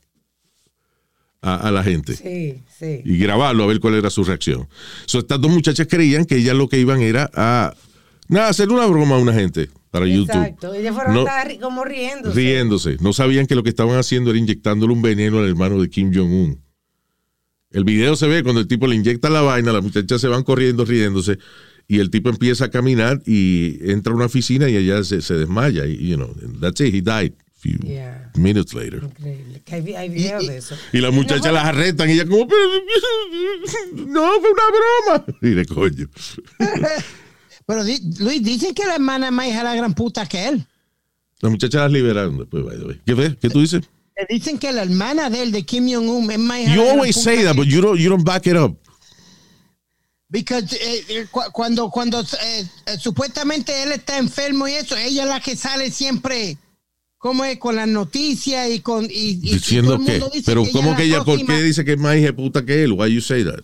a, 1.43 1.55
a 1.69 1.71
la 1.71 1.83
gente 1.85 2.15
Sí, 2.17 2.63
sí. 2.79 3.01
y 3.05 3.19
grabarlo 3.19 3.65
a 3.65 3.67
ver 3.67 3.81
cuál 3.81 3.95
era 3.95 4.11
su 4.11 4.25
reacción. 4.25 4.69
So, 5.07 5.19
estas 5.21 5.41
dos 5.41 5.51
muchachas 5.51 5.87
creían 5.89 6.25
que 6.25 6.37
ellas 6.37 6.57
lo 6.57 6.69
que 6.69 6.79
iban 6.81 7.01
era 7.01 7.31
a 7.35 7.75
nada, 8.29 8.49
hacer 8.49 8.71
una 8.71 8.87
broma 8.87 9.17
a 9.17 9.19
una 9.19 9.33
gente 9.33 9.71
para 9.91 10.07
YouTube. 10.07 10.31
Exacto. 10.37 10.75
Ellos 10.75 10.95
fueron 10.95 11.15
No- 11.15 11.21
hasta 11.21 11.49
ri- 11.49 11.61
como 11.61 11.85
riéndose. 11.85 12.35
riéndose. 12.37 12.97
No 13.01 13.13
sabían 13.13 13.47
que 13.47 13.55
lo 13.55 13.63
que 13.63 13.71
estaban 13.71 13.97
haciendo 13.99 14.31
era 14.31 14.39
inyectándole 14.39 14.93
un 14.93 15.01
veneno 15.03 15.39
al 15.39 15.49
hermano 15.49 15.81
de 15.81 15.89
Kim 15.89 16.13
Jong-un. 16.15 16.61
El 17.71 17.85
video 17.85 18.17
se 18.17 18.27
ve 18.27 18.43
cuando 18.43 18.61
el 18.61 18.67
tipo 18.67 18.87
le 18.87 18.97
inyecta 18.97 19.29
la 19.31 19.43
vaina, 19.43 19.73
las 19.73 19.83
muchachas 19.83 20.21
se 20.21 20.27
van 20.29 20.43
corriendo 20.43 20.85
riéndose 20.87 21.39
y 21.87 22.01
el 22.01 22.11
tipo 22.11 22.31
empieza 22.31 22.67
a 22.67 22.71
caminar 22.71 23.23
y 23.27 23.79
entra 23.91 24.13
a 24.13 24.17
una 24.17 24.25
oficina 24.27 24.69
y 24.69 24.77
allá 24.77 25.05
se, 25.05 25.21
se 25.23 25.35
desmaya. 25.35 25.87
Y, 25.87 26.09
you 26.09 26.17
know, 26.17 26.35
that's 26.61 26.81
it, 26.81 26.95
he 26.95 27.01
died 27.03 27.33
few 27.59 27.79
Yeah. 27.83 28.31
minutes 28.37 28.73
later. 28.75 29.03
Increíble. 29.03 29.63
Que 29.65 29.75
hay, 29.77 29.95
hay 29.95 30.09
video 30.09 30.41
de 30.41 30.59
eso. 30.59 30.77
Y 30.93 30.99
las 31.01 31.13
muchachas 31.13 31.53
las 31.53 31.65
arrestan 31.65 32.09
y 32.09 32.13
ella 32.13 32.27
como, 32.27 32.47
"Pero, 32.47 32.61
no, 34.07 34.29
fue 34.41 34.51
una 34.51 35.23
broma. 35.25 35.25
Y 35.43 35.51
de 35.51 35.67
coño. 35.67 36.09
Pero 37.67 37.85
di- 37.85 38.01
Luis, 38.21 38.43
dicen 38.43 38.75
que 38.75 38.87
la 38.87 38.95
hermana 38.95 39.27
es 39.27 39.33
más 39.33 39.47
hija 39.49 39.63
la 39.63 39.75
gran 39.75 39.95
puta 39.95 40.27
que 40.27 40.49
él. 40.49 40.67
Las 41.41 41.51
muchachas 41.53 41.83
las 41.83 41.93
liberaron 41.93 42.39
después, 42.39 42.65
by 42.65 42.79
the 42.79 42.85
way. 42.85 43.01
¿Qué 43.05 43.15
ves? 43.15 43.37
¿Qué 43.41 43.51
tú 43.51 43.61
dices? 43.61 43.83
Le 44.17 44.27
Dicen 44.29 44.59
que 44.59 44.73
la 44.73 44.83
hermana 44.83 45.29
de 45.31 45.43
él, 45.43 45.53
de 45.53 45.65
Kim 45.65 45.87
Jong-un, 45.93 46.31
es 46.31 46.39
más 46.39 46.61
hija 46.61 46.75
You 46.75 46.83
always 46.83 47.17
puta 47.17 47.31
say 47.31 47.45
that, 47.45 47.55
but 47.57 47.67
you 47.67 47.81
don't, 47.81 47.99
you 48.01 48.09
don't 48.11 48.25
back 48.25 48.47
it 48.47 48.57
up. 48.57 48.77
Because, 50.31 50.75
eh, 50.77 51.05
eh, 51.09 51.27
cu- 51.31 51.51
cuando 51.53 51.89
cuando 51.91 52.21
eh, 52.21 52.25
eh, 52.87 52.97
supuestamente 52.99 53.83
él 53.83 53.93
está 53.93 54.19
enfermo 54.19 54.67
y 54.69 54.73
eso, 54.73 54.95
ella 54.97 55.23
es 55.23 55.29
la 55.29 55.41
que 55.41 55.57
sale 55.57 55.91
siempre 55.91 56.59
como 57.19 57.45
es 57.45 57.59
con 57.59 57.77
las 57.77 57.89
noticias 57.89 58.71
y 58.71 58.81
con 58.81 59.05
y, 59.05 59.09
y- 59.11 59.31
y 59.33 59.41
todo 59.51 59.53
Diciendo 59.53 59.99
que, 60.05 60.43
pero 60.47 60.63
ella 60.63 60.73
¿cómo 60.73 60.91
que 60.97 61.03
la 61.03 61.17
ella, 61.17 61.25
por 61.25 61.45
qué 61.45 61.63
dice 61.63 61.85
que 61.85 61.93
es 61.93 61.99
más 61.99 62.17
hija 62.17 62.27
de 62.27 62.33
puta 62.33 62.65
que 62.65 62.85
él? 62.85 62.93
Why 62.93 63.13
you 63.13 63.21
say 63.21 63.45
that? 63.45 63.61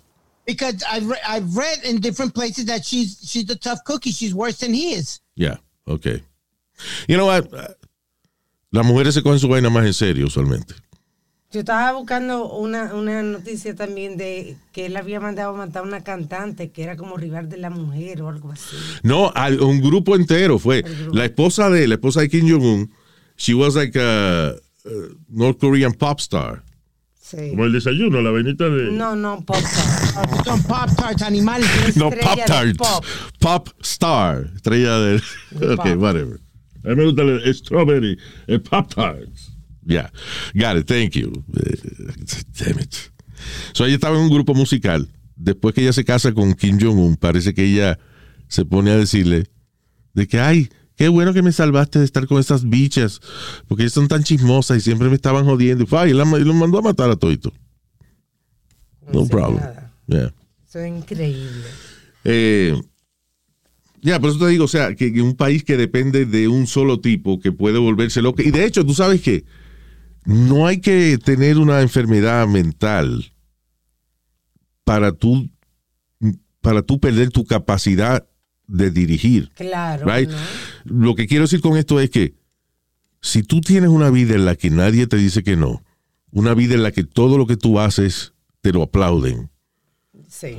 Because 0.46 0.84
I've 0.92 1.08
re- 1.08 1.20
I've 1.26 1.56
read 1.56 1.84
in 1.84 2.00
different 2.00 2.34
places 2.34 2.66
that 2.66 2.82
she's 2.82 3.18
she's 3.22 3.48
a 3.50 3.56
tough 3.56 3.78
cookie. 3.86 4.12
She's 4.12 4.34
worse 4.34 4.58
than 4.58 4.74
he 4.74 4.94
is. 4.94 5.22
Yeah, 5.36 5.56
okay. 5.86 6.22
You 7.08 7.16
know 7.16 7.26
what? 7.26 7.46
Las 8.70 8.84
mujeres 8.84 9.14
se 9.14 9.22
cogen 9.22 9.38
su 9.38 9.48
vaina 9.48 9.70
más 9.70 9.86
en 9.86 9.94
serio 9.94 10.26
usualmente. 10.26 10.74
Yo 11.52 11.60
estaba 11.60 11.92
buscando 11.92 12.52
una, 12.52 12.92
una 12.94 13.22
noticia 13.22 13.76
también 13.76 14.16
de 14.16 14.56
que 14.72 14.86
él 14.86 14.96
había 14.96 15.20
mandado 15.20 15.54
a 15.54 15.56
matar 15.56 15.84
a 15.84 15.86
una 15.86 16.02
cantante 16.02 16.70
que 16.72 16.82
era 16.82 16.96
como 16.96 17.16
rival 17.16 17.48
de 17.48 17.58
la 17.58 17.70
mujer 17.70 18.22
o 18.22 18.28
algo 18.28 18.50
así. 18.50 18.74
No, 19.04 19.30
al- 19.36 19.60
un 19.60 19.80
grupo 19.80 20.16
entero 20.16 20.58
fue. 20.58 20.82
grupo. 20.82 21.14
La 21.16 21.24
esposa 21.26 21.70
de 21.70 21.84
él, 21.84 21.90
la 21.90 21.94
esposa 21.94 22.20
de 22.22 22.28
Kim 22.28 22.50
Jong-un, 22.50 22.90
she 23.36 23.54
was 23.54 23.76
like 23.76 23.96
a, 23.96 24.56
North 25.30 25.58
Korean 25.58 25.92
pop 25.92 26.20
star. 26.20 26.62
Sí. 27.20 27.50
Como 27.50 27.64
el 27.64 27.72
desayuno, 27.72 28.20
la 28.20 28.30
vainita 28.30 28.68
de... 28.68 28.92
No, 28.92 29.16
no, 29.16 29.42
pop 29.44 29.56
star. 29.56 30.44
Son 30.44 30.62
pop 30.62 30.90
tarts 30.96 31.22
animales. 31.22 31.96
No, 31.96 32.10
Pop 32.10 32.36
de 32.36 32.44
Tart. 32.44 32.76
pop. 32.76 33.04
Pop 33.40 33.68
Star. 33.80 34.50
Estrella 34.54 34.98
de. 34.98 35.22
Ok, 35.72 35.96
whatever. 35.96 36.38
A 36.84 36.88
mí 36.88 36.96
me 36.96 37.04
gusta 37.06 37.22
el 37.22 37.54
strawberry, 37.54 38.18
el 38.46 38.60
Pop 38.60 38.92
Tarts. 38.94 39.52
Yeah, 39.86 40.10
got 40.54 40.76
it, 40.76 40.86
thank 40.86 41.14
you. 41.14 41.44
Eh, 41.56 41.76
damn 42.58 42.78
it. 42.78 42.94
So 43.72 43.84
ella 43.84 43.94
estaba 43.94 44.16
en 44.16 44.22
un 44.22 44.30
grupo 44.30 44.54
musical. 44.54 45.08
Después 45.36 45.74
que 45.74 45.82
ella 45.82 45.92
se 45.92 46.04
casa 46.04 46.32
con 46.32 46.54
Kim 46.54 46.78
Jong-un, 46.80 47.16
parece 47.16 47.54
que 47.54 47.64
ella 47.64 47.98
se 48.48 48.64
pone 48.64 48.90
a 48.90 48.96
decirle 48.96 49.46
de 50.14 50.26
que, 50.28 50.40
ay, 50.40 50.68
qué 50.96 51.08
bueno 51.08 51.32
que 51.32 51.42
me 51.42 51.52
salvaste 51.52 51.98
de 51.98 52.04
estar 52.04 52.26
con 52.26 52.38
estas 52.38 52.68
bichas, 52.68 53.20
porque 53.68 53.84
ellas 53.84 53.92
son 53.92 54.08
tan 54.08 54.22
chismosas 54.22 54.78
y 54.78 54.80
siempre 54.80 55.08
me 55.08 55.14
estaban 55.14 55.44
jodiendo. 55.44 55.84
Y, 55.84 55.86
fue, 55.86 56.00
ay, 56.00 56.10
y 56.10 56.14
lo 56.14 56.54
mandó 56.54 56.78
a 56.78 56.82
matar 56.82 57.10
a 57.10 57.16
Toito. 57.16 57.52
No 59.12 59.24
sé 59.24 59.30
problem. 59.30 59.62
Yeah. 60.06 60.34
Eso 60.68 60.80
es 60.80 60.88
increíble. 60.88 61.66
Eh, 62.24 62.80
ya, 64.02 64.20
por 64.20 64.30
eso 64.30 64.38
te 64.38 64.48
digo, 64.48 64.64
o 64.64 64.68
sea, 64.68 64.94
que, 64.94 65.12
que 65.12 65.22
un 65.22 65.34
país 65.34 65.64
que 65.64 65.76
depende 65.76 66.26
de 66.26 66.48
un 66.48 66.66
solo 66.66 67.00
tipo 67.00 67.40
que 67.40 67.52
puede 67.52 67.78
volverse 67.78 68.22
loco. 68.22 68.42
Y 68.42 68.50
de 68.50 68.66
hecho, 68.66 68.84
tú 68.84 68.94
sabes 68.94 69.20
que 69.22 69.44
no 70.24 70.66
hay 70.66 70.80
que 70.80 71.18
tener 71.18 71.58
una 71.58 71.80
enfermedad 71.80 72.46
mental 72.46 73.32
para 74.84 75.12
tú, 75.12 75.50
para 76.60 76.82
tú 76.82 77.00
perder 77.00 77.30
tu 77.30 77.44
capacidad 77.44 78.26
de 78.66 78.90
dirigir. 78.90 79.50
Claro. 79.54 80.06
Right? 80.06 80.28
¿no? 80.30 80.36
Lo 80.84 81.14
que 81.14 81.26
quiero 81.26 81.44
decir 81.44 81.60
con 81.60 81.76
esto 81.76 82.00
es 82.00 82.10
que 82.10 82.34
si 83.20 83.42
tú 83.42 83.60
tienes 83.60 83.90
una 83.90 84.10
vida 84.10 84.34
en 84.34 84.44
la 84.44 84.54
que 84.56 84.70
nadie 84.70 85.06
te 85.06 85.16
dice 85.16 85.42
que 85.42 85.56
no, 85.56 85.82
una 86.30 86.54
vida 86.54 86.74
en 86.74 86.82
la 86.82 86.92
que 86.92 87.04
todo 87.04 87.38
lo 87.38 87.46
que 87.46 87.56
tú 87.56 87.78
haces 87.80 88.32
te 88.60 88.72
lo 88.72 88.82
aplauden, 88.82 89.50
Sí. 90.28 90.58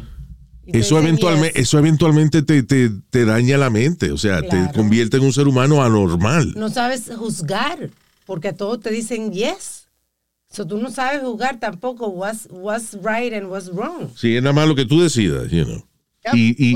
Eso 0.68 0.98
eventualmente, 0.98 1.60
eso 1.62 1.78
eventualmente 1.78 2.42
te, 2.42 2.64
te- 2.64 2.90
te 3.12 3.26
daña 3.26 3.56
la 3.58 3.70
mente, 3.70 4.12
o 4.12 4.18
sea, 4.18 4.42
Claro. 4.42 4.72
te 4.72 4.74
convierte 4.78 5.18
en 5.18 5.24
un 5.24 5.34
ser 5.34 5.48
humano 5.48 5.84
anormal. 5.84 6.54
No 6.56 6.70
sabes 6.70 7.12
juzgar, 7.16 7.92
porque 8.26 8.48
a 8.48 8.56
todos 8.56 8.80
te 8.80 8.90
dicen 8.90 9.32
yes. 9.32 9.88
So 10.50 10.66
tú 10.66 10.78
no 10.80 10.90
sabes 10.90 11.22
juzgar 11.22 11.60
tampoco 11.60 12.08
what's, 12.08 12.48
what's 12.50 12.94
right 13.04 13.34
and 13.34 13.48
what's 13.48 13.70
wrong. 13.72 14.10
Sí, 14.16 14.36
es 14.38 14.42
nada 14.42 14.54
más 14.54 14.68
lo 14.68 14.74
que 14.76 14.86
tú 14.86 15.02
decidas, 15.02 15.52
you 15.52 15.66
know. 15.66 15.86
Yep, 16.26 16.36
Y, 16.36 16.76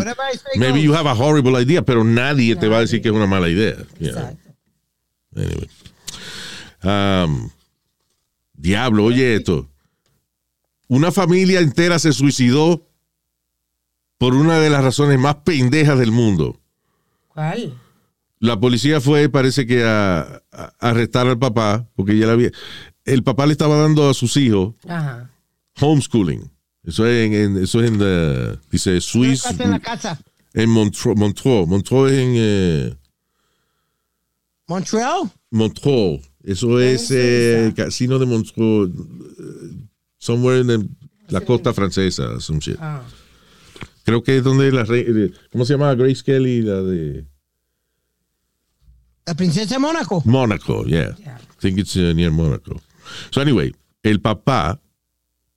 maybe 0.57 0.81
you 0.81 0.93
have 0.93 1.07
a 1.09 1.13
horrible 1.13 1.59
idea, 1.61 1.81
pero 1.81 2.03
nadie 2.03 2.55
te 2.55 2.67
va 2.67 2.77
a 2.77 2.81
decir 2.81 3.01
que 3.01 3.09
es 3.09 3.15
una 3.15 3.25
mala 3.27 3.49
idea. 3.49 3.75
you 3.99 4.09
know. 4.11 4.19
Exacto. 4.19 4.49
Anyway. 5.35 5.69
Um, 6.83 7.49
diablo, 8.53 9.05
oye 9.05 9.35
esto. 9.35 9.69
Una 10.87 11.11
familia 11.11 11.59
entera 11.59 11.99
se 11.99 12.13
suicidó 12.13 12.85
por 14.17 14.33
una 14.33 14.59
de 14.59 14.69
las 14.69 14.83
razones 14.83 15.19
más 15.19 15.35
pendejas 15.37 15.97
del 15.99 16.11
mundo. 16.11 16.59
¿Cuál? 17.29 17.73
La 18.39 18.59
policía 18.59 19.01
fue, 19.01 19.29
parece 19.29 19.65
que 19.67 19.83
a, 19.83 20.21
a- 20.21 20.41
a 20.51 20.89
arrestar 20.89 21.27
al 21.27 21.37
papá, 21.37 21.87
porque 21.95 22.17
ya 22.17 22.25
la 22.27 22.33
había. 22.33 22.51
El 23.05 23.23
papá 23.23 23.45
le 23.45 23.51
estaba 23.53 23.77
dando 23.77 24.09
a 24.09 24.13
sus 24.13 24.35
hijos 24.37 24.75
Ajá. 24.87 25.29
homeschooling. 25.79 26.49
Eso 26.83 27.05
es 27.05 27.27
en, 27.27 27.33
en- 27.33 27.63
eso 27.63 27.81
es 27.81 27.91
en, 27.91 28.01
uh, 28.01 28.57
dice, 28.71 28.99
Swiss, 29.01 29.43
Casa 29.43 29.63
en 29.63 29.71
la 29.71 29.79
casa. 29.79 30.19
En 30.53 30.69
Montreux. 30.69 31.15
Montreux, 31.17 31.67
Montreux 31.67 32.11
es 32.11 32.17
en 32.19 32.33
eh, 32.37 32.95
Montreal. 34.67 35.29
Montreux. 35.51 36.21
Eso 36.43 36.79
es 36.79 37.11
eh, 37.11 37.65
el 37.65 37.73
casino 37.73 38.17
de 38.19 38.25
Montreux. 38.25 38.89
eh, 38.89 39.85
Somewhere 40.17 40.61
en 40.61 40.67
the- 40.67 40.89
la 41.29 41.41
costa 41.41 41.73
francesa. 41.73 42.39
some 42.39 42.59
shit. 42.59 42.77
Ah, 42.79 43.03
Creo 44.03 44.23
que 44.23 44.37
es 44.37 44.43
donde 44.43 44.71
la 44.71 44.83
re- 44.83 45.05
eh, 45.07 45.31
¿Cómo 45.51 45.65
se 45.65 45.73
llama? 45.73 45.93
Grace 45.95 46.23
Kelly, 46.23 46.61
la 46.63 46.81
de 46.81 47.25
La 49.27 49.35
princesa 49.35 49.75
de 49.75 49.79
Mónaco. 49.79 50.23
Monaco, 50.25 50.83
yeah. 50.85 51.15
Yeah. 51.17 51.37
I 51.39 51.61
think 51.61 51.77
it's 51.77 51.95
uh, 51.95 52.13
near 52.15 52.31
Monaco. 52.31 52.81
So 53.31 53.41
anyway, 53.41 53.71
el 54.01 54.19
papá, 54.19 54.79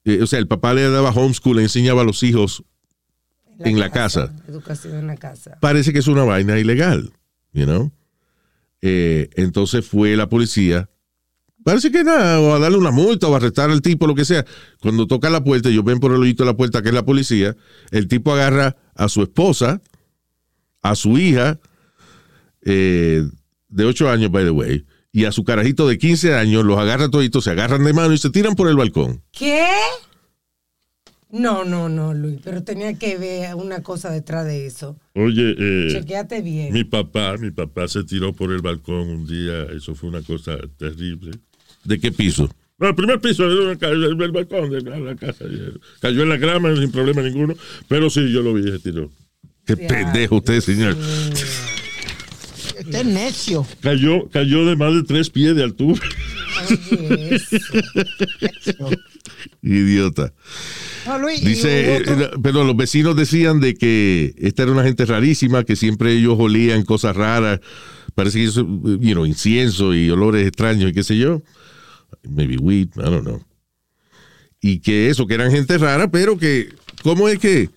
eh, 0.05 0.21
o 0.21 0.27
sea, 0.27 0.39
el 0.39 0.47
papá 0.47 0.73
le 0.73 0.89
daba 0.89 1.11
homeschool, 1.11 1.57
le 1.57 1.63
enseñaba 1.63 2.01
a 2.01 2.05
los 2.05 2.23
hijos 2.23 2.63
en 3.59 3.79
la 3.79 3.89
casa. 3.89 4.33
Educación 4.47 4.95
en 4.95 5.07
la 5.07 5.17
casa. 5.17 5.57
parece 5.61 5.93
que 5.93 5.99
es 5.99 6.07
una 6.07 6.23
vaina 6.23 6.59
ilegal, 6.59 7.13
you 7.53 7.65
know? 7.65 7.91
Eh, 8.81 9.29
entonces 9.35 9.85
fue 9.85 10.15
la 10.17 10.27
policía, 10.27 10.89
parece 11.63 11.89
que 11.89 12.03
nada, 12.03 12.41
o 12.41 12.53
a 12.53 12.59
darle 12.59 12.77
una 12.77 12.91
multa 12.91 13.27
o 13.27 13.33
a 13.33 13.37
arrestar 13.37 13.69
al 13.69 13.81
tipo, 13.81 14.07
lo 14.07 14.15
que 14.15 14.25
sea. 14.25 14.45
Cuando 14.81 15.07
toca 15.07 15.29
la 15.29 15.43
puerta, 15.43 15.69
ellos 15.69 15.85
ven 15.85 15.99
por 15.99 16.11
el 16.11 16.21
hoyito 16.21 16.43
de 16.43 16.51
la 16.51 16.57
puerta 16.57 16.81
que 16.81 16.89
es 16.89 16.93
la 16.93 17.05
policía, 17.05 17.55
el 17.91 18.07
tipo 18.07 18.33
agarra 18.33 18.75
a 18.95 19.07
su 19.07 19.21
esposa, 19.21 19.81
a 20.81 20.95
su 20.95 21.17
hija, 21.17 21.59
eh, 22.65 23.25
de 23.69 23.85
8 23.85 24.09
años, 24.09 24.31
by 24.31 24.43
the 24.43 24.51
way, 24.51 24.85
y 25.13 25.25
a 25.25 25.31
su 25.31 25.43
carajito 25.45 25.87
de 25.87 25.97
15 25.97 26.33
años, 26.33 26.65
los 26.65 26.77
agarra 26.77 27.07
toditos, 27.09 27.43
se 27.45 27.51
agarran 27.51 27.83
de 27.85 27.93
mano 27.93 28.13
y 28.13 28.17
se 28.17 28.31
tiran 28.31 28.55
por 28.55 28.67
el 28.67 28.75
balcón. 28.75 29.21
¿Qué? 29.31 29.63
No, 31.29 31.63
no, 31.65 31.87
no, 31.89 32.13
Luis, 32.13 32.39
pero 32.43 32.63
tenía 32.63 32.93
que 32.97 33.17
ver 33.17 33.55
una 33.55 33.81
cosa 33.81 34.11
detrás 34.11 34.45
de 34.45 34.65
eso. 34.67 34.97
Oye, 35.15 35.55
eh, 35.57 35.87
Chequeate 35.91 36.41
bien. 36.41 36.73
Mi 36.73 36.83
papá, 36.83 37.37
mi 37.39 37.49
papá 37.51 37.87
se 37.87 38.03
tiró 38.03 38.33
por 38.33 38.51
el 38.51 38.61
balcón 38.61 39.07
un 39.09 39.25
día, 39.27 39.63
eso 39.75 39.95
fue 39.95 40.09
una 40.09 40.21
cosa 40.21 40.57
terrible. 40.77 41.31
¿De 41.83 41.99
qué 41.99 42.11
piso? 42.11 42.49
No, 42.79 42.89
el 42.89 42.95
primer 42.95 43.19
piso, 43.19 43.47
de 43.47 43.65
una 43.65 43.75
ca- 43.77 43.89
el, 43.89 44.03
el 44.03 44.31
balcón 44.31 44.69
de 44.69 44.81
la, 44.81 45.15
casa. 45.15 45.45
Cayó 46.01 46.23
en 46.23 46.29
la 46.29 46.37
grama 46.37 46.75
sin 46.75 46.91
problema 46.91 47.21
ninguno, 47.21 47.55
pero 47.87 48.09
sí, 48.09 48.31
yo 48.31 48.41
lo 48.41 48.53
vi, 48.53 48.63
se 48.71 48.79
tiró. 48.79 49.11
Qué 49.65 49.75
Ya. 49.75 49.87
pendejo 49.87 50.35
usted, 50.37 50.59
señor. 50.59 50.95
Este 52.85 52.99
es 52.99 53.05
necio. 53.05 53.65
Cayó, 53.81 54.29
cayó 54.29 54.65
de 54.65 54.75
más 54.75 54.93
de 54.93 55.03
tres 55.03 55.29
pies 55.29 55.55
de 55.55 55.63
altura. 55.63 56.01
Oye, 56.69 57.35
eso. 57.35 58.89
Idiota. 59.61 60.33
No, 61.05 61.19
Luis, 61.19 61.43
Dice, 61.43 61.97
eh, 61.97 62.29
pero 62.41 62.63
los 62.63 62.75
vecinos 62.75 63.15
decían 63.15 63.59
de 63.59 63.75
que 63.75 64.33
esta 64.37 64.63
era 64.63 64.71
una 64.71 64.83
gente 64.83 65.05
rarísima, 65.05 65.63
que 65.63 65.75
siempre 65.75 66.13
ellos 66.13 66.35
olían 66.37 66.83
cosas 66.83 67.15
raras, 67.15 67.59
parece 68.15 68.39
que 68.39 68.45
eso, 68.45 68.61
you 68.61 69.13
know, 69.13 69.25
incienso 69.25 69.93
y 69.93 70.09
olores 70.09 70.47
extraños 70.47 70.91
y 70.91 70.93
qué 70.93 71.03
sé 71.03 71.17
yo. 71.17 71.41
Maybe 72.23 72.57
weed, 72.57 72.89
I 72.95 73.03
don't 73.03 73.23
know. 73.23 73.43
Y 74.61 74.79
que 74.79 75.09
eso, 75.09 75.27
que 75.27 75.33
eran 75.33 75.51
gente 75.51 75.77
rara, 75.77 76.09
pero 76.09 76.37
que, 76.37 76.69
¿cómo 77.01 77.27
es 77.27 77.39
que 77.39 77.69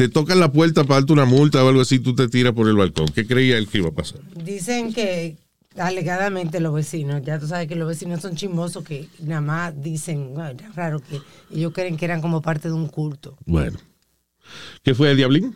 te 0.00 0.08
tocan 0.08 0.40
la 0.40 0.50
puerta 0.50 0.84
para 0.84 1.00
darte 1.00 1.12
una 1.12 1.26
multa 1.26 1.62
o 1.62 1.68
algo 1.68 1.82
así, 1.82 1.98
tú 1.98 2.14
te 2.14 2.26
tiras 2.26 2.54
por 2.54 2.66
el 2.68 2.74
balcón? 2.76 3.06
¿Qué 3.08 3.26
creía 3.26 3.58
él 3.58 3.68
que 3.68 3.78
iba 3.78 3.90
a 3.90 3.92
pasar? 3.92 4.18
Dicen 4.34 4.94
que 4.94 5.36
alegadamente 5.76 6.58
los 6.58 6.72
vecinos, 6.72 7.20
ya 7.22 7.38
tú 7.38 7.46
sabes 7.46 7.68
que 7.68 7.76
los 7.76 7.86
vecinos 7.86 8.22
son 8.22 8.34
chismosos 8.34 8.82
que 8.82 9.08
nada 9.22 9.42
más 9.42 9.82
dicen, 9.82 10.32
"Ay, 10.38 10.56
es 10.66 10.74
raro 10.74 11.00
que 11.00 11.20
ellos 11.54 11.72
creen 11.74 11.98
que 11.98 12.06
eran 12.06 12.22
como 12.22 12.40
parte 12.40 12.68
de 12.68 12.74
un 12.74 12.88
culto. 12.88 13.36
Bueno. 13.44 13.78
¿Qué 14.82 14.94
fue 14.94 15.10
el 15.10 15.18
diablín? 15.18 15.54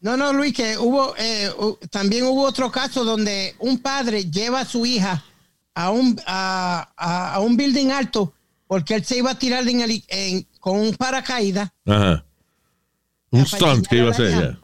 No, 0.00 0.16
no, 0.16 0.32
Luis, 0.32 0.54
que 0.54 0.78
hubo, 0.78 1.14
eh, 1.18 1.50
también 1.90 2.24
hubo 2.24 2.44
otro 2.44 2.72
caso 2.72 3.04
donde 3.04 3.54
un 3.58 3.78
padre 3.78 4.30
lleva 4.30 4.60
a 4.60 4.64
su 4.64 4.86
hija 4.86 5.22
a 5.74 5.90
un, 5.90 6.18
a, 6.26 6.88
a- 6.96 7.34
a 7.34 7.40
un 7.40 7.58
building 7.58 7.90
alto 7.90 8.32
porque 8.66 8.94
él 8.94 9.04
se 9.04 9.18
iba 9.18 9.32
a 9.32 9.38
tirar 9.38 9.68
en 9.68 9.80
heli- 9.82 10.04
en- 10.08 10.46
con 10.60 10.78
un 10.80 10.94
paracaídas. 10.94 11.70
Ajá. 11.84 12.24
Un 13.32 13.46
stunt 13.46 13.86
que 13.88 13.96
iba 13.96 14.08
a 14.08 14.10
hacer 14.12 14.30
ya. 14.30 14.58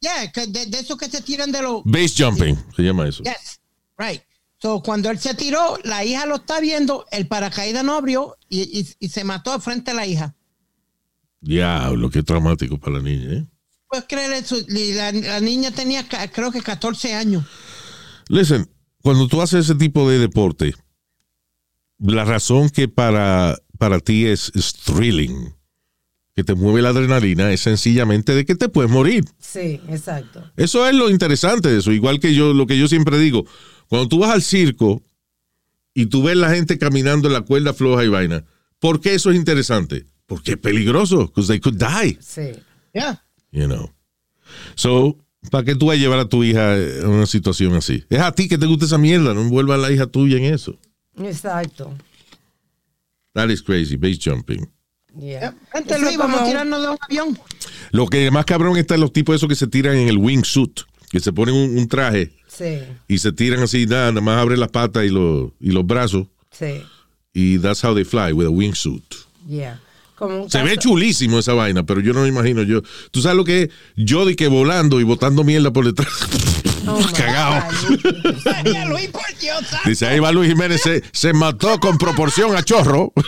Yeah, 0.00 0.32
de, 0.46 0.66
de 0.66 0.78
esos 0.80 0.96
que 0.96 1.08
se 1.10 1.20
tiran 1.22 1.52
de 1.52 1.60
los... 1.62 1.82
Base 1.84 2.22
jumping, 2.24 2.56
se 2.74 2.82
llama 2.82 3.06
eso. 3.08 3.22
Yes, 3.22 3.60
right. 3.98 4.22
So, 4.58 4.82
cuando 4.82 5.10
él 5.10 5.18
se 5.18 5.34
tiró, 5.34 5.78
la 5.84 6.04
hija 6.04 6.26
lo 6.26 6.36
está 6.36 6.60
viendo, 6.60 7.06
el 7.10 7.26
paracaídas 7.26 7.84
no 7.84 7.94
abrió 7.94 8.36
y, 8.48 8.60
y- 8.80 8.88
y 8.98 9.08
se 9.08 9.24
mató 9.24 9.58
frente 9.60 9.90
a 9.90 9.94
la 9.94 10.06
hija. 10.06 10.34
Diablo, 11.40 12.10
qué 12.10 12.22
traumático 12.22 12.78
para 12.78 12.96
la 12.98 13.02
niña, 13.02 13.32
¿eh? 13.38 13.46
Puedes 13.88 14.04
creer 14.06 14.32
eso, 14.32 14.56
la, 14.68 15.12
la 15.12 15.40
niña 15.40 15.70
tenía 15.70 16.06
creo 16.32 16.52
que 16.52 16.60
14 16.62 17.14
años. 17.14 17.44
Listen, 18.28 18.70
cuando 19.02 19.26
tú 19.28 19.40
haces 19.42 19.64
ese 19.64 19.74
tipo 19.74 20.08
de 20.08 20.18
deporte, 20.18 20.74
la 21.98 22.24
razón 22.24 22.70
que 22.70 22.86
para, 22.88 23.56
para 23.78 23.98
ti 23.98 24.26
es, 24.26 24.52
es 24.54 24.74
thrilling, 24.74 25.54
que 26.40 26.44
te 26.44 26.54
mueve 26.54 26.80
la 26.80 26.88
adrenalina, 26.88 27.52
es 27.52 27.60
sencillamente 27.60 28.34
de 28.34 28.46
que 28.46 28.54
te 28.54 28.70
puedes 28.70 28.90
morir. 28.90 29.24
Sí, 29.38 29.78
exacto. 29.88 30.42
Eso 30.56 30.86
es 30.88 30.94
lo 30.94 31.10
interesante 31.10 31.68
de 31.70 31.78
eso. 31.78 31.92
Igual 31.92 32.18
que 32.18 32.34
yo, 32.34 32.54
lo 32.54 32.66
que 32.66 32.78
yo 32.78 32.88
siempre 32.88 33.18
digo, 33.18 33.44
cuando 33.88 34.08
tú 34.08 34.20
vas 34.20 34.30
al 34.30 34.42
circo 34.42 35.02
y 35.92 36.06
tú 36.06 36.22
ves 36.22 36.36
la 36.38 36.48
gente 36.54 36.78
caminando 36.78 37.28
en 37.28 37.34
la 37.34 37.42
cuerda 37.42 37.74
floja 37.74 38.04
y 38.04 38.08
vaina, 38.08 38.44
¿por 38.78 39.00
qué 39.00 39.14
eso 39.14 39.30
es 39.30 39.36
interesante? 39.36 40.06
Porque 40.24 40.52
es 40.52 40.56
peligroso, 40.56 41.26
because 41.26 41.48
they 41.48 41.60
could 41.60 41.76
die, 41.76 42.16
Sí. 42.22 42.52
Yeah. 42.94 43.22
you 43.52 43.66
know. 43.66 43.92
So, 44.76 45.18
¿para 45.50 45.64
qué 45.64 45.74
tú 45.74 45.86
vas 45.86 45.96
a 45.96 46.00
llevar 46.00 46.20
a 46.20 46.28
tu 46.28 46.42
hija 46.42 46.72
a 46.74 47.06
una 47.08 47.26
situación 47.26 47.74
así? 47.74 48.02
Es 48.08 48.20
a 48.20 48.32
ti 48.32 48.48
que 48.48 48.56
te 48.56 48.64
gusta 48.64 48.86
esa 48.86 48.96
mierda, 48.98 49.34
no 49.34 49.42
envuelva 49.42 49.74
a 49.74 49.78
la 49.78 49.92
hija 49.92 50.06
tuya 50.06 50.38
en 50.38 50.44
eso. 50.54 50.78
Exacto. 51.18 51.92
That 53.34 53.50
is 53.50 53.62
crazy, 53.62 53.96
base 53.96 54.18
jumping. 54.18 54.66
Yeah. 55.18 55.54
Eso 55.74 55.98
Luis, 55.98 56.16
vamos 56.16 56.40
a 56.40 56.44
tirarnos 56.44 56.82
de 56.82 56.88
un 56.88 56.98
avión. 57.00 57.38
Lo 57.90 58.06
que 58.06 58.30
más 58.30 58.44
cabrón 58.44 58.76
está 58.76 58.94
en 58.94 59.00
los 59.00 59.12
tipos 59.12 59.36
esos 59.36 59.48
que 59.48 59.54
se 59.54 59.66
tiran 59.66 59.96
en 59.96 60.08
el 60.08 60.18
wingsuit, 60.18 60.80
que 61.10 61.20
se 61.20 61.32
ponen 61.32 61.54
un, 61.54 61.78
un 61.78 61.88
traje 61.88 62.32
Sí, 62.48 62.78
y 63.06 63.18
se 63.18 63.32
tiran 63.32 63.62
así, 63.62 63.86
nada, 63.86 64.10
nada 64.10 64.20
más 64.20 64.38
abren 64.38 64.60
las 64.60 64.70
patas 64.70 65.04
y, 65.04 65.08
los 65.08 65.52
y 65.60 65.70
los 65.70 65.86
brazos 65.86 66.26
sí. 66.50 66.82
y 67.32 67.58
that's 67.58 67.82
how 67.84 67.94
they 67.94 68.04
fly, 68.04 68.32
with 68.32 68.46
a 68.46 68.50
wingsuit. 68.50 69.04
Yeah. 69.48 69.80
Como 70.16 70.42
un 70.42 70.50
Se 70.50 70.62
ve 70.62 70.76
chulísimo 70.76 71.38
esa 71.38 71.54
vaina, 71.54 71.84
pero 71.84 72.00
yo 72.00 72.12
no 72.12 72.22
me 72.22 72.28
imagino 72.28 72.62
yo. 72.62 72.82
¿Tú 73.10 73.22
sabes 73.22 73.36
lo 73.36 73.44
que 73.44 73.62
es? 73.62 73.70
Yo 73.96 74.26
de 74.26 74.36
que 74.36 74.48
volando 74.48 75.00
y 75.00 75.04
botando 75.04 75.44
mierda 75.44 75.72
por 75.72 75.86
detrás. 75.86 76.12
Oh, 76.86 77.00
santo. 77.08 78.76
Dice, 79.86 80.06
ahí 80.06 80.18
va 80.18 80.32
Luis 80.32 80.50
Jiménez, 80.50 80.82
se, 80.82 81.02
se 81.12 81.32
mató 81.32 81.78
con 81.78 81.96
proporción 81.98 82.56
a 82.56 82.62
chorro. 82.62 83.12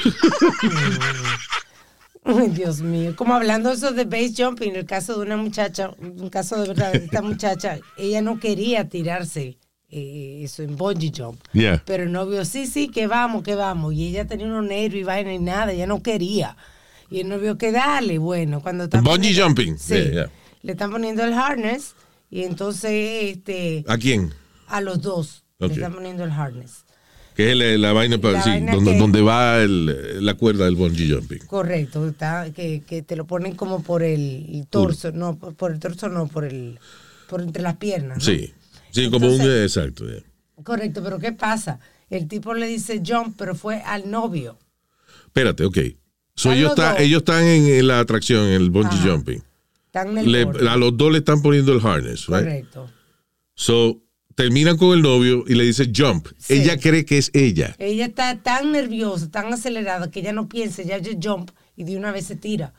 Ay, 2.25 2.49
Dios 2.51 2.81
mío. 2.81 3.15
Como 3.17 3.35
hablando 3.35 3.73
eso 3.73 3.93
de 3.93 4.05
base 4.05 4.35
jumping, 4.37 4.77
el 4.77 4.87
caso 4.87 5.17
de 5.17 5.27
una 5.27 5.37
muchacha, 5.37 5.91
un 5.99 6.29
caso 6.29 6.61
de 6.61 6.69
verdad, 6.69 6.95
esta 6.95 7.21
muchacha, 7.23 7.79
ella 7.97 8.23
no 8.23 8.39
quería 8.39 8.89
tirarse 8.89 9.59
eh, 9.91 10.41
eso 10.45 10.63
en 10.63 10.77
bungee 10.77 11.13
jump. 11.15 11.41
Yeah. 11.53 11.83
Pero 11.85 12.05
el 12.05 12.13
novio, 12.13 12.45
sí, 12.45 12.67
sí, 12.67 12.89
que 12.89 13.07
vamos, 13.09 13.43
que 13.43 13.57
vamos. 13.57 13.93
Y 13.95 14.09
ella 14.09 14.27
tenía 14.27 14.47
unos 14.47 14.65
nervios 14.65 15.03
y 15.03 15.05
vaina 15.05 15.35
y 15.35 15.39
nada, 15.39 15.73
ella 15.73 15.87
no 15.87 16.03
quería. 16.03 16.57
Y 17.11 17.21
el 17.21 17.29
novio, 17.29 17.59
que 17.59 17.73
dale, 17.73 18.19
bueno, 18.19 18.63
cuando 18.63 18.85
está 18.85 19.01
Bungee 19.01 19.35
jumping. 19.35 19.77
Sí. 19.79 19.95
Yeah, 19.95 20.11
yeah. 20.11 20.31
Le 20.63 20.73
están 20.73 20.93
poniendo 20.93 21.25
el 21.25 21.35
harness 21.35 21.95
y 22.31 22.45
entonces 22.45 23.37
este 23.37 23.85
¿A 23.89 23.99
quién? 23.99 24.33
a 24.69 24.81
los 24.81 25.03
dos 25.03 25.45
le 25.59 25.67
están 25.67 25.93
poniendo 25.93 26.25
el 26.25 26.31
harness. 26.31 26.85
Que 27.35 27.53
es 27.53 27.57
la, 27.57 27.65
la 27.79 27.93
vaina, 27.93 28.19
La 28.23 28.43
sí, 28.43 28.51
vaina 28.51 28.73
donde, 28.75 28.93
que- 28.93 28.99
donde 28.99 29.23
va 29.23 29.59
el- 29.63 30.25
la 30.25 30.35
cuerda 30.35 30.67
del 30.67 30.77
bungee 30.77 31.13
jumping. 31.15 31.39
Correcto, 31.47 32.07
está, 32.09 32.51
que, 32.53 32.83
que 32.87 33.03
te 33.03 33.17
lo 33.17 33.27
ponen 33.27 33.55
como 33.55 33.83
por 33.83 34.03
el, 34.03 34.67
torso, 34.69 35.13
no, 35.13 35.37
por, 35.39 35.55
por 35.55 35.73
el 35.73 35.79
torso 35.81 36.09
no, 36.09 36.27
por 36.29 36.45
el, 36.45 36.79
por 37.29 37.41
entre 37.41 37.63
las 37.63 37.77
piernas. 37.77 38.19
¿no? 38.19 38.25
Sí, 38.25 38.53
sí, 38.91 39.11
como 39.11 39.29
un... 39.33 39.41
Exacto. 39.41 40.07
yeah. 40.07 40.23
Correcto, 40.63 41.03
pero 41.03 41.19
¿qué 41.19 41.33
pasa? 41.33 41.81
El 42.11 42.29
tipo 42.29 42.53
le 42.53 42.67
dice 42.67 43.01
jump, 43.05 43.35
pero 43.39 43.55
fue 43.55 43.81
al 43.81 44.11
novio. 44.11 44.59
Espérate, 45.27 45.65
ok. 45.65 45.79
So, 46.35 46.53
ellos, 46.53 46.65
los 46.65 46.73
está- 46.73 46.99
ellos 47.03 47.19
están 47.21 47.45
en, 47.45 47.67
en 47.67 47.87
la 47.87 48.01
atracción, 48.01 48.47
en 48.47 48.53
el 48.55 48.71
bungee 48.71 48.99
Ajá. 48.99 49.11
jumping. 49.13 49.43
Están 49.87 50.11
en 50.11 50.19
el 50.19 50.33
Le- 50.33 50.69
a 50.69 50.77
los 50.77 50.97
dos 50.97 51.11
le 51.13 51.19
están 51.19 51.41
poniendo 51.43 51.73
el 51.73 51.81
harness, 51.81 52.27
right? 52.27 52.39
Correcto. 52.41 52.91
So, 53.55 53.99
terminan 54.35 54.77
con 54.77 54.95
el 54.97 55.03
novio 55.03 55.45
y 55.47 55.55
le 55.55 55.65
dice 55.65 55.91
jump. 55.95 56.27
Sí. 56.39 56.55
Ella 56.55 56.79
cree 56.79 57.05
que 57.05 57.19
es 57.19 57.31
ella. 57.35 57.75
Ella 57.79 58.07
está 58.07 58.37
tan 58.43 58.73
nerviosa, 58.73 59.31
tan 59.31 59.53
acelerada, 59.53 60.11
que 60.11 60.21
ella 60.21 60.33
no 60.33 60.49
piensa, 60.49 60.83
ya 60.83 60.99
yo 60.99 61.13
jump 61.23 61.51
y 61.77 61.85
de 61.85 61.97
una 61.97 62.13
vez 62.13 62.27
se 62.27 62.37
tira. 62.37 62.73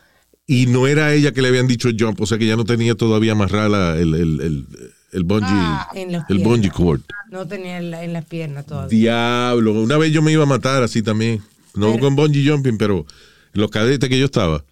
Y 0.46 0.66
no 0.66 0.88
era 0.88 1.14
ella 1.14 1.32
que 1.32 1.42
le 1.42 1.48
habían 1.48 1.68
dicho 1.68 1.90
jump, 1.98 2.20
o 2.22 2.26
sea 2.26 2.38
que 2.38 2.46
ya 2.46 2.56
no 2.56 2.66
tenía 2.66 2.96
todavía 2.96 3.32
amarrada 3.32 3.98
el, 3.98 4.14
el, 4.14 4.42
el, 4.42 4.68
el 5.14 5.24
bungee, 5.24 5.48
Ah, 5.50 5.88
el 6.30 6.40
bungee 6.40 6.70
cord. 6.70 7.02
No 7.32 7.48
tenía 7.48 7.78
en, 7.78 7.92
la- 7.92 8.04
en 8.04 8.14
las 8.14 8.26
piernas 8.26 8.66
todavía. 8.66 8.90
Diablo, 8.98 9.72
una 9.82 9.98
vez 9.98 10.12
yo 10.12 10.22
me 10.22 10.32
iba 10.32 10.44
a 10.44 10.48
matar 10.48 10.84
así 10.84 11.02
también. 11.02 11.42
No 11.76 11.88
Pero- 11.94 12.00
con 12.00 12.16
bungee 12.16 12.48
jumping, 12.50 12.78
pero 12.78 13.06
en 13.54 13.62
los 13.62 13.72
cadetes 13.72 14.10
que 14.10 14.20
yo 14.20 14.26
estaba, 14.26 14.64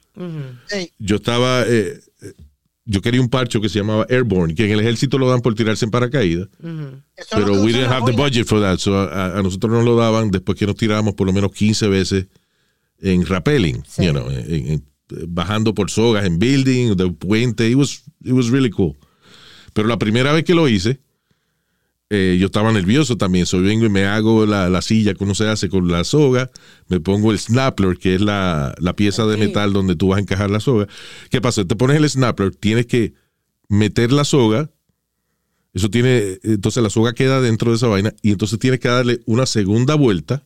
yo 0.99 1.15
estaba, 1.15 1.63
eh, 1.67 1.99
yo 2.85 3.01
quería 3.01 3.21
un 3.21 3.29
parcho 3.29 3.61
que 3.61 3.69
se 3.69 3.79
llamaba 3.79 4.05
Airborne, 4.09 4.55
que 4.55 4.65
en 4.65 4.71
el 4.71 4.79
ejército 4.79 5.17
lo 5.17 5.29
dan 5.29 5.41
por 5.41 5.53
tirarse 5.55 5.85
en 5.85 5.91
paracaídas. 5.91 6.47
Pero 6.59 7.61
we 7.61 7.71
didn't 7.71 7.91
have 7.91 8.05
the 8.11 8.17
budget 8.17 8.45
for 8.47 8.59
that. 8.61 8.77
So 8.79 8.97
a, 8.97 9.37
a 9.37 9.43
nosotros 9.43 9.71
nos 9.71 9.85
lo 9.85 9.95
daban 9.95 10.31
después 10.31 10.57
que 10.57 10.65
nos 10.65 10.75
tirábamos 10.75 11.13
por 11.13 11.27
lo 11.27 11.33
menos 11.33 11.51
15 11.51 11.87
veces 11.87 12.27
en 12.99 13.25
rappelling, 13.25 13.83
Sí. 13.87 14.05
you 14.05 14.11
know, 14.11 14.29
en- 14.29 14.67
en- 14.71 14.85
bajando 15.27 15.73
por 15.75 15.91
sogas 15.91 16.25
en 16.25 16.39
building, 16.39 16.95
de 16.95 17.09
puente. 17.11 17.69
It 17.69 17.75
was, 17.75 18.03
it 18.23 18.31
was 18.31 18.49
really 18.49 18.69
cool. 18.69 18.95
Pero 19.73 19.87
la 19.87 19.97
primera 19.99 20.31
vez 20.31 20.43
que 20.43 20.55
lo 20.55 20.67
hice, 20.69 20.99
eh, 22.13 22.37
yo 22.39 22.47
estaba 22.47 22.71
nervioso 22.73 23.15
también. 23.17 23.45
So, 23.45 23.57
yo 23.57 23.63
vengo 23.63 23.85
y 23.85 23.89
me 23.89 24.03
hago 24.05 24.45
la, 24.45 24.69
la 24.69 24.81
silla 24.81 25.13
que 25.13 25.23
uno 25.23 25.33
se 25.33 25.47
hace 25.47 25.69
con 25.69 25.87
la 25.89 26.03
soga, 26.03 26.51
me 26.89 26.99
pongo 26.99 27.31
el 27.31 27.39
snapper, 27.39 27.97
que 27.97 28.15
es 28.15 28.21
la, 28.21 28.75
la 28.79 28.93
pieza 28.97 29.25
de 29.25 29.37
metal 29.37 29.71
donde 29.71 29.95
tú 29.95 30.09
vas 30.09 30.17
a 30.17 30.21
encajar 30.21 30.49
la 30.51 30.59
soga. 30.59 30.87
¿Qué 31.29 31.39
pasa? 31.39 31.63
Te 31.63 31.75
pones 31.77 31.95
el 31.97 32.09
snapper, 32.09 32.53
tienes 32.53 32.85
que 32.85 33.13
meter 33.69 34.11
la 34.11 34.25
soga, 34.25 34.69
eso 35.73 35.89
tiene, 35.89 36.37
entonces 36.43 36.83
la 36.83 36.89
soga 36.89 37.13
queda 37.13 37.39
dentro 37.39 37.71
de 37.71 37.77
esa 37.77 37.87
vaina 37.87 38.13
y 38.21 38.31
entonces 38.31 38.59
tienes 38.59 38.81
que 38.81 38.89
darle 38.89 39.21
una 39.25 39.45
segunda 39.45 39.95
vuelta 39.95 40.43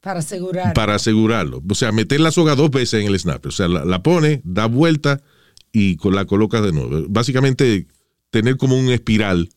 Para 0.00 0.18
asegurar. 0.18 0.74
para 0.74 0.96
asegurarlo. 0.96 1.62
O 1.70 1.74
sea, 1.76 1.92
meter 1.92 2.18
la 2.20 2.32
soga 2.32 2.56
dos 2.56 2.72
veces 2.72 3.00
en 3.00 3.06
el 3.06 3.16
snapper. 3.18 3.50
O 3.50 3.52
sea, 3.52 3.68
la, 3.68 3.84
la 3.84 4.02
pone, 4.02 4.40
da 4.44 4.66
vuelta 4.66 5.22
y 5.70 5.94
con- 5.96 6.16
la 6.16 6.24
colocas 6.24 6.62
de 6.64 6.72
nuevo. 6.72 7.06
Básicamente, 7.08 7.86
tener 8.30 8.56
como 8.56 8.76
un 8.76 8.90
espiral 8.90 9.50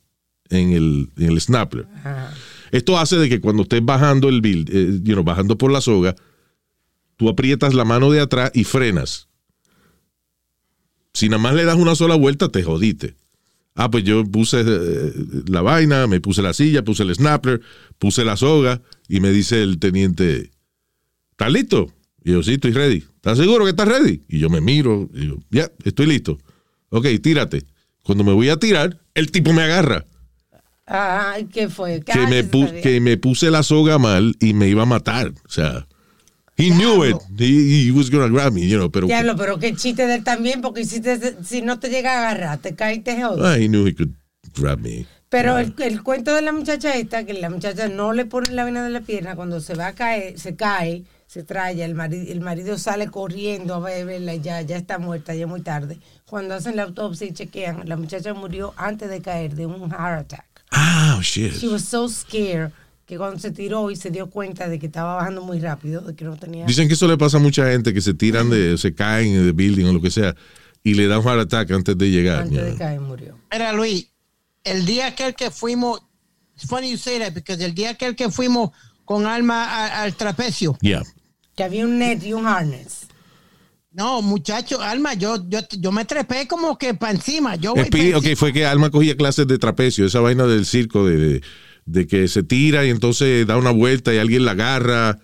en 0.50 0.72
el, 0.74 1.10
en 1.18 1.32
el 1.32 1.42
snapper. 1.42 1.88
Ajá. 1.96 2.34
Esto 2.72 2.98
hace 2.98 3.18
de 3.18 3.30
que 3.30 3.40
cuando 3.40 3.64
estés 3.64 3.84
bajando 3.84 4.30
el 4.30 4.42
build, 4.42 4.70
eh, 4.72 5.00
you 5.04 5.14
know, 5.14 5.24
bajando 5.24 5.58
por 5.58 5.72
la 5.72 5.82
soga, 5.82 6.16
tú 7.16 7.30
aprietas 7.30 7.74
la 7.74 7.86
mano 7.86 8.12
de 8.12 8.20
atrás 8.20 8.52
y 8.54 8.64
frenas. 8.64 9.28
Si 11.14 11.30
nada 11.30 11.42
más 11.42 11.56
le 11.56 11.66
das 11.66 11.78
una 11.78 11.96
sola 11.96 12.16
vuelta, 12.16 12.50
te 12.50 12.64
jodiste. 12.64 13.16
Ah, 13.76 13.90
pues 13.92 14.04
yo 14.04 14.24
puse 14.26 14.64
eh, 14.66 15.14
la 15.48 15.62
vaina, 15.62 16.08
me 16.08 16.20
puse 16.20 16.42
la 16.42 16.54
silla, 16.54 16.84
puse 16.84 17.04
el 17.04 17.14
snapper, 17.14 17.62
puse 17.98 18.26
la 18.26 18.36
soga 18.36 18.82
y 19.08 19.20
me 19.20 19.32
dice 19.32 19.62
el 19.62 19.80
teniente, 19.80 20.52
¿estás 21.32 21.52
listo? 21.52 21.94
Y 22.24 22.32
yo, 22.32 22.44
sí, 22.44 22.54
estoy 22.54 22.72
ready. 22.72 23.04
¿Estás 23.16 23.38
seguro 23.38 23.66
que 23.66 23.72
estás 23.72 23.88
ready? 23.88 24.24
Y 24.28 24.40
yo 24.40 24.50
me 24.50 24.62
miro 24.62 25.10
y 25.14 25.28
yo, 25.28 25.38
ya, 25.50 25.72
estoy 25.84 26.08
listo. 26.08 26.40
Ok, 26.90 27.08
tírate. 27.22 27.64
Cuando 28.04 28.24
me 28.24 28.34
voy 28.34 28.50
a 28.50 28.58
tirar, 28.58 29.00
el 29.14 29.32
tipo 29.32 29.54
me 29.54 29.62
agarra 29.62 30.06
Ay, 30.88 31.46
¿qué 31.46 31.68
fue? 31.68 32.02
que 32.02 32.26
me, 32.28 32.44
pu- 32.50 32.82
que 32.82 33.02
me 33.02 33.18
puse 33.18 33.52
la 33.52 33.62
soga 33.62 33.98
mal 33.98 34.36
y 34.40 34.54
me 34.54 34.70
iba 34.70 34.84
a 34.84 34.86
matar. 34.86 35.34
O 35.46 35.50
sea, 35.50 35.86
he 36.56 36.70
knew 36.70 37.04
it. 37.04 37.18
He, 37.38 37.88
he 37.88 37.92
was 37.92 38.10
gonna 38.10 38.30
grab 38.30 38.54
me, 38.54 38.62
you 38.66 38.78
know, 38.78 38.90
pero 38.90 39.06
Diablo, 39.06 39.36
pero 39.36 39.60
qué 39.60 39.76
chiste 39.76 40.08
de 40.08 40.16
él 40.16 40.24
también, 40.24 40.62
porque 40.62 40.86
si, 40.86 41.02
te- 41.02 41.44
si 41.44 41.62
no 41.62 41.78
te 41.80 41.90
llega 41.90 42.14
a 42.14 42.30
agarrar, 42.30 42.60
te 42.60 42.74
cae 42.74 42.96
y 42.96 43.00
te 43.00 43.22
ah, 43.22 43.58
he 43.58 43.68
knew 43.68 43.86
he 43.86 43.94
could 43.94 44.12
grab 44.56 44.80
me. 44.80 45.06
Pero 45.30 45.58
el, 45.58 45.74
el 45.80 46.04
cuento 46.04 46.34
de 46.34 46.42
la 46.42 46.54
muchacha 46.54 46.96
esta, 46.96 47.26
que 47.26 47.34
la 47.34 47.50
muchacha 47.50 47.90
no 47.90 48.14
le 48.14 48.24
pone 48.26 48.54
la 48.54 48.64
vena 48.64 48.86
de 48.86 48.90
la 48.90 49.02
pierna, 49.02 49.36
cuando 49.36 49.60
se 49.60 49.76
va 49.76 49.88
a 49.88 49.94
caer, 49.94 50.40
se 50.40 50.56
cae, 50.56 51.04
se 51.26 51.44
trae, 51.44 51.84
el 51.84 51.96
marido, 51.96 52.32
el 52.32 52.40
marido 52.40 52.78
sale 52.78 53.08
corriendo 53.08 53.76
a 53.76 53.80
y 54.34 54.40
ya, 54.40 54.62
ya 54.62 54.78
está 54.78 55.00
muerta, 55.00 55.36
ya 55.36 55.42
es 55.42 55.50
muy 55.50 55.60
tarde. 55.62 56.00
Cuando 56.26 56.56
hacen 56.56 56.78
la 56.78 56.84
autopsia 56.84 57.28
y 57.28 57.34
chequean, 57.34 57.90
la 57.90 57.98
muchacha 57.98 58.34
murió 58.34 58.74
antes 58.78 59.10
de 59.10 59.22
caer 59.22 59.54
de 59.56 59.66
un 59.66 59.92
heart 59.92 60.22
attack. 60.22 60.47
Ah, 60.72 61.20
shit. 61.22 61.54
She 61.54 61.68
was 61.68 61.84
so 61.86 62.08
scared 62.10 62.72
que 63.06 63.18
cuando 63.18 63.40
se 63.40 63.52
tiró 63.52 63.90
y 63.90 63.96
se 63.96 64.12
dio 64.12 64.30
cuenta 64.30 64.68
de 64.68 64.80
que 64.80 64.88
estaba 64.88 65.16
bajando 65.16 65.42
muy 65.42 65.60
rápido, 65.60 66.02
de 66.02 66.14
que 66.14 66.26
no 66.26 66.36
tenía... 66.36 66.66
Dicen 66.66 66.88
que 66.90 66.96
eso 66.96 67.08
le 67.08 67.18
pasa 67.18 67.38
a 67.38 67.40
mucha 67.40 67.66
gente 67.72 67.94
que 67.94 68.02
se 68.02 68.14
tiran 68.14 68.50
de, 68.50 68.78
se 68.78 68.94
caen 68.94 69.46
de 69.46 69.52
building 69.54 69.86
o 69.86 69.94
lo 69.94 70.02
que 70.02 70.12
sea 70.12 70.36
y 70.84 70.94
le 70.94 71.08
dan 71.08 71.20
un 71.20 71.24
heart 71.26 71.40
attack 71.42 71.72
antes 71.72 71.98
de 71.98 72.10
llegar. 72.12 72.42
antes 72.42 72.64
de 72.66 72.76
caer 72.76 73.00
murió. 73.00 73.38
Mira, 73.52 73.72
Luis, 73.72 74.08
el 74.66 74.86
día 74.86 75.08
aquel 75.08 75.36
que 75.36 75.52
fuimos, 75.52 76.02
it's 76.56 76.68
funny 76.68 76.92
you 76.92 76.98
say 76.98 77.18
that, 77.20 77.34
because 77.34 77.64
el 77.64 77.74
día 77.74 77.92
aquel 77.92 78.16
que 78.16 78.30
fuimos 78.30 78.72
con 79.06 79.26
Alma 79.26 79.64
a- 79.66 80.02
al 80.04 80.14
trapecio, 80.16 80.78
Yeah. 80.82 81.02
Que 81.56 81.64
había 81.64 81.86
un 81.86 81.98
net 81.98 82.22
y 82.24 82.34
un 82.34 82.46
harness. 82.46 83.08
No, 83.98 84.22
muchacho, 84.22 84.80
Alma, 84.80 85.16
yo, 85.16 85.44
yo, 85.50 85.60
yo 85.80 85.92
me 85.92 86.06
trepé 86.06 86.48
como 86.48 86.78
que 86.78 86.94
para 86.94 87.14
encima. 87.14 87.56
Yo 87.56 87.74
voy 87.74 87.86
Speedy, 87.86 88.12
pa' 88.12 88.18
ok, 88.20 88.26
fue 88.36 88.54
que 88.54 88.64
Alma 88.64 88.92
cogía 88.92 89.18
clases 89.18 89.48
de 89.48 89.58
trapecio, 89.58 90.06
esa 90.06 90.20
vaina 90.20 90.46
del 90.46 90.66
circo 90.68 91.06
de, 91.08 91.18
de- 91.18 91.42
de 91.86 92.06
que 92.06 92.28
se 92.28 92.44
tira 92.44 92.86
y 92.86 92.90
entonces 92.90 93.48
da 93.48 93.58
una 93.58 93.72
vuelta 93.72 94.14
y 94.14 94.18
alguien 94.20 94.46
la 94.46 94.52
agarra 94.52 95.18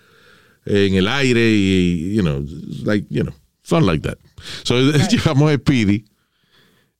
en 0.65 0.95
el 0.95 1.07
aire 1.07 1.51
y, 1.51 2.15
you 2.15 2.21
know, 2.21 2.43
like, 2.83 3.05
you 3.09 3.21
know, 3.21 3.33
fun 3.61 3.85
like 3.85 4.01
that. 4.07 4.17
So, 4.63 4.79
llegamos 5.11 5.51
a 5.51 5.55
Speedy 5.55 6.05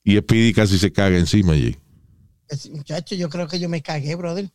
y 0.04 0.18
Speedy 0.18 0.54
casi 0.54 0.78
se 0.78 0.92
caga 0.92 1.18
encima 1.18 1.54
allí. 1.54 1.76
Muchacho, 2.72 3.16
yo 3.16 3.30
creo 3.30 3.48
que 3.48 3.58
yo 3.60 3.68
me 3.68 3.82
cagué, 3.82 4.16
brother. 4.16 4.48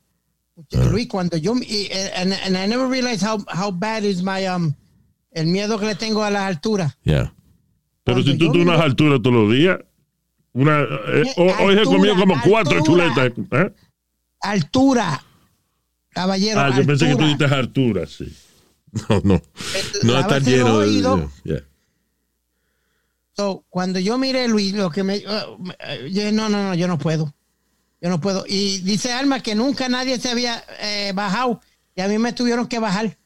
Luis, 0.70 1.08
cuando 1.08 1.36
yo 1.36 1.52
and, 1.54 2.32
and 2.32 2.56
I 2.56 2.66
never 2.66 2.86
realized 2.86 3.22
how, 3.22 3.38
how 3.48 3.70
bad 3.72 4.04
is 4.04 4.22
my 4.22 4.46
um 4.46 4.74
el 5.38 5.46
miedo 5.46 5.78
que 5.78 5.86
le 5.86 5.94
tengo 5.94 6.22
a 6.24 6.30
las 6.30 6.42
alturas. 6.42 6.96
Yeah. 7.04 7.32
Pero 8.04 8.16
Cuando 8.22 8.32
si 8.32 8.38
tú 8.38 8.52
tú 8.52 8.62
unas 8.62 8.80
alturas 8.80 9.20
todos 9.22 9.34
los 9.36 9.52
días, 9.52 9.78
una, 10.52 10.80
eh, 10.80 11.24
ho- 11.36 11.42
hoy 11.64 11.74
se 11.74 11.80
Altura, 11.80 11.84
comió 11.84 12.16
como 12.16 12.34
cuatro 12.42 12.78
altura. 12.78 13.12
chuletas. 13.14 13.38
¿eh? 13.60 13.74
Altura, 14.40 15.22
caballero. 16.10 16.60
Ah, 16.60 16.70
yo 16.76 16.86
pensé 16.86 17.06
que 17.06 17.16
tú 17.16 17.22
altura. 17.22 17.26
dijiste 17.26 17.44
Artura, 17.54 18.06
sí. 18.06 18.32
No, 19.10 19.20
no. 19.22 19.42
No 20.02 20.18
está 20.18 20.38
lleno 20.38 20.78
de. 20.80 21.28
yeah. 21.44 21.60
So, 23.36 23.64
cuando 23.68 23.98
yo 24.00 24.18
miré 24.18 24.48
Luis, 24.48 24.72
lo 24.72 24.90
que 24.90 25.04
me, 25.04 25.18
uh, 25.18 25.70
eh, 25.80 25.98
yo 26.10 26.20
dije, 26.22 26.32
no, 26.32 26.48
no, 26.48 26.68
no, 26.68 26.74
yo 26.74 26.88
no 26.88 26.98
puedo. 26.98 27.32
Yo 28.00 28.08
no 28.08 28.20
puedo. 28.20 28.44
Y 28.48 28.78
dice 28.78 29.12
Alma 29.12 29.40
que 29.40 29.54
nunca 29.54 29.88
nadie 29.88 30.18
se 30.18 30.30
había 30.30 30.64
eh, 30.80 31.12
bajado 31.14 31.60
y 31.94 32.00
a 32.00 32.08
mí 32.08 32.18
me 32.18 32.32
tuvieron 32.32 32.66
que 32.66 32.78
bajar. 32.78 33.16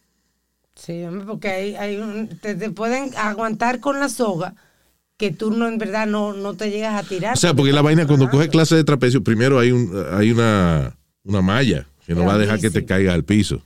Sí, 0.74 1.04
porque 1.26 1.48
hay, 1.48 1.74
hay 1.76 1.96
un- 1.96 2.28
te, 2.40 2.54
te 2.54 2.70
pueden 2.70 3.10
aguantar 3.16 3.80
con 3.80 4.00
la 4.00 4.08
soga 4.08 4.54
que 5.16 5.30
tú 5.30 5.50
no 5.52 5.68
en 5.68 5.78
verdad 5.78 6.06
no, 6.06 6.32
no 6.32 6.54
te 6.54 6.70
llegas 6.70 6.94
a 7.04 7.06
tirar. 7.06 7.34
O 7.34 7.36
sea, 7.36 7.54
porque 7.54 7.72
la 7.72 7.82
vaina, 7.82 8.06
cuando 8.06 8.28
coge 8.30 8.48
clase 8.48 8.74
de 8.74 8.82
trapecio, 8.84 9.22
primero 9.22 9.58
hay, 9.58 9.70
un, 9.70 9.92
hay 10.12 10.30
una, 10.32 10.96
una 11.24 11.42
malla 11.42 11.86
que 12.06 12.14
no 12.14 12.24
va 12.24 12.34
a 12.34 12.38
dejar 12.38 12.58
que 12.58 12.70
te 12.70 12.84
caiga 12.84 13.12
al 13.12 13.24
piso. 13.24 13.62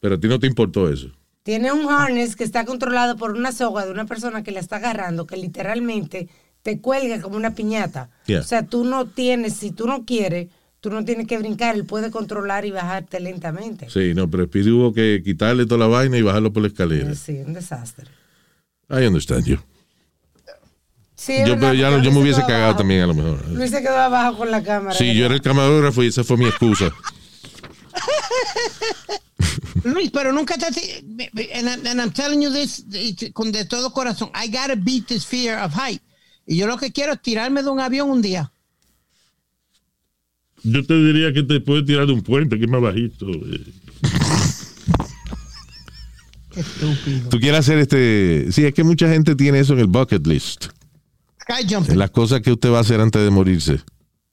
Pero 0.00 0.16
a 0.16 0.20
ti 0.20 0.28
no 0.28 0.38
te 0.38 0.46
importó 0.46 0.88
eso. 0.92 1.08
Tiene 1.42 1.72
un 1.72 1.88
harness 1.90 2.36
que 2.36 2.44
está 2.44 2.64
controlado 2.64 3.16
por 3.16 3.32
una 3.32 3.50
soga 3.50 3.84
de 3.84 3.90
una 3.90 4.04
persona 4.04 4.44
que 4.44 4.52
la 4.52 4.60
está 4.60 4.76
agarrando, 4.76 5.26
que 5.26 5.36
literalmente 5.36 6.28
te 6.62 6.80
cuelga 6.80 7.20
como 7.20 7.36
una 7.36 7.54
piñata. 7.56 8.10
Yeah. 8.26 8.40
O 8.40 8.44
sea, 8.44 8.64
tú 8.64 8.84
no 8.84 9.06
tienes, 9.06 9.54
si 9.54 9.72
tú 9.72 9.88
no 9.88 10.04
quieres, 10.04 10.48
tú 10.82 10.90
no 10.90 11.02
tienes 11.04 11.26
que 11.28 11.38
brincar, 11.38 11.76
él 11.76 11.86
puede 11.86 12.10
controlar 12.10 12.66
y 12.66 12.72
bajarte 12.72 13.20
lentamente. 13.20 13.88
Sí, 13.88 14.12
no, 14.14 14.28
pero 14.28 14.44
Speedy 14.46 14.70
hubo 14.70 14.92
que 14.92 15.22
quitarle 15.24 15.64
toda 15.64 15.78
la 15.78 15.86
vaina 15.86 16.18
y 16.18 16.22
bajarlo 16.22 16.52
por 16.52 16.60
la 16.62 16.68
escalera. 16.68 17.14
Sí, 17.14 17.38
un 17.46 17.54
desastre. 17.54 18.08
I 18.90 19.06
understand 19.06 19.46
you. 19.46 19.58
Sí, 21.14 21.34
Yo, 21.46 21.54
pero 21.58 21.72
ya, 21.72 21.88
yo 21.90 22.10
me 22.10 22.12
se 22.12 22.18
hubiese 22.18 22.40
cagado 22.40 22.64
abajo. 22.64 22.78
también 22.78 23.02
a 23.02 23.06
lo 23.06 23.14
mejor. 23.14 23.48
Luis 23.50 23.70
se 23.70 23.80
quedó 23.80 23.96
abajo 23.96 24.38
con 24.38 24.50
la 24.50 24.60
cámara. 24.64 24.92
Sí, 24.98 25.14
yo 25.14 25.24
era 25.26 25.34
el 25.36 25.40
camarógrafo 25.40 26.02
y 26.02 26.08
esa 26.08 26.24
fue 26.24 26.36
mi 26.36 26.46
excusa. 26.46 26.90
Luis, 29.84 30.10
pero 30.10 30.32
nunca 30.32 30.56
te... 30.58 30.66
And, 30.66 31.68
I- 31.68 31.88
and 31.88 32.00
I'm 32.00 32.12
telling 32.12 32.40
you 32.42 32.50
this 32.52 32.84
con 33.32 33.50
de 33.52 33.64
todo 33.64 33.92
corazón. 33.92 34.30
I 34.34 34.48
gotta 34.48 34.74
beat 34.76 35.06
this 35.06 35.24
fear 35.26 35.58
of 35.64 35.72
height. 35.74 36.02
Y 36.46 36.56
yo 36.56 36.66
lo 36.66 36.76
que 36.76 36.92
quiero 36.92 37.12
es 37.12 37.22
tirarme 37.22 37.62
de 37.62 37.70
un 37.70 37.80
avión 37.80 38.10
un 38.10 38.20
día. 38.22 38.51
Yo 40.64 40.84
te 40.84 40.94
diría 40.94 41.32
que 41.32 41.42
te 41.42 41.60
puedes 41.60 41.84
tirar 41.86 42.06
de 42.06 42.12
un 42.12 42.22
puente 42.22 42.58
que 42.58 42.64
es 42.64 42.70
más 42.70 42.80
bajito. 42.80 43.26
eh. 43.30 43.64
Qué 46.50 46.60
estúpido. 46.60 47.28
Tú 47.30 47.40
quieres 47.40 47.60
hacer 47.60 47.78
este. 47.78 48.52
Sí, 48.52 48.64
es 48.64 48.74
que 48.74 48.84
mucha 48.84 49.08
gente 49.08 49.34
tiene 49.34 49.58
eso 49.60 49.72
en 49.72 49.80
el 49.80 49.86
bucket 49.86 50.26
list. 50.26 50.66
Sky 51.42 51.62
En 51.62 51.68
jumping. 51.68 51.98
las 51.98 52.10
cosas 52.10 52.40
que 52.40 52.52
usted 52.52 52.70
va 52.70 52.78
a 52.78 52.82
hacer 52.82 53.00
antes 53.00 53.22
de 53.22 53.30
morirse. 53.30 53.80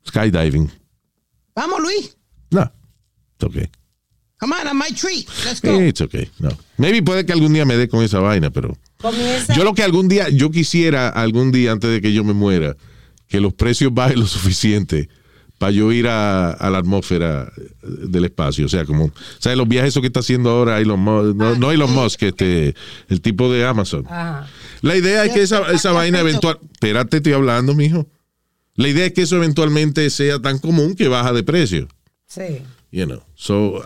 Skydiving. 0.08 0.70
Vamos, 1.56 1.80
Luis. 1.82 2.18
No. 2.52 2.62
It's 3.36 3.44
okay. 3.46 3.70
Come 4.40 4.54
on, 4.56 4.68
on 4.68 4.78
my 4.78 4.94
tree. 4.96 5.26
Let's 5.46 5.62
go. 5.62 5.80
It's 5.82 6.02
okay. 6.02 6.30
No. 6.40 6.50
Maybe 6.78 7.02
puede 7.02 7.26
que 7.26 7.34
algún 7.34 7.54
día 7.54 7.66
me 7.66 7.76
dé 7.78 7.88
con 7.88 8.04
esa 8.04 8.20
vaina, 8.20 8.50
pero. 8.50 8.78
Comienza. 8.98 9.56
Yo 9.56 9.64
lo 9.64 9.74
que 9.74 9.84
algún 9.84 10.08
día, 10.10 10.30
yo 10.30 10.52
quisiera 10.52 11.10
algún 11.10 11.52
día 11.52 11.72
antes 11.72 11.90
de 11.90 12.02
que 12.02 12.14
yo 12.14 12.24
me 12.24 12.34
muera, 12.34 12.76
que 13.28 13.40
los 13.40 13.54
precios 13.54 13.94
bajen 13.94 14.20
lo 14.20 14.28
suficiente 14.28 15.10
para 15.60 15.72
yo 15.72 15.91
ir 15.91 16.07
a, 16.07 16.49
a 16.51 16.70
la 16.72 16.80
atmósfera 16.80 17.51
del 17.84 18.26
espacio. 18.26 18.66
O 18.66 18.70
sea, 18.70 18.86
como, 18.86 19.12
¿sabes? 19.38 19.57
Los 19.57 19.68
viajes 19.68 19.93
que 19.93 20.07
está 20.07 20.22
haciendo 20.22 20.49
ahora 20.49 20.80
Elon 20.80 20.99
Musk, 20.99 21.36
no, 21.36 21.55
no 21.55 21.72
Elon 21.72 21.93
Musk, 21.93 22.24
este, 22.24 22.74
el 23.10 23.22
tipo 23.22 23.51
de 23.53 23.66
Amazon. 23.66 24.05
Ajá. 24.07 24.47
La 24.82 24.95
idea 24.95 25.26
es 25.26 25.34
que 25.34 25.41
esa, 25.43 25.70
esa 25.72 25.91
vaina 25.91 26.20
eventual, 26.22 26.57
espérate, 26.72 27.18
estoy 27.18 27.34
hablando, 27.34 27.76
mijo. 27.76 28.07
La 28.76 28.88
idea 28.88 29.05
es 29.05 29.14
que 29.14 29.22
eso 29.24 29.36
eventualmente 29.36 30.10
sea 30.10 30.39
tan 30.39 30.57
común 30.57 30.95
que 30.95 31.07
baja 31.10 31.34
de 31.34 31.43
precio. 31.43 31.88
Sí. 32.26 32.62
You 32.91 33.05
know. 33.05 33.22
So, 33.36 33.84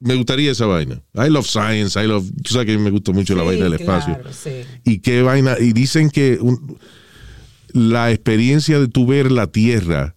me 0.00 0.14
gustaría 0.14 0.50
esa 0.52 0.66
vaina. 0.66 1.02
I 1.14 1.28
love 1.28 1.46
science, 1.46 2.02
I 2.02 2.06
love, 2.06 2.24
tú 2.42 2.54
sabes 2.54 2.66
que 2.66 2.78
me 2.78 2.90
gusta 2.90 3.12
mucho 3.12 3.34
la 3.36 3.42
vaina 3.42 3.64
del 3.64 3.74
espacio. 3.74 4.14
claro, 4.14 4.32
sí. 4.32 4.62
Y 4.84 5.00
qué 5.00 5.20
vaina, 5.22 5.56
y 5.60 5.72
dicen 5.74 6.10
que 6.10 6.38
un- 6.40 6.78
la 7.72 8.10
experiencia 8.10 8.80
de 8.80 8.88
tu 8.88 9.06
ver 9.06 9.30
la 9.30 9.48
Tierra 9.48 10.15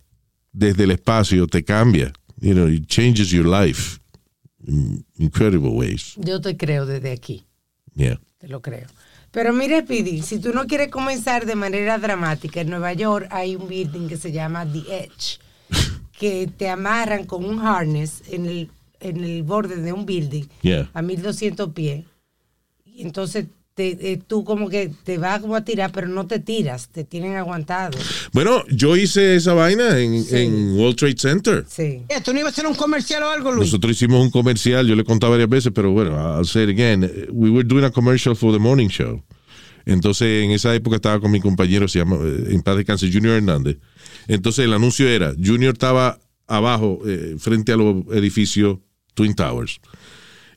desde 0.52 0.84
el 0.84 0.92
espacio 0.92 1.48
te 1.48 1.64
cambia. 1.64 2.14
You 2.42 2.54
know, 2.54 2.68
it 2.68 2.88
changes 2.88 3.32
your 3.32 3.46
life 3.46 4.00
in 4.66 5.06
incredible 5.18 5.72
ways. 5.72 6.14
Yo 6.18 6.40
te 6.42 6.56
creo 6.56 6.86
desde 6.86 7.12
aquí. 7.12 7.44
Yeah. 7.96 8.20
Te 8.38 8.48
lo 8.48 8.62
creo. 8.62 8.88
Pero 9.32 9.54
mire, 9.54 9.84
Pidi, 9.84 10.22
si 10.22 10.40
tú 10.40 10.54
no 10.54 10.66
quieres 10.66 10.90
comenzar 10.90 11.46
de 11.46 11.56
manera 11.56 11.98
dramática, 12.00 12.62
en 12.62 12.70
Nueva 12.70 12.94
York 12.94 13.28
hay 13.30 13.56
un 13.56 13.68
building 13.68 14.08
que 14.08 14.18
se 14.18 14.32
llama 14.32 14.66
The 14.66 14.80
Edge, 15.06 15.40
que 16.18 16.48
te 16.48 16.70
amarran 16.70 17.26
con 17.26 17.46
un 17.46 17.60
harness 17.60 18.24
en 18.30 18.46
el, 18.48 18.72
en 19.00 19.24
el 19.24 19.44
borde 19.44 19.76
de 19.82 19.94
un 19.94 20.06
building 20.06 20.46
Yeah. 20.62 20.90
a 20.94 21.02
1200 21.02 21.74
pies. 21.74 22.06
Y 22.86 23.02
entonces 23.04 23.46
te- 23.80 24.12
eh, 24.12 24.20
tú 24.28 24.44
como 24.44 24.68
que 24.68 24.92
te 25.06 25.18
vas 25.18 25.40
como 25.40 25.56
a 25.56 25.64
tirar, 25.64 25.90
pero 25.94 26.10
no 26.10 26.28
te 26.28 26.40
tiras, 26.42 26.90
te 26.90 27.06
tienen 27.06 27.38
aguantado. 27.38 27.98
Bueno, 28.34 28.66
yo 28.70 28.98
hice 28.98 29.36
esa 29.36 29.54
vaina 29.54 29.98
en, 30.00 30.26
en 30.32 30.78
World 30.78 30.98
Trade 30.98 31.16
Center. 31.18 31.66
Sí. 31.66 32.02
¿Tú 32.26 32.34
no 32.34 32.42
ibas 32.42 32.52
a 32.52 32.54
hacer 32.56 32.68
un 32.68 32.76
comercial 32.76 33.24
o 33.24 33.30
algo, 33.30 33.54
Luis? 33.54 33.68
Nosotros 33.68 33.94
hicimos 33.94 34.22
un 34.22 34.32
comercial, 34.32 34.86
yo 34.86 34.96
le 34.96 35.04
he 35.04 35.06
contado 35.06 35.32
varias 35.32 35.48
veces, 35.48 35.72
pero 35.74 35.92
bueno, 35.92 36.12
I'll 36.18 36.46
say 36.46 36.64
it 36.64 36.70
again. 36.70 37.10
We 37.32 37.50
were 37.50 37.64
doing 37.66 37.86
a 37.86 37.90
commercial 37.92 38.36
for 38.36 38.52
the 38.52 38.60
morning 38.60 38.90
show. 38.90 39.24
Entonces, 39.86 40.44
en 40.44 40.52
esa 40.52 40.76
época 40.76 40.98
estaba 40.98 41.22
con 41.22 41.32
mi 41.32 41.40
compañero, 41.40 41.88
se 41.88 42.00
llama, 42.00 42.18
eh, 42.22 42.48
en 42.50 42.62
paz 42.62 42.76
descanse, 42.76 43.10
Junior 43.12 43.36
Hernández. 43.38 43.78
Entonces, 44.28 44.66
el 44.66 44.74
anuncio 44.74 45.08
era, 45.08 45.34
Junior 45.42 45.72
estaba 45.74 46.20
abajo, 46.48 47.00
eh, 47.08 47.38
frente 47.40 47.72
a 47.72 47.78
los 47.78 48.04
edificios 48.12 48.78
Twin 49.14 49.34
Towers. 49.36 49.80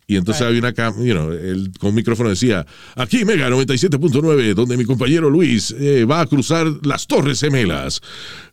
Y 0.06 0.16
entonces 0.16 0.42
había 0.42 0.58
una 0.58 0.72
cámara, 0.72 1.04
you 1.04 1.12
know, 1.12 1.30
él 1.30 1.70
con 1.78 1.90
un 1.90 1.94
micrófono 1.94 2.28
decía, 2.28 2.66
aquí 2.96 3.24
Mega 3.24 3.48
97.9, 3.48 4.54
donde 4.54 4.76
mi 4.76 4.84
compañero 4.84 5.30
Luis 5.30 5.74
eh, 5.78 6.04
va 6.04 6.20
a 6.20 6.26
cruzar 6.26 6.66
las 6.82 7.06
Torres 7.06 7.40
Gemelas. 7.40 8.00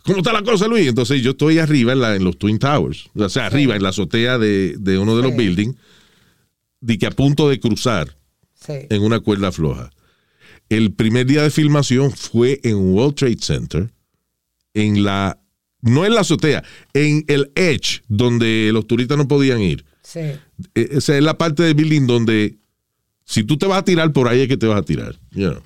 ¿Cómo 0.04 0.20
está 0.20 0.32
la 0.32 0.44
cosa, 0.44 0.68
Luis? 0.68 0.88
Entonces 0.88 1.22
yo 1.22 1.32
estoy 1.32 1.60
arriba 1.60 1.94
en, 1.94 2.00
la, 2.00 2.16
en 2.16 2.24
los 2.24 2.38
Twin 2.38 2.60
Towers, 2.60 3.10
o 3.16 3.30
sea, 3.30 3.48
arriba 3.48 3.76
en 3.76 3.84
la 3.84 3.90
azotea 3.90 4.38
de, 4.38 4.76
de 4.80 4.98
uno 4.98 5.18
de 5.18 5.24
los 5.24 5.36
buildings, 5.36 5.76
de 6.82 6.98
que 6.98 7.08
a 7.08 7.12
punto 7.12 7.50
de 7.50 7.60
cruzar 7.60 8.16
en 8.68 9.02
una 9.02 9.20
cuerda 9.20 9.52
floja. 9.52 9.92
El 10.70 10.94
primer 10.94 11.26
día 11.26 11.42
de 11.42 11.50
filmación 11.50 12.12
fue 12.12 12.60
en 12.64 12.76
World 12.76 13.16
Trade 13.16 13.40
Center, 13.40 13.92
en 14.74 15.04
la, 15.04 15.40
no 15.82 16.06
en 16.06 16.14
la 16.14 16.22
azotea, 16.22 16.64
en 16.94 17.26
el 17.28 17.52
Edge, 17.56 18.02
donde 18.08 18.70
los 18.72 18.86
turistas 18.86 19.18
no 19.18 19.28
podían 19.28 19.62
ir. 19.62 19.86
Sí. 20.12 20.20
Eh, 20.20 20.90
Esa 20.92 21.16
es 21.18 21.24
la 21.24 21.38
parte 21.38 21.62
del 21.64 21.76
building 21.76 22.08
donde 22.08 22.58
si 23.26 23.44
tú 23.44 23.58
te 23.58 23.68
vas 23.68 23.80
a 23.80 23.86
tirar 23.86 24.12
por 24.12 24.28
ahí 24.28 24.42
es 24.42 24.48
que 24.48 24.58
te 24.58 24.66
vas 24.66 24.80
a 24.80 24.84
tirar. 24.84 25.16
you 25.32 25.50
know. 25.50 25.62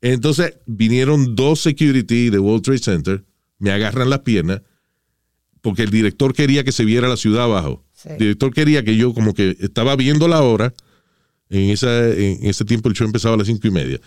Entonces 0.00 0.54
vinieron 0.66 1.34
dos 1.36 1.60
security 1.60 2.30
de 2.30 2.38
World 2.38 2.62
Trade 2.64 2.78
Center, 2.78 3.24
me 3.58 3.70
agarran 3.70 4.10
las 4.10 4.20
piernas 4.20 4.62
porque 5.62 5.82
el 5.82 5.90
director 5.90 6.32
quería 6.34 6.64
que 6.64 6.72
se 6.72 6.84
viera 6.84 7.08
la 7.08 7.16
ciudad 7.16 7.44
abajo. 7.44 7.84
Sí. 7.92 8.08
El 8.10 8.18
director 8.18 8.52
quería 8.52 8.84
que 8.84 8.96
yo 8.96 9.14
como 9.14 9.32
que 9.34 9.56
estaba 9.60 9.96
viendo 9.96 10.28
la 10.28 10.42
hora. 10.42 10.74
En, 11.48 11.70
esa, 11.70 12.08
en 12.08 12.44
ese 12.44 12.64
tiempo 12.64 12.88
el 12.88 12.94
show 12.96 13.06
empezaba 13.06 13.34
a 13.34 13.38
las 13.38 13.46
cinco 13.46 13.68
y 13.68 13.70
media. 13.70 14.00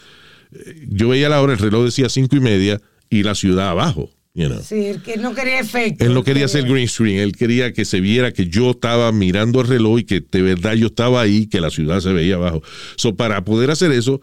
Eh, 0.51 0.87
Yo 0.89 1.07
veía 1.09 1.29
la 1.29 1.41
hora, 1.41 1.53
el 1.53 1.59
reloj 1.59 1.85
decía 1.85 2.09
cinco 2.09 2.35
y 2.35 2.41
media 2.41 2.81
y 3.09 3.23
la 3.23 3.33
ciudad 3.35 3.69
abajo. 3.69 4.09
You 4.33 4.47
know. 4.47 4.61
Sí, 4.61 4.85
el 4.85 5.01
que 5.01 5.17
no 5.17 5.33
quería 5.33 5.59
efecto. 5.59 6.05
Él 6.05 6.13
no 6.13 6.23
quería 6.23 6.45
hacer 6.45 6.63
green 6.63 6.87
screen, 6.87 7.19
él 7.19 7.35
quería 7.35 7.73
que 7.73 7.85
se 7.85 7.99
viera 8.01 8.31
que 8.31 8.47
yo 8.47 8.71
estaba 8.71 9.11
mirando 9.11 9.61
el 9.61 9.67
reloj 9.67 9.99
y 9.99 10.03
que 10.03 10.21
de 10.21 10.41
verdad 10.41 10.73
yo 10.73 10.87
estaba 10.87 11.21
ahí, 11.21 11.47
que 11.47 11.61
la 11.61 11.69
ciudad 11.69 11.99
se 11.99 12.13
veía 12.13 12.35
abajo. 12.35 12.61
So, 12.95 13.15
para 13.15 13.43
poder 13.43 13.71
hacer 13.71 13.91
eso, 13.91 14.21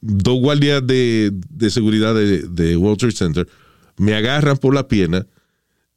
dos 0.00 0.40
guardias 0.40 0.86
de, 0.86 1.32
de 1.50 1.70
seguridad 1.70 2.14
de, 2.14 2.42
de 2.42 2.96
Trade 2.96 3.12
Center 3.12 3.48
me 3.96 4.14
agarran 4.14 4.56
por 4.56 4.74
la 4.74 4.86
pierna, 4.88 5.26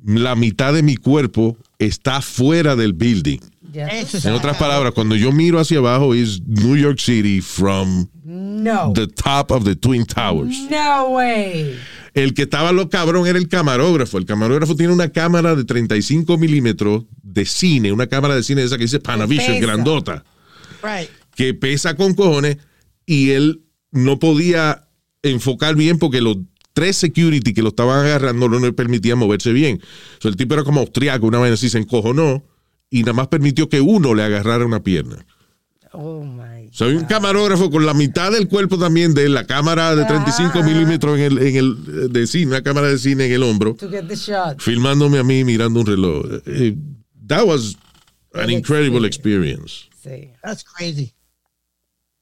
la 0.03 0.35
mitad 0.35 0.73
de 0.73 0.83
mi 0.83 0.95
cuerpo 0.95 1.57
está 1.77 2.21
fuera 2.21 2.75
del 2.75 2.93
building. 2.93 3.39
Ya 3.71 3.87
En 3.87 4.33
otras 4.33 4.57
palabras, 4.57 4.91
cuando 4.93 5.15
yo 5.15 5.31
miro 5.31 5.59
hacia 5.59 5.77
abajo, 5.77 6.13
es 6.13 6.41
New 6.45 6.75
York 6.75 6.99
City 6.99 7.39
from 7.41 8.07
No. 8.25 8.91
the 8.93 9.07
top 9.07 9.51
of 9.51 9.63
the 9.63 9.75
Twin 9.75 10.05
Towers. 10.05 10.57
No 10.69 11.09
way. 11.11 11.75
El 12.13 12.33
que 12.33 12.41
estaba 12.41 12.73
lo 12.73 12.89
cabrón 12.89 13.25
era 13.27 13.37
el 13.39 13.47
camarógrafo. 13.47 14.17
El 14.17 14.25
camarógrafo 14.25 14.75
tiene 14.75 14.91
una 14.91 15.09
cámara 15.09 15.55
de 15.55 15.63
35 15.63 16.37
milímetros 16.37 17.05
de 17.23 17.45
cine, 17.45 17.93
una 17.93 18.07
cámara 18.07 18.35
de 18.35 18.43
cine 18.43 18.59
de 18.61 18.67
esa 18.67 18.77
que 18.77 18.83
dice 18.83 18.99
Panavision, 18.99 19.61
grandota, 19.61 20.25
Right. 20.83 21.09
que 21.35 21.53
pesa 21.53 21.95
con 21.95 22.13
cojones 22.13 22.57
y 23.05 23.29
él 23.31 23.61
no 23.91 24.19
podía 24.19 24.87
enfocar 25.23 25.75
bien 25.75 25.97
porque 25.97 26.19
los 26.19 26.37
tres 26.73 26.97
security 26.97 27.53
que 27.53 27.61
lo 27.61 27.69
estaban 27.69 28.05
agarrando 28.05 28.49
no 28.49 28.59
le 28.59 28.73
permitían 28.73 29.17
moverse 29.17 29.53
bien. 29.53 29.81
So, 30.19 30.27
el 30.27 30.35
tipo 30.35 30.53
era 30.55 30.63
como 30.63 30.81
austriaco, 30.81 31.25
una 31.27 31.39
vez 31.39 31.53
así 31.53 31.69
se 31.69 31.77
encojonó 31.77 32.43
y 32.91 32.99
nada 33.01 33.13
más 33.13 33.27
permitió 33.29 33.67
que 33.67 33.81
uno 33.81 34.13
le 34.13 34.21
agarrara 34.23 34.63
una 34.65 34.83
pierna. 34.83 35.25
Oh 35.93 36.23
my. 36.23 36.69
Sea, 36.71 36.87
hay 36.87 36.93
un 36.95 37.05
camarógrafo 37.05 37.69
con 37.71 37.85
la 37.85 37.93
mitad 37.93 38.31
del 38.31 38.47
cuerpo 38.47 38.77
también 38.77 39.13
de 39.13 39.27
la 39.27 39.45
cámara 39.47 39.95
de 39.95 40.05
35 40.05 40.51
Ah. 40.59 40.63
milímetros 40.63 41.17
en 41.19 41.23
el, 41.25 41.37
en 41.39 41.55
el 41.55 41.71
eh, 41.87 42.07
de 42.09 42.27
cine, 42.27 42.47
una 42.47 42.61
cámara 42.61 42.87
de 42.87 42.97
cine 42.99 43.25
en 43.25 43.31
el 43.33 43.43
hombro, 43.43 43.73
To 43.75 43.89
get 43.89 44.05
the 44.07 44.15
shot. 44.15 44.61
filmándome 44.61 45.17
a 45.17 45.23
mí 45.23 45.43
mirando 45.43 45.79
un 45.79 45.85
reloj. 45.87 46.25
Eh, 46.45 46.75
That 47.27 47.45
was 47.45 47.75
an 48.33 48.49
incredible 48.49 49.05
experience. 49.07 49.89
Sí. 50.03 50.31
That's 50.43 50.63
crazy. 50.63 51.13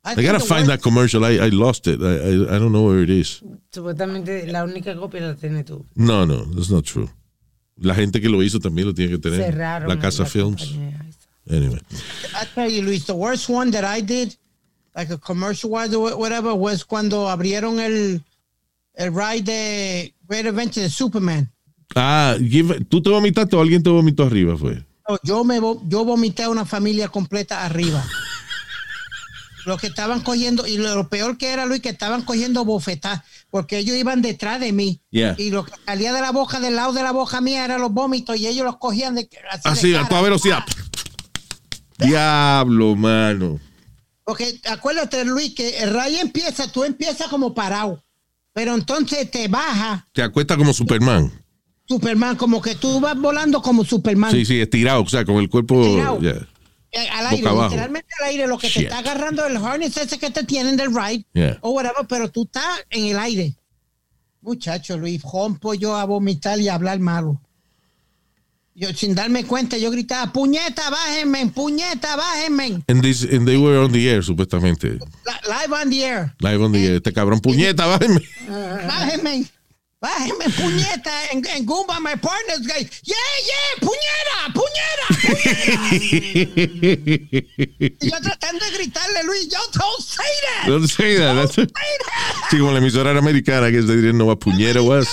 I 0.04 0.14
I 0.20 0.24
gotta 0.26 0.40
find 0.40 0.68
that 0.70 0.80
commercial. 0.82 1.24
I, 1.24 1.38
I 1.40 1.50
lost 1.52 1.86
it. 1.88 2.00
I, 2.02 2.06
I, 2.06 2.56
I 2.56 2.60
don't 2.60 2.72
know 2.72 2.88
where 2.90 3.04
it 3.04 3.10
is. 3.10 3.42
Supuestamente 3.72 4.48
la 4.48 4.64
única 4.64 4.96
copia 4.96 5.22
la 5.22 5.36
tienes 5.36 5.66
tú. 5.66 5.86
No, 5.96 6.26
no, 6.26 6.46
that's 6.56 6.70
not 6.72 6.86
true. 6.86 7.10
La 7.82 7.96
gente 7.96 8.20
que 8.22 8.30
lo 8.30 8.42
hizo 8.44 8.60
también 8.60 8.88
lo 8.88 8.94
tiene 8.94 9.12
que 9.14 9.18
tener. 9.20 9.40
Cerraron. 9.42 9.88
la 9.90 10.00
Casa 10.00 10.26
Films. 10.26 10.74
Anyway. 11.50 11.80
I 12.34 12.46
tell 12.54 12.70
you, 12.70 12.82
Luis, 12.84 13.06
the 13.06 13.14
worst 13.14 13.50
one 13.50 13.72
that 13.72 13.84
I 13.84 14.02
did, 14.02 14.36
like 14.96 15.12
a 15.12 15.18
commercial 15.18 15.72
wise 15.72 15.94
or 15.96 16.16
whatever, 16.18 16.54
was 16.54 16.84
cuando 16.84 17.28
abrieron 17.30 17.80
el, 17.80 18.22
el 18.96 19.14
ride 19.14 19.44
de 19.44 20.14
Great 20.28 20.46
Adventure 20.46 20.84
de 20.84 20.90
Superman. 20.90 21.50
Ah, 21.96 22.36
give- 22.40 22.86
¿tú 22.88 23.02
te 23.02 23.10
vomitaste 23.10 23.56
o 23.56 23.62
alguien 23.62 23.82
te 23.82 23.90
vomitó 23.90 24.24
arriba? 24.26 24.56
Fue. 24.58 24.86
No, 25.08 25.18
Yo 25.24 25.44
me 25.44 25.56
yo 25.88 26.06
vomité 26.06 26.44
a 26.44 26.50
una 26.50 26.66
familia 26.66 27.08
completa 27.08 27.66
arriba. 27.66 28.06
Los 29.66 29.80
que 29.80 29.88
estaban 29.88 30.22
cogiendo, 30.22 30.66
y 30.66 30.78
lo 30.78 31.10
peor 31.10 31.38
que 31.38 31.50
era, 31.50 31.66
Luis, 31.66 31.82
que 31.82 31.90
estaban 31.90 32.22
cogiendo 32.24 32.64
bofetadas, 32.64 33.24
porque 33.50 33.80
ellos 33.80 33.96
iban 33.96 34.22
detrás 34.22 34.60
de 34.60 34.72
mí. 34.72 35.02
Yeah. 35.10 35.36
Y 35.38 35.52
lo 35.52 35.66
que 35.66 35.74
salía 35.86 36.14
de 36.14 36.22
la 36.22 36.32
boca, 36.32 36.60
del 36.60 36.76
lado 36.76 36.94
de 36.94 37.04
la 37.04 37.12
boca 37.12 37.42
mía, 37.42 37.66
eran 37.66 37.82
los 37.82 37.92
vómitos, 37.92 38.38
y 38.38 38.48
ellos 38.48 38.66
los 38.66 38.78
cogían 38.78 39.16
de 39.16 39.30
así. 39.50 39.62
de 39.64 39.70
Así, 39.70 39.96
a 39.96 40.08
toda 40.08 40.22
velocidad. 40.22 40.64
Diablo, 41.98 42.96
mano. 42.96 43.60
Porque 44.24 44.60
acuérdate, 44.70 45.26
Luis, 45.26 45.56
que 45.56 45.80
el 45.80 45.94
rayo 45.94 46.20
empieza, 46.22 46.72
tú 46.72 46.84
empiezas 46.84 47.28
como 47.28 47.54
parado, 47.54 48.04
pero 48.54 48.76
entonces 48.76 49.30
te 49.32 49.48
baja 49.48 50.06
Te 50.14 50.22
acuestas 50.22 50.58
como 50.58 50.74
Superman. 50.74 51.32
Superman, 51.88 52.36
como 52.36 52.62
que 52.62 52.76
tú 52.76 53.00
vas 53.00 53.20
volando 53.20 53.62
como 53.62 53.84
Superman. 53.84 54.32
Sí, 54.32 54.46
sí, 54.46 54.62
estirado, 54.62 55.02
o 55.02 55.10
sea, 55.10 55.26
con 55.26 55.38
el 55.38 55.50
cuerpo. 55.50 55.84
Estirado. 55.84 56.20
yeah. 56.20 56.48
Eh, 56.92 57.08
al 57.10 57.28
aire, 57.28 57.42
Boca 57.44 57.52
abajo. 57.52 57.70
literalmente 57.70 58.08
al 58.20 58.28
aire, 58.30 58.48
lo 58.48 58.58
que 58.58 58.68
Shit. 58.68 58.76
te 58.78 58.84
está 58.86 58.98
agarrando 59.00 59.46
el 59.46 59.58
harness 59.58 59.96
ese 59.98 60.18
que 60.18 60.30
te 60.32 60.44
tienen 60.44 60.76
del 60.76 60.94
ride 60.94 61.24
Yeah. 61.34 61.58
o 61.62 61.72
whatever, 61.72 62.06
pero 62.08 62.30
tú 62.32 62.44
estás 62.44 62.84
en 62.90 63.06
el 63.06 63.20
aire. 63.20 63.54
Muchacho, 64.42 64.98
Luis, 64.98 65.22
rompo 65.22 65.74
yo 65.74 65.96
a 65.96 66.06
vomitar 66.06 66.60
y 66.60 66.68
a 66.70 66.74
hablar 66.76 67.00
malo. 67.00 67.40
Yo 68.74 68.94
sin 68.94 69.14
darme 69.14 69.44
cuenta, 69.46 69.78
yo 69.78 69.92
gritaba, 69.92 70.32
puñeta, 70.32 70.90
bájenme, 70.90 71.48
puñeta, 71.48 72.16
bájenme. 72.16 72.82
And, 72.88 73.02
this, 73.02 73.24
and 73.24 73.46
they 73.46 73.58
were 73.58 73.78
on 73.78 73.92
the 73.92 74.10
air, 74.10 74.24
supuestamente. 74.24 74.94
Live 75.46 75.74
on 75.74 75.90
the 75.90 76.06
air. 76.06 76.34
Live 76.40 76.64
on 76.64 76.72
the 76.72 76.86
air. 76.86 76.96
Este 76.96 77.12
cabrón, 77.12 77.42
puñeta, 77.42 77.86
bájenme. 77.88 78.22
Bájenme. 78.88 79.46
Bájenme, 80.02 80.46
puñeta. 80.56 81.12
En, 81.32 81.46
en 81.46 81.66
Goomba, 81.66 82.00
my 82.00 82.16
partner's 82.16 82.62
guy. 82.66 82.90
Yeah, 83.04 83.18
yeah, 83.50 83.76
puñeta, 83.82 84.54
puñeta. 84.54 85.08
Y 88.00 88.10
yo 88.10 88.22
tratando 88.22 88.64
de 88.66 88.72
gritarle, 88.78 89.24
Luis, 89.26 89.50
yo 89.50 89.60
don't 89.74 90.00
say 90.02 90.26
that. 90.46 90.68
Don't 90.70 90.88
say 90.88 91.16
that. 91.18 91.36
That's- 91.36 91.54
Say 91.56 91.66
that. 91.66 92.48
Sí, 92.50 92.58
como 92.60 92.72
la 92.72 92.78
emisora 92.78 93.10
era 93.12 93.20
americana, 93.20 93.70
que 93.72 93.82
se 93.82 93.94
dirían, 93.96 94.18
no 94.18 94.28
va 94.28 94.38
puñera, 94.38 94.82
was. 94.82 95.06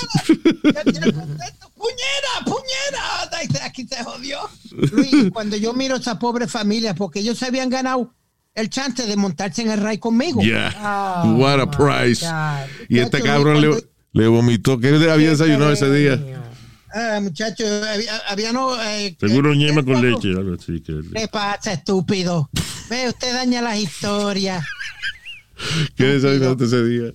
puñera, 1.74 2.44
puñera. 2.44 3.30
Aquí 3.64 3.86
se 3.88 4.04
jodió. 4.04 4.48
Luis, 4.92 5.30
cuando 5.32 5.56
yo 5.56 5.72
miro 5.74 5.96
a 5.96 5.98
esa 5.98 6.16
pobre 6.18 6.46
familia, 6.46 6.94
porque 6.94 7.18
ellos 7.20 7.36
se 7.38 7.46
habían 7.46 7.70
ganado 7.70 8.14
el 8.54 8.70
chance 8.70 9.04
de 9.04 9.16
montarse 9.16 9.62
en 9.62 9.70
el 9.72 9.80
ray 9.80 9.98
conmigo. 9.98 10.40
Yeah. 10.42 11.22
Oh, 11.24 11.32
What 11.38 11.58
a 11.60 11.68
price. 11.70 12.24
God. 12.24 12.68
Y 12.88 13.00
este 13.00 13.20
cabrón 13.20 13.60
le, 13.60 13.68
cuando- 13.68 13.86
le 14.16 14.28
vomitó. 14.28 14.78
¿Qué 14.80 14.88
había 15.10 15.30
desayunado 15.30 15.72
ese 15.72 15.92
día? 15.92 16.18
Ah, 16.94 17.20
muchachos, 17.20 17.68
había, 17.86 18.16
había 18.28 18.52
no. 18.52 18.80
eh, 18.82 19.14
Seguro 19.20 19.52
eh, 19.52 19.56
ñema 19.56 19.84
con 19.84 20.00
¿qué 20.00 20.10
leche, 20.10 20.28
algo 20.30 20.54
así. 20.54 20.80
Que, 20.80 21.00
¿Qué 21.14 21.28
pasa, 21.28 21.72
estúpido? 21.74 22.48
Ve, 22.88 23.08
usted 23.08 23.34
daña 23.34 23.60
las 23.60 23.76
historias. 23.78 24.64
¿Qué 25.96 26.04
desayunaste 26.04 26.64
ese 26.64 26.84
día? 26.84 27.12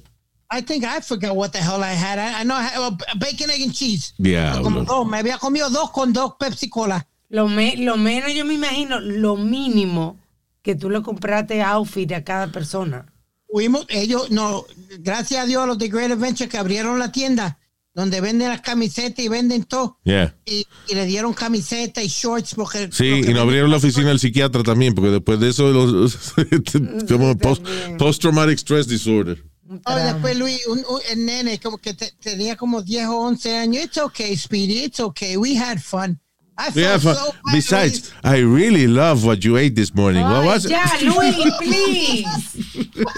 I 0.51 0.61
think 0.61 0.83
I 0.83 1.01
forgot 1.01 1.33
what 1.35 1.51
the 1.51 1.59
hell 1.59 1.81
I 1.81 1.95
had. 1.95 2.19
I, 2.19 2.41
I 2.41 2.43
know 2.43 2.55
I 2.57 2.63
had 2.63 2.79
uh, 2.79 2.91
bacon, 3.17 3.49
egg, 3.49 3.63
and 3.63 3.73
cheese. 3.73 4.13
Diablo. 4.17 4.61
Como 4.63 4.83
dos. 4.83 5.07
Me 5.07 5.17
había 5.17 5.37
comido 5.37 5.69
dos 5.69 5.91
con 5.91 6.11
dos 6.13 6.33
Pepsi 6.39 6.69
Cola. 6.69 7.07
Lo, 7.29 7.47
me- 7.47 7.77
lo 7.77 7.95
menos 7.97 8.33
yo 8.33 8.43
me 8.45 8.53
imagino, 8.55 8.99
lo 8.99 9.37
mínimo 9.37 10.19
que 10.61 10.75
tú 10.75 10.89
le 10.89 11.01
compraste 11.01 11.61
outfit 11.63 12.11
a 12.11 12.23
cada 12.23 12.51
persona. 12.51 13.05
Fuimos, 13.51 13.85
ellos, 13.89 14.31
no, 14.31 14.65
gracias 14.99 15.43
a 15.43 15.45
Dios, 15.45 15.67
los 15.67 15.77
de 15.77 15.89
Great 15.89 16.11
Adventure 16.11 16.49
que 16.49 16.57
abrieron 16.57 16.97
la 16.99 17.11
tienda 17.11 17.57
donde 17.93 18.21
venden 18.21 18.47
las 18.47 18.61
camisetas 18.61 19.19
y 19.25 19.27
venden 19.27 19.63
todo. 19.65 19.99
Yeah. 20.05 20.33
Y, 20.45 20.65
y 20.87 20.95
le 20.95 21.05
dieron 21.05 21.33
camisetas 21.33 22.01
y 22.03 22.07
shorts 22.07 22.55
porque. 22.55 22.89
Sí, 22.93 23.05
y 23.27 23.33
nos 23.33 23.41
abrieron 23.41 23.69
la 23.69 23.77
oficina 23.77 24.07
del 24.07 24.19
psiquiatra 24.19 24.63
también, 24.63 24.95
porque 24.95 25.11
después 25.11 25.41
de 25.41 25.49
eso, 25.49 25.69
los, 25.71 26.17
como 27.09 27.37
post, 27.37 27.65
post-traumatic 27.97 28.57
stress 28.59 28.87
disorder. 28.87 29.43
Oh, 29.85 29.95
después 29.95 30.37
Luis, 30.37 30.65
un, 30.67 30.79
un- 30.79 31.01
el 31.09 31.25
nene, 31.25 31.59
como 31.59 31.77
que 31.77 31.93
te- 31.93 32.13
tenía 32.21 32.55
como 32.55 32.81
10 32.81 33.07
o 33.07 33.17
11 33.19 33.57
años. 33.57 33.83
It's 33.85 33.97
okay, 33.97 34.35
Speedy, 34.37 34.83
it's 34.85 34.99
okay. 35.01 35.35
We 35.35 35.57
had 35.57 35.79
fun. 35.79 36.19
I 36.57 36.69
felt 36.69 36.75
Yeah, 36.75 36.97
so 37.13 37.31
besides, 37.51 38.11
I 38.23 38.39
really 38.39 38.85
love 38.87 39.25
what 39.25 39.43
you 39.43 39.57
ate 39.57 39.73
this 39.75 39.93
morning. 39.95 40.23
What 40.23 40.45
was 40.45 40.65
it? 40.65 40.71
ya, 40.71 40.83
Luis, 41.01 41.35
please. 41.57 42.25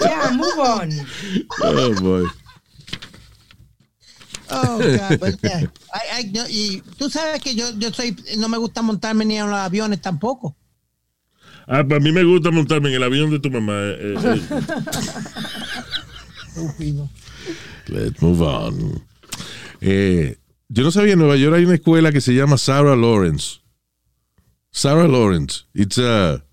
ya, 0.00 0.30
move 0.32 0.58
on. 0.58 0.90
Oh, 1.62 1.94
boy. 2.00 2.24
Oh, 4.50 4.78
God, 4.78 5.20
but 5.20 5.34
yeah. 5.42 5.62
I- 5.92 6.08
I- 6.20 6.30
no, 6.32 6.44
y 6.48 6.80
tú 6.96 7.10
sabes 7.10 7.40
que 7.42 7.54
yo, 7.54 7.70
yo 7.78 7.90
soy, 7.92 8.14
no 8.38 8.48
me 8.48 8.56
gusta 8.58 8.82
montarme 8.82 9.24
ni 9.24 9.36
en 9.36 9.50
los 9.50 9.58
aviones 9.58 10.00
tampoco. 10.00 10.54
Ah, 11.66 11.82
para 11.82 11.98
mí 12.00 12.12
me 12.12 12.22
gusta 12.24 12.50
montarme 12.50 12.90
en 12.90 12.94
el 12.96 13.02
avión 13.02 13.30
de 13.30 13.40
tu 13.40 13.50
mamá. 13.50 13.72
eh, 13.74 14.14
eh, 16.56 17.08
Let's 17.88 18.20
move 18.22 18.42
on. 18.42 19.02
Eh, 19.80 20.36
yo 20.74 20.82
no 20.82 20.90
sabía, 20.90 21.12
en 21.12 21.20
Nueva 21.20 21.36
York 21.36 21.54
hay 21.56 21.64
una 21.64 21.74
escuela 21.74 22.10
que 22.12 22.20
se 22.20 22.34
llama 22.34 22.58
Sarah 22.58 22.96
Lawrence. 22.96 23.60
Sarah 24.72 25.06
Lawrence. 25.06 25.62
It's 25.72 25.98
a, 25.98 26.44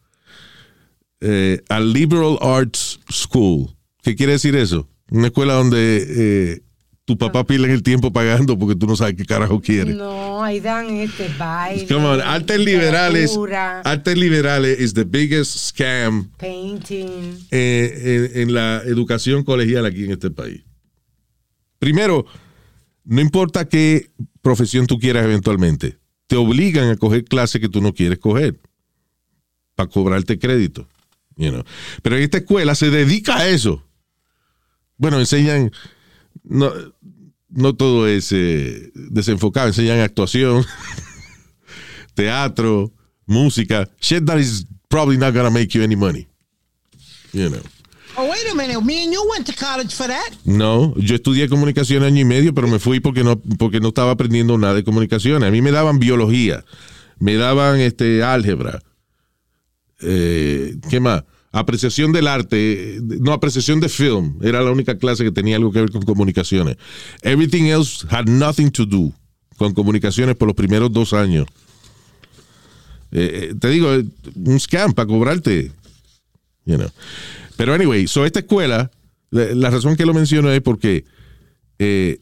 eh, 1.22 1.62
a 1.70 1.80
liberal 1.80 2.38
arts 2.42 3.00
school. 3.12 3.76
¿Qué 4.04 4.16
quiere 4.16 4.34
decir 4.34 4.56
eso? 4.56 4.88
Una 5.10 5.28
escuela 5.28 5.54
donde 5.54 6.06
eh, 6.54 6.62
tu 7.06 7.18
papá 7.18 7.46
pierde 7.46 7.74
el 7.74 7.82
tiempo 7.82 8.14
pagando 8.14 8.58
porque 8.58 8.76
tú 8.76 8.86
no 8.86 8.96
sabes 8.96 9.16
qué 9.16 9.26
carajo 9.26 9.60
quiere. 9.60 9.94
No, 9.96 10.44
ahí 10.44 10.60
dan 10.60 10.86
este 10.98 11.28
baile. 11.40 11.88
Come 11.88 12.06
on, 12.06 12.22
artes 12.22 12.60
liberales. 12.60 13.38
Artes 13.84 14.18
liberales 14.18 14.80
is 14.80 14.94
the 14.94 15.04
biggest 15.04 15.56
scam 15.58 16.30
Painting. 16.38 17.40
eh, 17.50 18.30
en, 18.36 18.42
en 18.42 18.54
la 18.54 18.84
educación 18.86 19.44
colegial 19.44 19.86
aquí 19.86 20.06
en 20.06 20.12
este 20.12 20.30
país. 20.30 20.64
Primero, 21.80 22.26
no 23.04 23.22
importa 23.22 23.68
qué 23.68 24.10
profesión 24.42 24.88
tú 24.88 25.00
quieras 25.00 25.26
eventualmente, 25.26 25.98
te 26.28 26.36
obligan 26.36 26.90
a 26.90 26.98
coger 26.98 27.26
clases 27.26 27.62
que 27.62 27.70
tú 27.70 27.82
no 27.82 27.94
quieres 27.94 28.20
coger 28.20 28.60
para 29.76 29.90
cobrarte 29.90 30.40
crédito. 30.40 30.88
Pero 32.02 32.16
esta 32.18 32.38
escuela 32.38 32.76
se 32.76 32.90
dedica 32.90 33.38
a 33.38 33.48
eso. 33.48 33.84
Bueno, 34.98 35.20
enseñan, 35.20 35.72
no, 36.44 36.72
no 37.50 37.76
todo 37.76 38.08
es 38.08 38.32
eh, 38.32 38.92
desenfocado, 38.94 39.68
enseñan 39.68 40.00
actuación, 40.00 40.64
teatro, 42.14 42.94
música, 43.26 43.90
shit 44.00 44.24
that 44.26 44.38
is 44.38 44.68
probably 44.90 45.18
not 45.18 45.34
gonna 45.34 45.50
make 45.50 45.70
you 45.78 45.84
any 45.84 45.96
money. 45.96 46.28
You 47.34 47.50
know. 47.50 47.62
Oh, 48.18 48.30
wait 48.30 48.52
a 48.52 48.56
minute. 48.56 48.84
Me 48.84 49.04
and 49.04 49.14
you 49.14 49.24
went 49.30 49.46
to 49.48 49.54
college 49.54 49.94
for 49.96 50.08
that. 50.08 50.32
No, 50.44 50.94
yo 50.98 51.16
estudié 51.16 51.48
comunicación 51.48 52.04
año 52.04 52.22
y 52.22 52.26
medio, 52.26 52.54
pero 52.54 52.68
me 52.68 52.80
fui 52.80 53.00
porque 53.00 53.24
no, 53.24 53.40
porque 53.58 53.80
no 53.80 53.90
estaba 53.90 54.12
aprendiendo 54.12 54.58
nada 54.58 54.74
de 54.74 54.84
comunicación. 54.84 55.44
A 55.44 55.52
mí 55.52 55.62
me 55.62 55.72
daban 55.72 56.00
biología, 56.00 56.66
me 57.20 57.36
daban 57.36 57.80
este 57.80 58.24
álgebra, 58.24 58.82
eh, 60.02 60.76
¿qué 60.90 61.00
más? 61.00 61.24
Apreciación 61.54 62.12
del 62.12 62.28
arte, 62.28 63.00
no, 63.02 63.34
apreciación 63.34 63.80
de 63.80 63.90
film. 63.90 64.38
Era 64.42 64.62
la 64.62 64.72
única 64.72 64.98
clase 64.98 65.24
que 65.24 65.32
tenía 65.32 65.56
algo 65.58 65.72
que 65.72 65.82
ver 65.82 65.92
con 65.92 66.02
comunicaciones. 66.02 66.78
Everything 67.22 67.66
else 67.66 68.06
had 68.10 68.26
nothing 68.26 68.72
to 68.72 68.86
do 68.86 69.14
con 69.58 69.74
comunicaciones 69.74 70.36
por 70.36 70.48
los 70.48 70.56
primeros 70.56 70.92
dos 70.92 71.14
años. 71.14 71.46
Eh, 73.12 73.52
eh, 73.52 73.56
te 73.60 73.70
digo, 73.70 73.90
un 74.36 74.60
scam 74.60 74.94
para 74.94 75.08
cobrarte. 75.08 75.72
You. 76.66 76.78
Pero 77.62 77.74
anyway, 77.76 78.08
so 78.08 78.26
esta 78.26 78.40
escuela, 78.40 78.90
la, 79.30 79.46
la 79.54 79.70
razón 79.70 79.96
que 79.96 80.06
lo 80.06 80.14
menciono 80.14 80.52
es 80.52 80.62
porque 80.62 81.06
eh, 81.80 82.20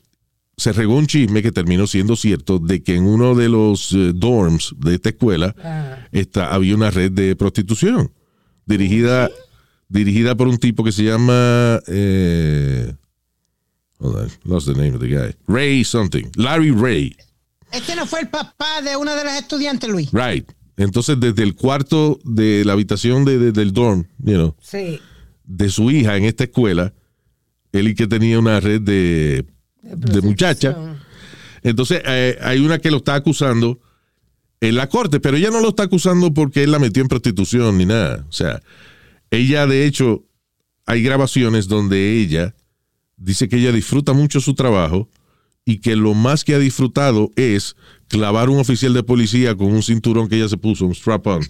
se 0.57 0.73
regó 0.73 0.95
un 0.97 1.07
chisme 1.07 1.41
que 1.41 1.51
terminó 1.53 1.87
siendo 1.87 2.15
cierto 2.17 2.59
de 2.59 2.83
que 2.83 2.95
en 2.95 3.03
uno 3.05 3.35
de 3.35 3.47
los 3.47 3.93
eh, 3.93 4.11
dorms 4.13 4.75
de 4.77 4.95
esta 4.95 5.09
escuela 5.09 5.55
Ah, 5.63 6.07
está, 6.11 6.53
había 6.53 6.75
una 6.75 6.91
red 6.91 7.11
de 7.11 7.35
prostitución 7.35 8.11
dirigida, 8.65 9.29
dirigida 9.87 10.35
por 10.35 10.47
un 10.49 10.57
tipo 10.57 10.83
que 10.83 10.91
se 10.91 11.03
llama 11.03 11.79
eh, 11.87 12.93
hold 13.99 14.15
on, 14.17 14.29
lost 14.43 14.67
the 14.67 14.73
name 14.73 14.93
of 14.95 14.99
the 15.01 15.07
guy. 15.07 15.33
Ray 15.47 15.83
something. 15.83 16.25
Larry 16.35 16.71
Ray. 16.71 17.15
Este 17.71 17.95
no 17.95 18.05
fue 18.05 18.21
el 18.21 18.27
papá 18.27 18.81
de 18.83 18.95
una 18.97 19.15
de 19.15 19.23
las 19.23 19.39
estudiantes, 19.39 19.89
Luis. 19.89 20.09
Right. 20.11 20.49
Entonces, 20.77 21.19
desde 21.19 21.43
el 21.43 21.55
cuarto 21.55 22.19
de 22.23 22.63
la 22.65 22.73
habitación 22.73 23.25
de- 23.25 23.37
de- 23.37 23.51
del 23.51 23.73
dorm, 23.73 24.05
you 24.19 24.33
know, 24.35 24.55
sí. 24.61 24.99
De 25.49 25.69
su 25.69 25.89
hija 25.89 26.15
en 26.15 26.25
esta 26.25 26.43
escuela, 26.43 26.93
él 27.71 27.87
y 27.87 27.95
que 27.95 28.07
tenía 28.07 28.37
una 28.37 28.59
red 28.59 28.81
de, 28.81 29.45
de 29.81 30.21
muchachas. 30.21 30.75
Entonces, 31.63 32.01
eh, 32.05 32.37
hay 32.41 32.59
una 32.59 32.77
que 32.77 32.91
lo 32.91 32.97
está 32.97 33.15
acusando 33.15 33.79
en 34.61 34.75
la 34.75 34.87
corte, 34.87 35.19
pero 35.19 35.37
ella 35.37 35.49
no 35.49 35.59
lo 35.59 35.69
está 35.69 35.83
acusando 35.83 36.33
porque 36.33 36.63
él 36.63 36.71
la 36.71 36.79
metió 36.79 37.01
en 37.01 37.07
prostitución 37.09 37.79
ni 37.79 37.87
nada. 37.87 38.25
O 38.29 38.31
sea, 38.31 38.61
ella, 39.31 39.65
de 39.65 39.85
hecho, 39.85 40.23
hay 40.85 41.01
grabaciones 41.01 41.67
donde 41.67 42.19
ella 42.19 42.53
dice 43.17 43.49
que 43.49 43.57
ella 43.57 43.71
disfruta 43.71 44.13
mucho 44.13 44.41
su 44.41 44.53
trabajo 44.53 45.09
y 45.65 45.79
que 45.79 45.95
lo 45.95 46.13
más 46.13 46.43
que 46.43 46.53
ha 46.53 46.59
disfrutado 46.59 47.31
es 47.35 47.75
clavar 48.07 48.49
un 48.49 48.59
oficial 48.59 48.93
de 48.93 49.03
policía 49.03 49.55
con 49.55 49.67
un 49.67 49.81
cinturón 49.81 50.29
que 50.29 50.35
ella 50.35 50.47
se 50.47 50.57
puso, 50.57 50.85
un 50.85 50.93
strap-on. 50.93 51.41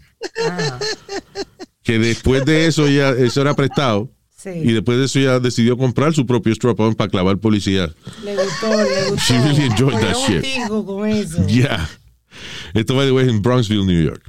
Que 1.90 2.00
después 2.00 2.46
de 2.46 2.66
eso, 2.68 2.88
ella, 2.88 3.10
eso 3.12 3.42
era 3.42 3.54
prestado. 3.56 4.12
Sí. 4.38 4.50
Y 4.52 4.72
después 4.72 4.98
de 4.98 5.06
eso 5.06 5.20
ella 5.20 5.40
decidió 5.40 5.78
comprar 5.78 6.14
su 6.14 6.26
propio 6.26 6.54
strap-on 6.54 6.96
para 6.96 7.10
clavar 7.10 7.38
policía. 7.40 7.94
Le 8.24 8.36
gustó, 8.36 8.68
le 8.70 9.10
gustó. 9.12 9.34
She 9.34 9.38
really 9.40 9.64
enjoyed 9.66 10.00
that 10.00 10.14
Fue 10.14 10.36
shit. 10.42 10.42
contigo 10.42 10.86
con 10.86 11.10
eso. 11.10 11.46
Yeah. 11.48 11.90
Esto, 12.74 12.96
by 12.96 13.06
the 13.08 13.12
way, 13.12 13.28
en 13.28 13.42
Bronxville, 13.42 13.86
New 13.86 14.02
York. 14.02 14.22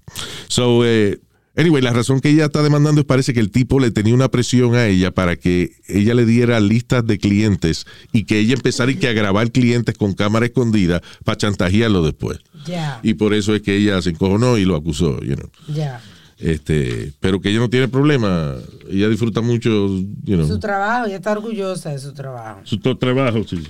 So, 0.48 0.84
eh, 0.84 1.20
anyway, 1.54 1.80
la 1.80 1.92
razón 1.92 2.18
que 2.20 2.30
ella 2.30 2.46
está 2.46 2.60
demandando 2.62 3.02
es 3.02 3.06
parece 3.06 3.32
que 3.34 3.38
el 3.40 3.52
tipo 3.52 3.78
le 3.78 3.92
tenía 3.92 4.14
una 4.14 4.28
presión 4.30 4.74
a 4.74 4.86
ella 4.88 5.12
para 5.12 5.36
que 5.36 5.72
ella 5.86 6.14
le 6.14 6.24
diera 6.26 6.58
listas 6.58 7.06
de 7.06 7.18
clientes 7.18 7.84
y 8.12 8.24
que 8.24 8.38
ella 8.40 8.54
empezara 8.54 8.90
y 8.90 8.96
que 8.96 9.06
a 9.08 9.12
grabar 9.12 9.52
clientes 9.52 9.96
con 9.96 10.14
cámara 10.14 10.46
escondida 10.46 11.02
para 11.24 11.36
chantajearlo 11.38 12.02
después. 12.02 12.38
Ya, 12.66 12.98
Y 13.04 13.14
por 13.14 13.32
eso 13.32 13.54
es 13.54 13.62
que 13.62 13.76
ella 13.76 14.02
se 14.02 14.10
encojonó 14.10 14.58
y 14.58 14.64
lo 14.64 14.74
acusó, 14.74 15.20
you 15.20 15.36
know. 15.36 15.50
ya. 15.68 16.02
Este, 16.40 17.12
pero 17.20 17.40
que 17.40 17.50
ella 17.50 17.58
no 17.58 17.68
tiene 17.70 17.88
problema. 17.88 18.54
Ella 18.88 19.08
disfruta 19.08 19.40
mucho, 19.40 19.68
you 20.24 20.36
know, 20.36 20.46
Su 20.46 20.58
trabajo, 20.58 21.06
ella 21.06 21.16
está 21.16 21.32
orgullosa 21.32 21.90
de 21.90 21.98
su 21.98 22.12
trabajo. 22.14 22.60
su 22.64 22.78
to- 22.78 22.96
trabajo, 22.96 23.42
sí. 23.46 23.62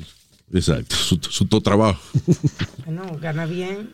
exacto, 0.53 0.95
su, 0.97 1.18
su 1.29 1.47
todo 1.47 1.61
trabajo. 1.61 2.01
Bueno, 2.85 3.18
gana 3.21 3.47
bien. 3.47 3.91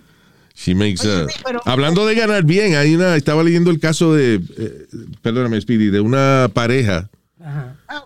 She 0.55 0.75
makes, 0.75 1.07
Oye, 1.07 1.25
uh, 1.25 1.29
pero- 1.45 1.61
hablando 1.67 2.07
de 2.07 2.15
ganar 2.15 2.43
bien, 2.45 2.77
hay 2.77 2.95
una, 2.95 3.17
estaba 3.17 3.43
leyendo 3.43 3.71
el 3.71 3.79
caso 3.81 4.15
de, 4.15 4.37
eh, 4.57 4.87
perdóname, 5.23 5.61
Speedy, 5.61 5.91
de 5.91 6.01
una 6.01 6.51
pareja 6.53 7.11
Ajá. 7.41 7.77
Ah, 7.89 8.05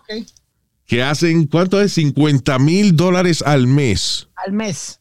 que 0.87 1.03
hacen, 1.03 1.47
¿cuánto 1.47 1.81
es? 1.81 1.93
50 1.93 2.59
mil 2.59 2.97
dólares 2.97 3.43
al 3.43 3.69
mes 3.69 4.29
Al 4.35 4.53
mes. 4.53 4.99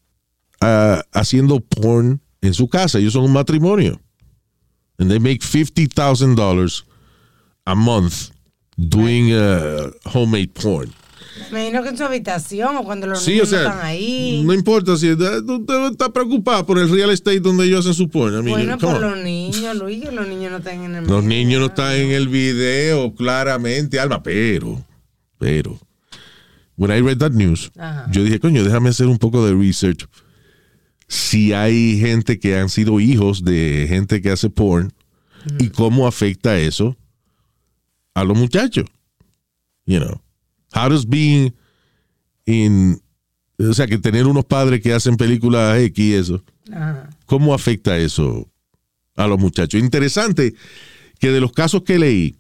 ah, 0.62 1.04
haciendo 1.12 1.60
porn 1.60 2.22
en 2.42 2.54
su 2.54 2.68
casa. 2.70 3.00
Ellos 3.00 3.14
son 3.14 3.24
un 3.26 3.34
matrimonio. 3.34 4.00
And 5.00 5.10
they 5.10 5.18
make 5.20 5.40
$50,000 5.42 6.84
a 7.66 7.76
month 7.76 8.32
doing 8.78 9.32
uh, 9.34 9.92
homemade 10.06 10.54
porn. 10.54 10.92
Me 11.52 11.70
imagino 11.70 11.84
que 11.84 11.90
en 11.90 11.98
su 11.98 12.04
habitación 12.04 12.76
o 12.76 12.84
cuando 12.84 13.08
los 13.08 13.22
Sí, 13.22 13.32
niños 13.32 13.48
o 13.48 13.50
sea, 13.52 13.62
no 13.64 13.70
están 13.70 13.86
ahí. 13.86 14.42
no 14.46 14.54
importa 14.54 14.98
si 14.98 15.12
usted 15.12 15.42
está 15.92 16.12
preocupado 16.12 16.66
por 16.66 16.78
el 16.80 16.90
real 16.90 17.12
estate 17.12 17.40
donde 17.40 17.66
ellos 17.66 17.86
hacen 17.86 17.94
su 17.94 18.10
porn. 18.10 18.34
I 18.34 18.42
mean, 18.44 18.50
bueno, 18.50 18.78
por 18.78 18.96
on. 18.96 19.02
los 19.02 19.18
niños, 19.24 19.76
Luis, 19.78 20.04
que 20.04 20.12
los 20.12 20.28
niños 20.28 20.52
no 20.52 20.58
están 20.58 20.84
en 20.84 20.96
el 20.96 21.06
Los 21.06 21.24
medio. 21.24 21.46
niños 21.46 21.60
no 21.62 21.66
están 21.68 21.94
en 21.94 22.12
el 22.12 22.28
video, 22.28 23.14
claramente, 23.16 24.00
Alma, 24.02 24.22
pero, 24.22 24.84
pero, 25.38 25.80
when 26.76 26.92
I 26.92 27.00
read 27.02 27.20
that 27.20 27.32
news, 27.32 27.72
Ajá. 27.78 28.08
yo 28.12 28.24
dije, 28.24 28.40
coño, 28.42 28.64
déjame 28.66 28.90
hacer 28.90 29.08
un 29.08 29.18
poco 29.18 29.46
de 29.46 29.54
research. 29.54 30.06
Si 31.10 31.54
hay 31.54 32.00
gente 32.00 32.40
que 32.40 32.58
han 32.58 32.70
sido 32.70 33.00
hijos 33.00 33.44
de 33.44 33.88
gente 33.90 34.22
que 34.22 34.30
hace 34.30 34.50
porn 34.50 34.94
y 35.58 35.70
cómo 35.70 36.08
afecta 36.08 36.58
eso 36.58 36.96
a 38.14 38.24
los 38.24 38.38
muchachos. 38.38 38.86
You 39.86 40.00
know, 40.00 40.22
how 40.74 40.88
does 40.88 41.08
being 41.08 41.52
en, 42.46 43.02
o 43.58 43.74
sea, 43.74 43.88
que 43.88 43.98
tener 43.98 44.28
unos 44.28 44.46
padres 44.46 44.82
que 44.82 44.94
hacen 44.94 45.18
películas 45.18 45.80
X 45.80 46.06
y 46.06 46.14
eso, 46.14 46.44
Ajá. 46.72 47.10
¿cómo 47.26 47.56
afecta 47.56 47.98
eso 47.98 48.48
a 49.16 49.26
los 49.26 49.40
muchachos? 49.40 49.82
Interesante 49.82 50.54
que 51.18 51.32
de 51.32 51.42
los 51.42 51.52
casos 51.52 51.82
que 51.82 51.98
leí, 51.98 52.36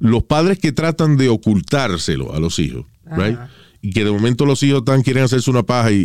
los 0.00 0.22
padres 0.24 0.58
que 0.58 0.72
tratan 0.72 1.16
de 1.16 1.30
ocultárselo 1.30 2.34
a 2.34 2.40
los 2.40 2.58
hijos, 2.58 2.84
right? 3.16 3.38
Y 3.82 3.90
que 3.90 4.04
de 4.04 4.10
momento 4.12 4.46
los 4.46 4.62
hijos 4.62 4.84
tan 4.84 5.02
quieren 5.02 5.24
hacerse 5.24 5.50
una 5.50 5.64
paja 5.64 5.90
y, 5.92 5.96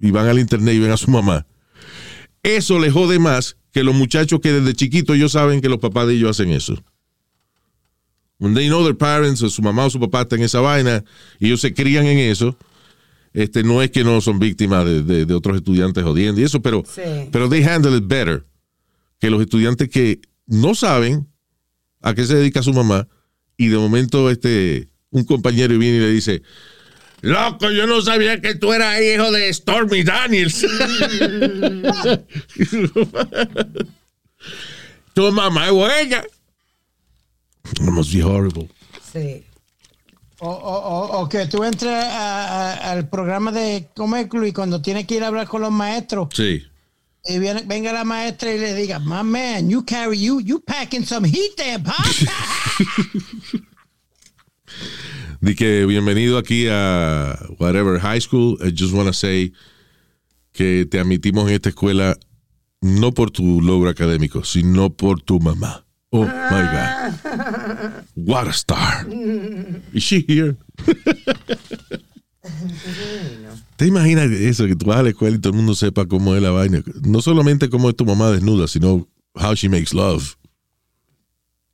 y- 0.00 0.06
y 0.06 0.10
van 0.12 0.28
al 0.28 0.38
internet 0.38 0.74
y 0.74 0.78
ven 0.78 0.90
a 0.92 0.96
su 0.96 1.10
mamá, 1.10 1.46
eso 2.44 2.78
les 2.78 2.92
jode 2.92 3.18
más 3.18 3.56
que 3.72 3.82
los 3.82 3.94
muchachos 3.94 4.38
que 4.40 4.52
desde 4.52 4.74
chiquitos 4.74 5.16
ellos 5.16 5.32
saben 5.32 5.60
que 5.60 5.68
los 5.70 5.78
papás 5.78 6.06
de 6.06 6.14
ellos 6.14 6.30
hacen 6.30 6.50
eso. 6.50 6.74
When 8.38 8.54
they 8.54 8.66
know 8.68 8.82
their 8.82 8.96
parents, 8.96 9.42
o 9.42 9.48
su 9.48 9.62
mamá 9.62 9.86
o 9.86 9.90
su 9.90 10.00
papá 10.00 10.22
están 10.22 10.40
en 10.40 10.44
esa 10.46 10.60
vaina, 10.60 11.04
y 11.38 11.46
ellos 11.46 11.60
se 11.60 11.72
crían 11.72 12.06
en 12.06 12.18
eso, 12.18 12.56
este, 13.32 13.62
no 13.62 13.80
es 13.80 13.90
que 13.90 14.02
no 14.04 14.20
son 14.20 14.38
víctimas 14.38 14.84
de, 14.84 15.02
de- 15.02 15.24
de 15.26 15.34
otros 15.34 15.56
estudiantes 15.56 16.02
jodiendo 16.04 16.40
y 16.40 16.44
eso, 16.44 16.60
pero, 16.60 16.82
Sí. 16.86 17.00
pero 17.30 17.48
they 17.48 17.62
handle 17.62 17.96
it 17.96 18.04
better 18.06 18.44
que 19.20 19.30
los 19.30 19.40
estudiantes 19.40 19.88
que 19.88 20.20
no 20.46 20.74
saben 20.74 21.28
a 22.02 22.14
qué 22.14 22.26
se 22.26 22.34
dedica 22.34 22.62
su 22.62 22.74
mamá 22.74 23.06
y 23.56 23.68
de 23.68 23.78
momento 23.78 24.28
este 24.28 24.88
un 25.10 25.24
compañero 25.24 25.78
viene 25.78 25.98
y 25.98 26.00
le 26.00 26.10
dice 26.10 26.42
Loco, 27.22 27.70
yo 27.70 27.86
no 27.86 28.02
sabía 28.02 28.40
que 28.40 28.54
tú 28.56 28.72
eras 28.72 29.00
hijo 29.00 29.30
de 29.30 29.52
Stormy 29.54 30.02
Daniels. 30.02 30.60
tu 35.14 35.32
mamá 35.32 35.66
es 35.66 35.72
buena. 35.72 36.22
That 37.74 37.90
must 37.92 38.12
be 38.12 38.22
horrible. 38.22 38.68
Sí. 39.12 39.44
O, 40.40 40.48
o, 40.50 40.78
o, 40.78 41.20
o 41.22 41.28
que 41.28 41.46
tú 41.46 41.62
entres 41.62 41.92
a- 41.92 42.72
a- 42.72 42.90
al 42.90 43.08
programa 43.08 43.52
de 43.52 43.88
Comeclu 43.94 44.44
y 44.46 44.52
cuando 44.52 44.82
tienes 44.82 45.06
que 45.06 45.14
ir 45.14 45.22
a 45.22 45.28
hablar 45.28 45.46
con 45.46 45.62
los 45.62 45.70
maestros 45.70 46.28
Sí. 46.34 46.66
y 47.24 47.38
viene, 47.38 47.62
venga 47.64 47.92
la 47.92 48.02
maestra 48.02 48.52
y 48.52 48.58
le 48.58 48.74
diga, 48.74 48.98
my 48.98 49.22
man, 49.22 49.70
you 49.70 49.84
carry 49.86 50.18
you, 50.18 50.40
you 50.40 50.58
packing 50.58 51.06
some 51.06 51.24
heat 51.28 51.54
there, 51.56 51.78
pop. 51.78 51.94
Di 55.42 55.56
que 55.56 55.86
bienvenido 55.86 56.38
aquí 56.38 56.68
a 56.70 57.36
whatever 57.58 57.98
high 57.98 58.20
school. 58.20 58.56
I 58.62 58.70
just 58.70 58.94
want 58.94 59.08
to 59.08 59.12
say 59.12 59.52
que 60.52 60.86
te 60.88 61.00
admitimos 61.00 61.48
en 61.48 61.54
esta 61.54 61.70
escuela 61.70 62.16
no 62.80 63.10
por 63.10 63.32
tu 63.32 63.60
logro 63.60 63.90
académico, 63.90 64.44
sino 64.44 64.90
por 64.90 65.20
tu 65.20 65.40
mamá. 65.40 65.84
Oh 66.10 66.26
my 66.26 66.28
God. 66.28 68.04
What 68.14 68.46
a 68.46 68.52
star. 68.52 69.08
Is 69.92 70.04
she 70.04 70.24
here? 70.28 70.56
¿Te 73.74 73.86
imaginas 73.86 74.30
eso? 74.30 74.68
Que 74.68 74.76
tú 74.76 74.86
vas 74.86 74.98
a 74.98 75.02
la 75.02 75.08
escuela 75.08 75.36
y 75.36 75.40
todo 75.40 75.54
el 75.54 75.56
mundo 75.56 75.74
sepa 75.74 76.06
cómo 76.06 76.36
es 76.36 76.42
la 76.42 76.52
vaina. 76.52 76.84
No 77.02 77.20
solamente 77.20 77.68
cómo 77.68 77.90
es 77.90 77.96
tu 77.96 78.04
mamá 78.04 78.30
desnuda, 78.30 78.68
sino 78.68 79.08
how 79.34 79.56
she 79.56 79.68
makes 79.68 79.92
love. 79.92 80.36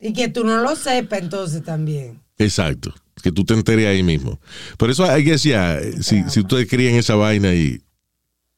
Y 0.00 0.14
que 0.14 0.28
tú 0.28 0.42
no 0.42 0.62
lo 0.62 0.74
sepas 0.74 1.20
entonces 1.20 1.62
también. 1.62 2.22
Exacto. 2.38 2.94
Que 3.22 3.32
tú 3.32 3.44
te 3.44 3.54
enteres 3.54 3.86
ahí 3.86 4.02
mismo. 4.02 4.40
Por 4.76 4.90
eso 4.90 5.04
hay 5.04 5.24
que 5.24 5.32
decir, 5.32 5.54
ah, 5.56 5.80
si, 6.00 6.22
si 6.28 6.40
ustedes 6.40 6.68
crían 6.68 6.94
esa 6.94 7.14
vaina 7.14 7.54
y 7.54 7.82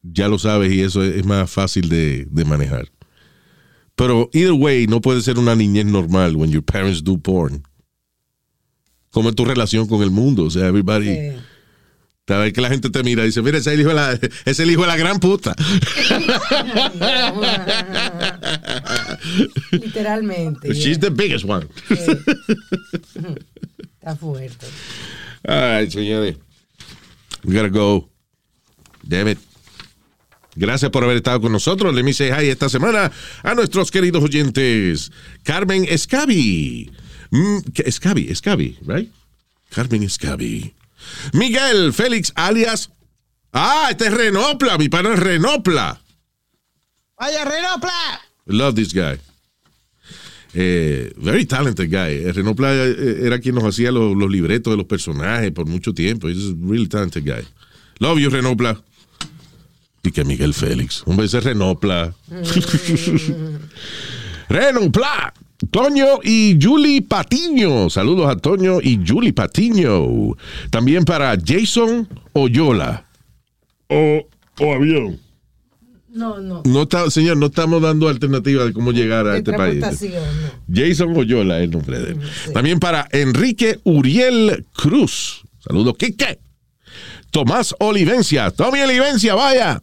ya 0.02 0.28
lo 0.28 0.38
sabes 0.38 0.72
y 0.72 0.80
eso 0.80 1.02
es, 1.02 1.24
más 1.24 1.50
fácil 1.50 1.88
de, 1.88 2.26
de 2.30 2.44
manejar. 2.44 2.90
Pero 3.96 4.30
either 4.32 4.52
way, 4.52 4.86
no 4.86 5.00
puede 5.00 5.20
ser 5.20 5.38
una 5.38 5.54
niñez 5.54 5.86
normal 5.86 6.36
when 6.36 6.50
your 6.50 6.62
parents 6.62 7.02
do 7.04 7.18
porn. 7.18 7.62
¿Cómo 9.11 9.28
es 9.30 9.34
tu 9.34 9.44
relación 9.44 9.86
con 9.86 10.02
el 10.02 10.11
mundo? 10.11 10.44
O 10.44 10.50
sea, 10.50 10.66
everybody. 10.68 11.06
Sí. 11.06 11.32
Cada 12.24 12.44
vez 12.44 12.52
que 12.52 12.61
la 12.61 12.68
gente 12.68 12.90
te 12.90 13.02
mira 13.02 13.24
y 13.24 13.26
dice, 13.26 13.42
mira, 13.42 13.58
ese 13.58 13.70
es 13.70 13.74
el 13.74 13.80
hijo 13.80 13.88
de 13.88 13.96
la, 13.96 14.12
es 14.44 14.61
el 14.61 14.70
hijo 14.70 14.82
de 14.82 14.86
la 14.86 14.96
gran 14.96 15.18
puta. 15.18 15.52
Literalmente. 19.72 20.72
She's 20.72 21.00
the 21.00 21.11
biggest 21.11 21.44
one. 21.44 21.66
Está 24.01 24.16
fuerte. 24.16 24.66
All 25.46 25.78
right, 25.78 25.90
señores. 25.90 26.36
We 27.44 27.55
gotta 27.55 27.68
go. 27.68 28.09
Damn 29.03 29.28
it. 29.28 29.38
Gracias 30.57 30.90
por 30.90 31.05
haber 31.05 31.18
estado 31.18 31.40
con 31.40 31.53
nosotros. 31.53 31.94
Le 31.94 32.03
me 32.03 32.12
say 32.12 32.30
hi 32.30 32.48
esta 32.48 32.68
semana 32.68 33.12
a 33.42 33.55
nuestros 33.55 33.90
queridos 33.90 34.22
oyentes. 34.22 35.12
Carmen 35.42 35.84
Escabi. 35.84 36.90
Mm. 37.30 37.59
Escabi, 37.84 38.28
Escabi, 38.30 38.78
right? 38.86 39.11
Carmen 39.70 40.03
Escabi. 40.03 40.74
Miguel 41.34 41.92
Félix 41.92 42.32
alias. 42.36 42.90
Ah, 43.53 43.88
este 43.90 44.07
es 44.07 44.14
Renopla, 44.14 44.78
mi 44.78 44.88
pana 44.88 45.12
es 45.12 45.18
Renopla. 45.20 46.01
Vaya, 47.18 47.44
Renopla. 47.44 48.20
Love 48.46 48.74
this 48.74 48.94
guy. 48.94 49.18
Eh, 50.55 51.12
very 51.16 51.44
talented 51.44 51.88
guy. 51.88 52.26
Eh, 52.26 52.32
Renopla 52.32 52.74
eh, 52.74 53.20
era 53.22 53.38
quien 53.38 53.55
nos 53.55 53.64
hacía 53.64 53.92
los, 53.92 54.16
los 54.16 54.30
libretos 54.30 54.72
de 54.72 54.76
los 54.76 54.86
personajes 54.86 55.53
por 55.53 55.66
mucho 55.66 55.94
tiempo. 55.94 56.28
He's 56.28 56.51
a 56.51 56.55
really 56.61 56.88
talented 56.88 57.24
guy. 57.24 57.46
Love 57.98 58.18
you, 58.18 58.30
Renopla. 58.30 58.82
Y 60.03 60.11
que 60.11 60.24
Miguel 60.24 60.55
Félix. 60.55 61.03
Un 61.07 61.16
beso 61.16 61.40
Renopla. 61.40 62.14
Renopla. 64.48 65.34
Toño 65.70 66.20
y 66.24 66.59
Julie 66.61 67.03
Patiño. 67.03 67.90
Saludos 67.90 68.30
a 68.30 68.36
Toño 68.36 68.80
y 68.82 68.98
Julie 69.07 69.34
Patiño. 69.34 70.34
También 70.70 71.05
para 71.05 71.36
Jason 71.44 72.09
Oyola. 72.32 73.05
O, 73.88 74.26
o 74.59 74.74
avión. 74.74 75.20
No, 76.12 76.40
no. 76.40 76.62
No 76.64 76.82
está, 76.82 77.08
señor, 77.11 77.36
no 77.36 77.46
estamos 77.46 77.80
dando 77.80 78.08
alternativa 78.08 78.64
de 78.64 78.72
cómo 78.72 78.90
llegar 78.92 79.26
a 79.26 79.32
De 79.32 79.38
este 79.38 79.52
país. 79.52 79.80
no. 79.80 80.74
Jason 80.74 81.16
Oyola 81.16 81.58
es 81.58 81.64
el 81.64 81.70
nombre 81.70 82.00
de 82.00 82.12
él. 82.12 82.20
También 82.52 82.80
para 82.80 83.06
Enrique 83.12 83.78
Uriel 83.84 84.66
Cruz. 84.74 85.42
Saludos, 85.61 85.94
Quique. 85.98 86.38
Tomás 87.30 87.74
Olivencia. 87.78 88.50
Tommy 88.50 88.80
Olivencia, 88.80 89.34
vaya. 89.34 89.80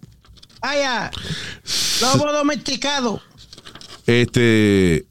Vaya. 0.61 1.11
Lobo 2.01 2.31
domesticado. 2.33 3.21
Este. 4.05 5.05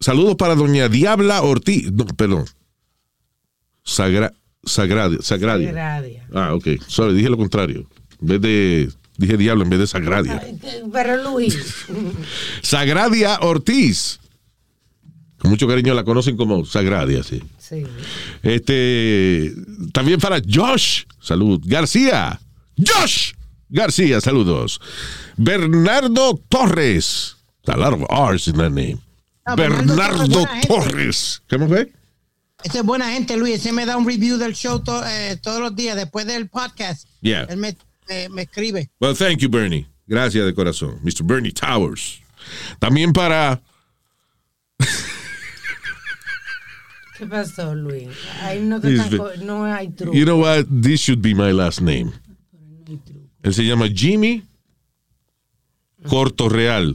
Saludos 0.00 0.36
para 0.36 0.54
doña 0.54 0.88
Diabla 0.88 1.42
Ortiz. 1.42 1.90
No, 1.92 2.04
perdón. 2.06 2.44
Sagra, 3.84 4.32
Sagradia. 4.64 5.18
Sagradia. 5.22 5.72
Gradia. 5.72 6.26
Ah, 6.34 6.54
ok. 6.54 6.66
Sorry, 6.86 7.14
dije 7.14 7.30
lo 7.30 7.36
contrario. 7.38 7.88
En 8.20 8.28
vez 8.28 8.40
de. 8.40 8.88
Dije 9.18 9.36
diablo 9.36 9.64
en 9.64 9.70
vez 9.70 9.80
de 9.80 9.86
Sagradia. 9.86 10.40
Pero 10.92 11.30
Luis. 11.30 11.58
Sagradia 12.62 13.38
Ortiz. 13.40 14.20
Con 15.38 15.50
mucho 15.50 15.68
cariño 15.68 15.92
la 15.94 16.04
conocen 16.04 16.36
como 16.36 16.64
Sagradia, 16.64 17.22
sí. 17.22 17.42
Sí. 17.58 17.84
Este, 18.42 19.52
también 19.92 20.18
para 20.20 20.40
Josh, 20.48 21.02
salud. 21.20 21.60
García, 21.64 22.40
Josh 22.76 23.32
García, 23.68 24.20
saludos. 24.20 24.80
Bernardo 25.36 26.40
Torres, 26.48 27.36
a 27.66 27.76
lot 27.76 27.94
of 28.00 28.02
R's 28.32 28.48
in 28.48 28.54
that 28.56 28.70
name. 28.70 28.98
Bernardo 29.56 29.96
Bernardo 29.96 30.46
Torres. 30.66 31.42
¿Cómo 31.50 31.68
fue? 31.68 31.92
Ese 32.64 32.78
es 32.78 32.84
buena 32.84 33.10
gente, 33.12 33.36
Luis. 33.36 33.56
Ese 33.56 33.72
me 33.72 33.86
da 33.86 33.96
un 33.96 34.06
review 34.06 34.36
del 34.38 34.54
show 34.54 34.80
to- 34.80 35.04
eh, 35.06 35.36
todos 35.42 35.60
los 35.60 35.76
días 35.76 35.96
después 35.96 36.26
del 36.26 36.48
podcast. 36.48 37.06
Yeah. 37.20 37.42
Él 37.44 37.56
me, 37.58 37.76
me- 38.08 38.28
me 38.28 38.42
escribe. 38.42 38.88
Well, 39.00 39.14
thank 39.14 39.40
you, 39.40 39.48
Bernie. 39.48 39.86
Gracias 40.06 40.44
de 40.44 40.54
corazón. 40.54 40.98
Mr. 41.02 41.22
Bernie 41.24 41.52
Towers. 41.52 42.20
También 42.80 43.12
para 43.12 43.60
¿Qué 47.18 47.26
pasó, 47.26 47.74
Luis? 47.74 48.08
Ahí 48.42 48.60
no, 48.60 48.80
te 48.80 48.90
no 49.44 49.64
hay 49.64 49.88
truco. 49.88 50.14
You 50.14 50.24
know 50.24 50.38
what? 50.38 50.66
This 50.70 51.00
should 51.00 51.20
be 51.20 51.34
my 51.34 51.50
last 51.52 51.80
name. 51.80 52.12
Él 53.42 53.52
se 53.54 53.64
llama 53.64 53.88
Jimmy 53.88 54.42
Corto 56.08 56.48
Real. 56.48 56.94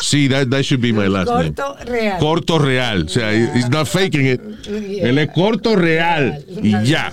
Sí, 0.00 0.28
that, 0.28 0.48
that 0.50 0.64
should 0.64 0.80
be 0.80 0.92
my 0.92 1.08
last 1.08 1.28
name. 1.30 1.54
Corto 1.54 1.76
real. 1.86 2.18
Corto 2.18 2.58
Real. 2.58 3.04
O 3.04 3.08
sea, 3.08 3.32
he's 3.54 3.68
not 3.68 3.86
faking 3.86 4.26
it. 4.26 4.40
Yeah. 4.64 5.08
Él 5.08 5.18
es 5.18 5.28
Corto 5.34 5.76
Real. 5.76 6.42
Y 6.62 6.70
ya. 6.84 7.12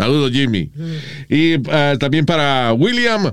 Saludos, 0.00 0.32
Jimmy. 0.32 0.72
Y 1.28 1.56
ah, 1.70 1.94
también 2.00 2.24
para 2.24 2.72
William 2.72 3.30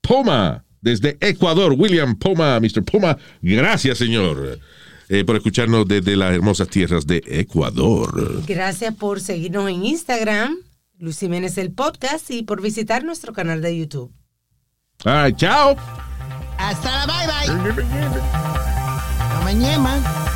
Poma, 0.00 0.64
desde 0.80 1.18
Ecuador. 1.20 1.74
William 1.76 2.16
Poma, 2.16 2.58
Mr. 2.58 2.82
Poma. 2.84 3.18
Gracias, 3.42 3.98
señor, 3.98 4.58
eh, 5.10 5.24
por 5.24 5.36
escucharnos 5.36 5.86
desde 5.86 6.16
las 6.16 6.34
hermosas 6.34 6.68
tierras 6.68 7.06
de 7.06 7.22
Ecuador. 7.26 8.42
Gracias 8.46 8.94
por 8.94 9.20
seguirnos 9.20 9.68
en 9.68 9.84
Instagram, 9.84 10.56
Luis 10.98 11.18
Jiménez 11.18 11.58
el 11.58 11.72
podcast 11.72 12.30
y 12.30 12.44
por 12.44 12.62
visitar 12.62 13.04
nuestro 13.04 13.34
canal 13.34 13.60
de 13.60 13.78
YouTube. 13.78 14.10
All 15.04 15.26
right, 15.26 15.36
chao. 15.36 15.76
Hasta 16.56 16.90
la 16.90 17.06
bye 17.06 17.26
bye. 17.26 17.82
Hasta 19.18 19.40
mañana. 19.44 20.35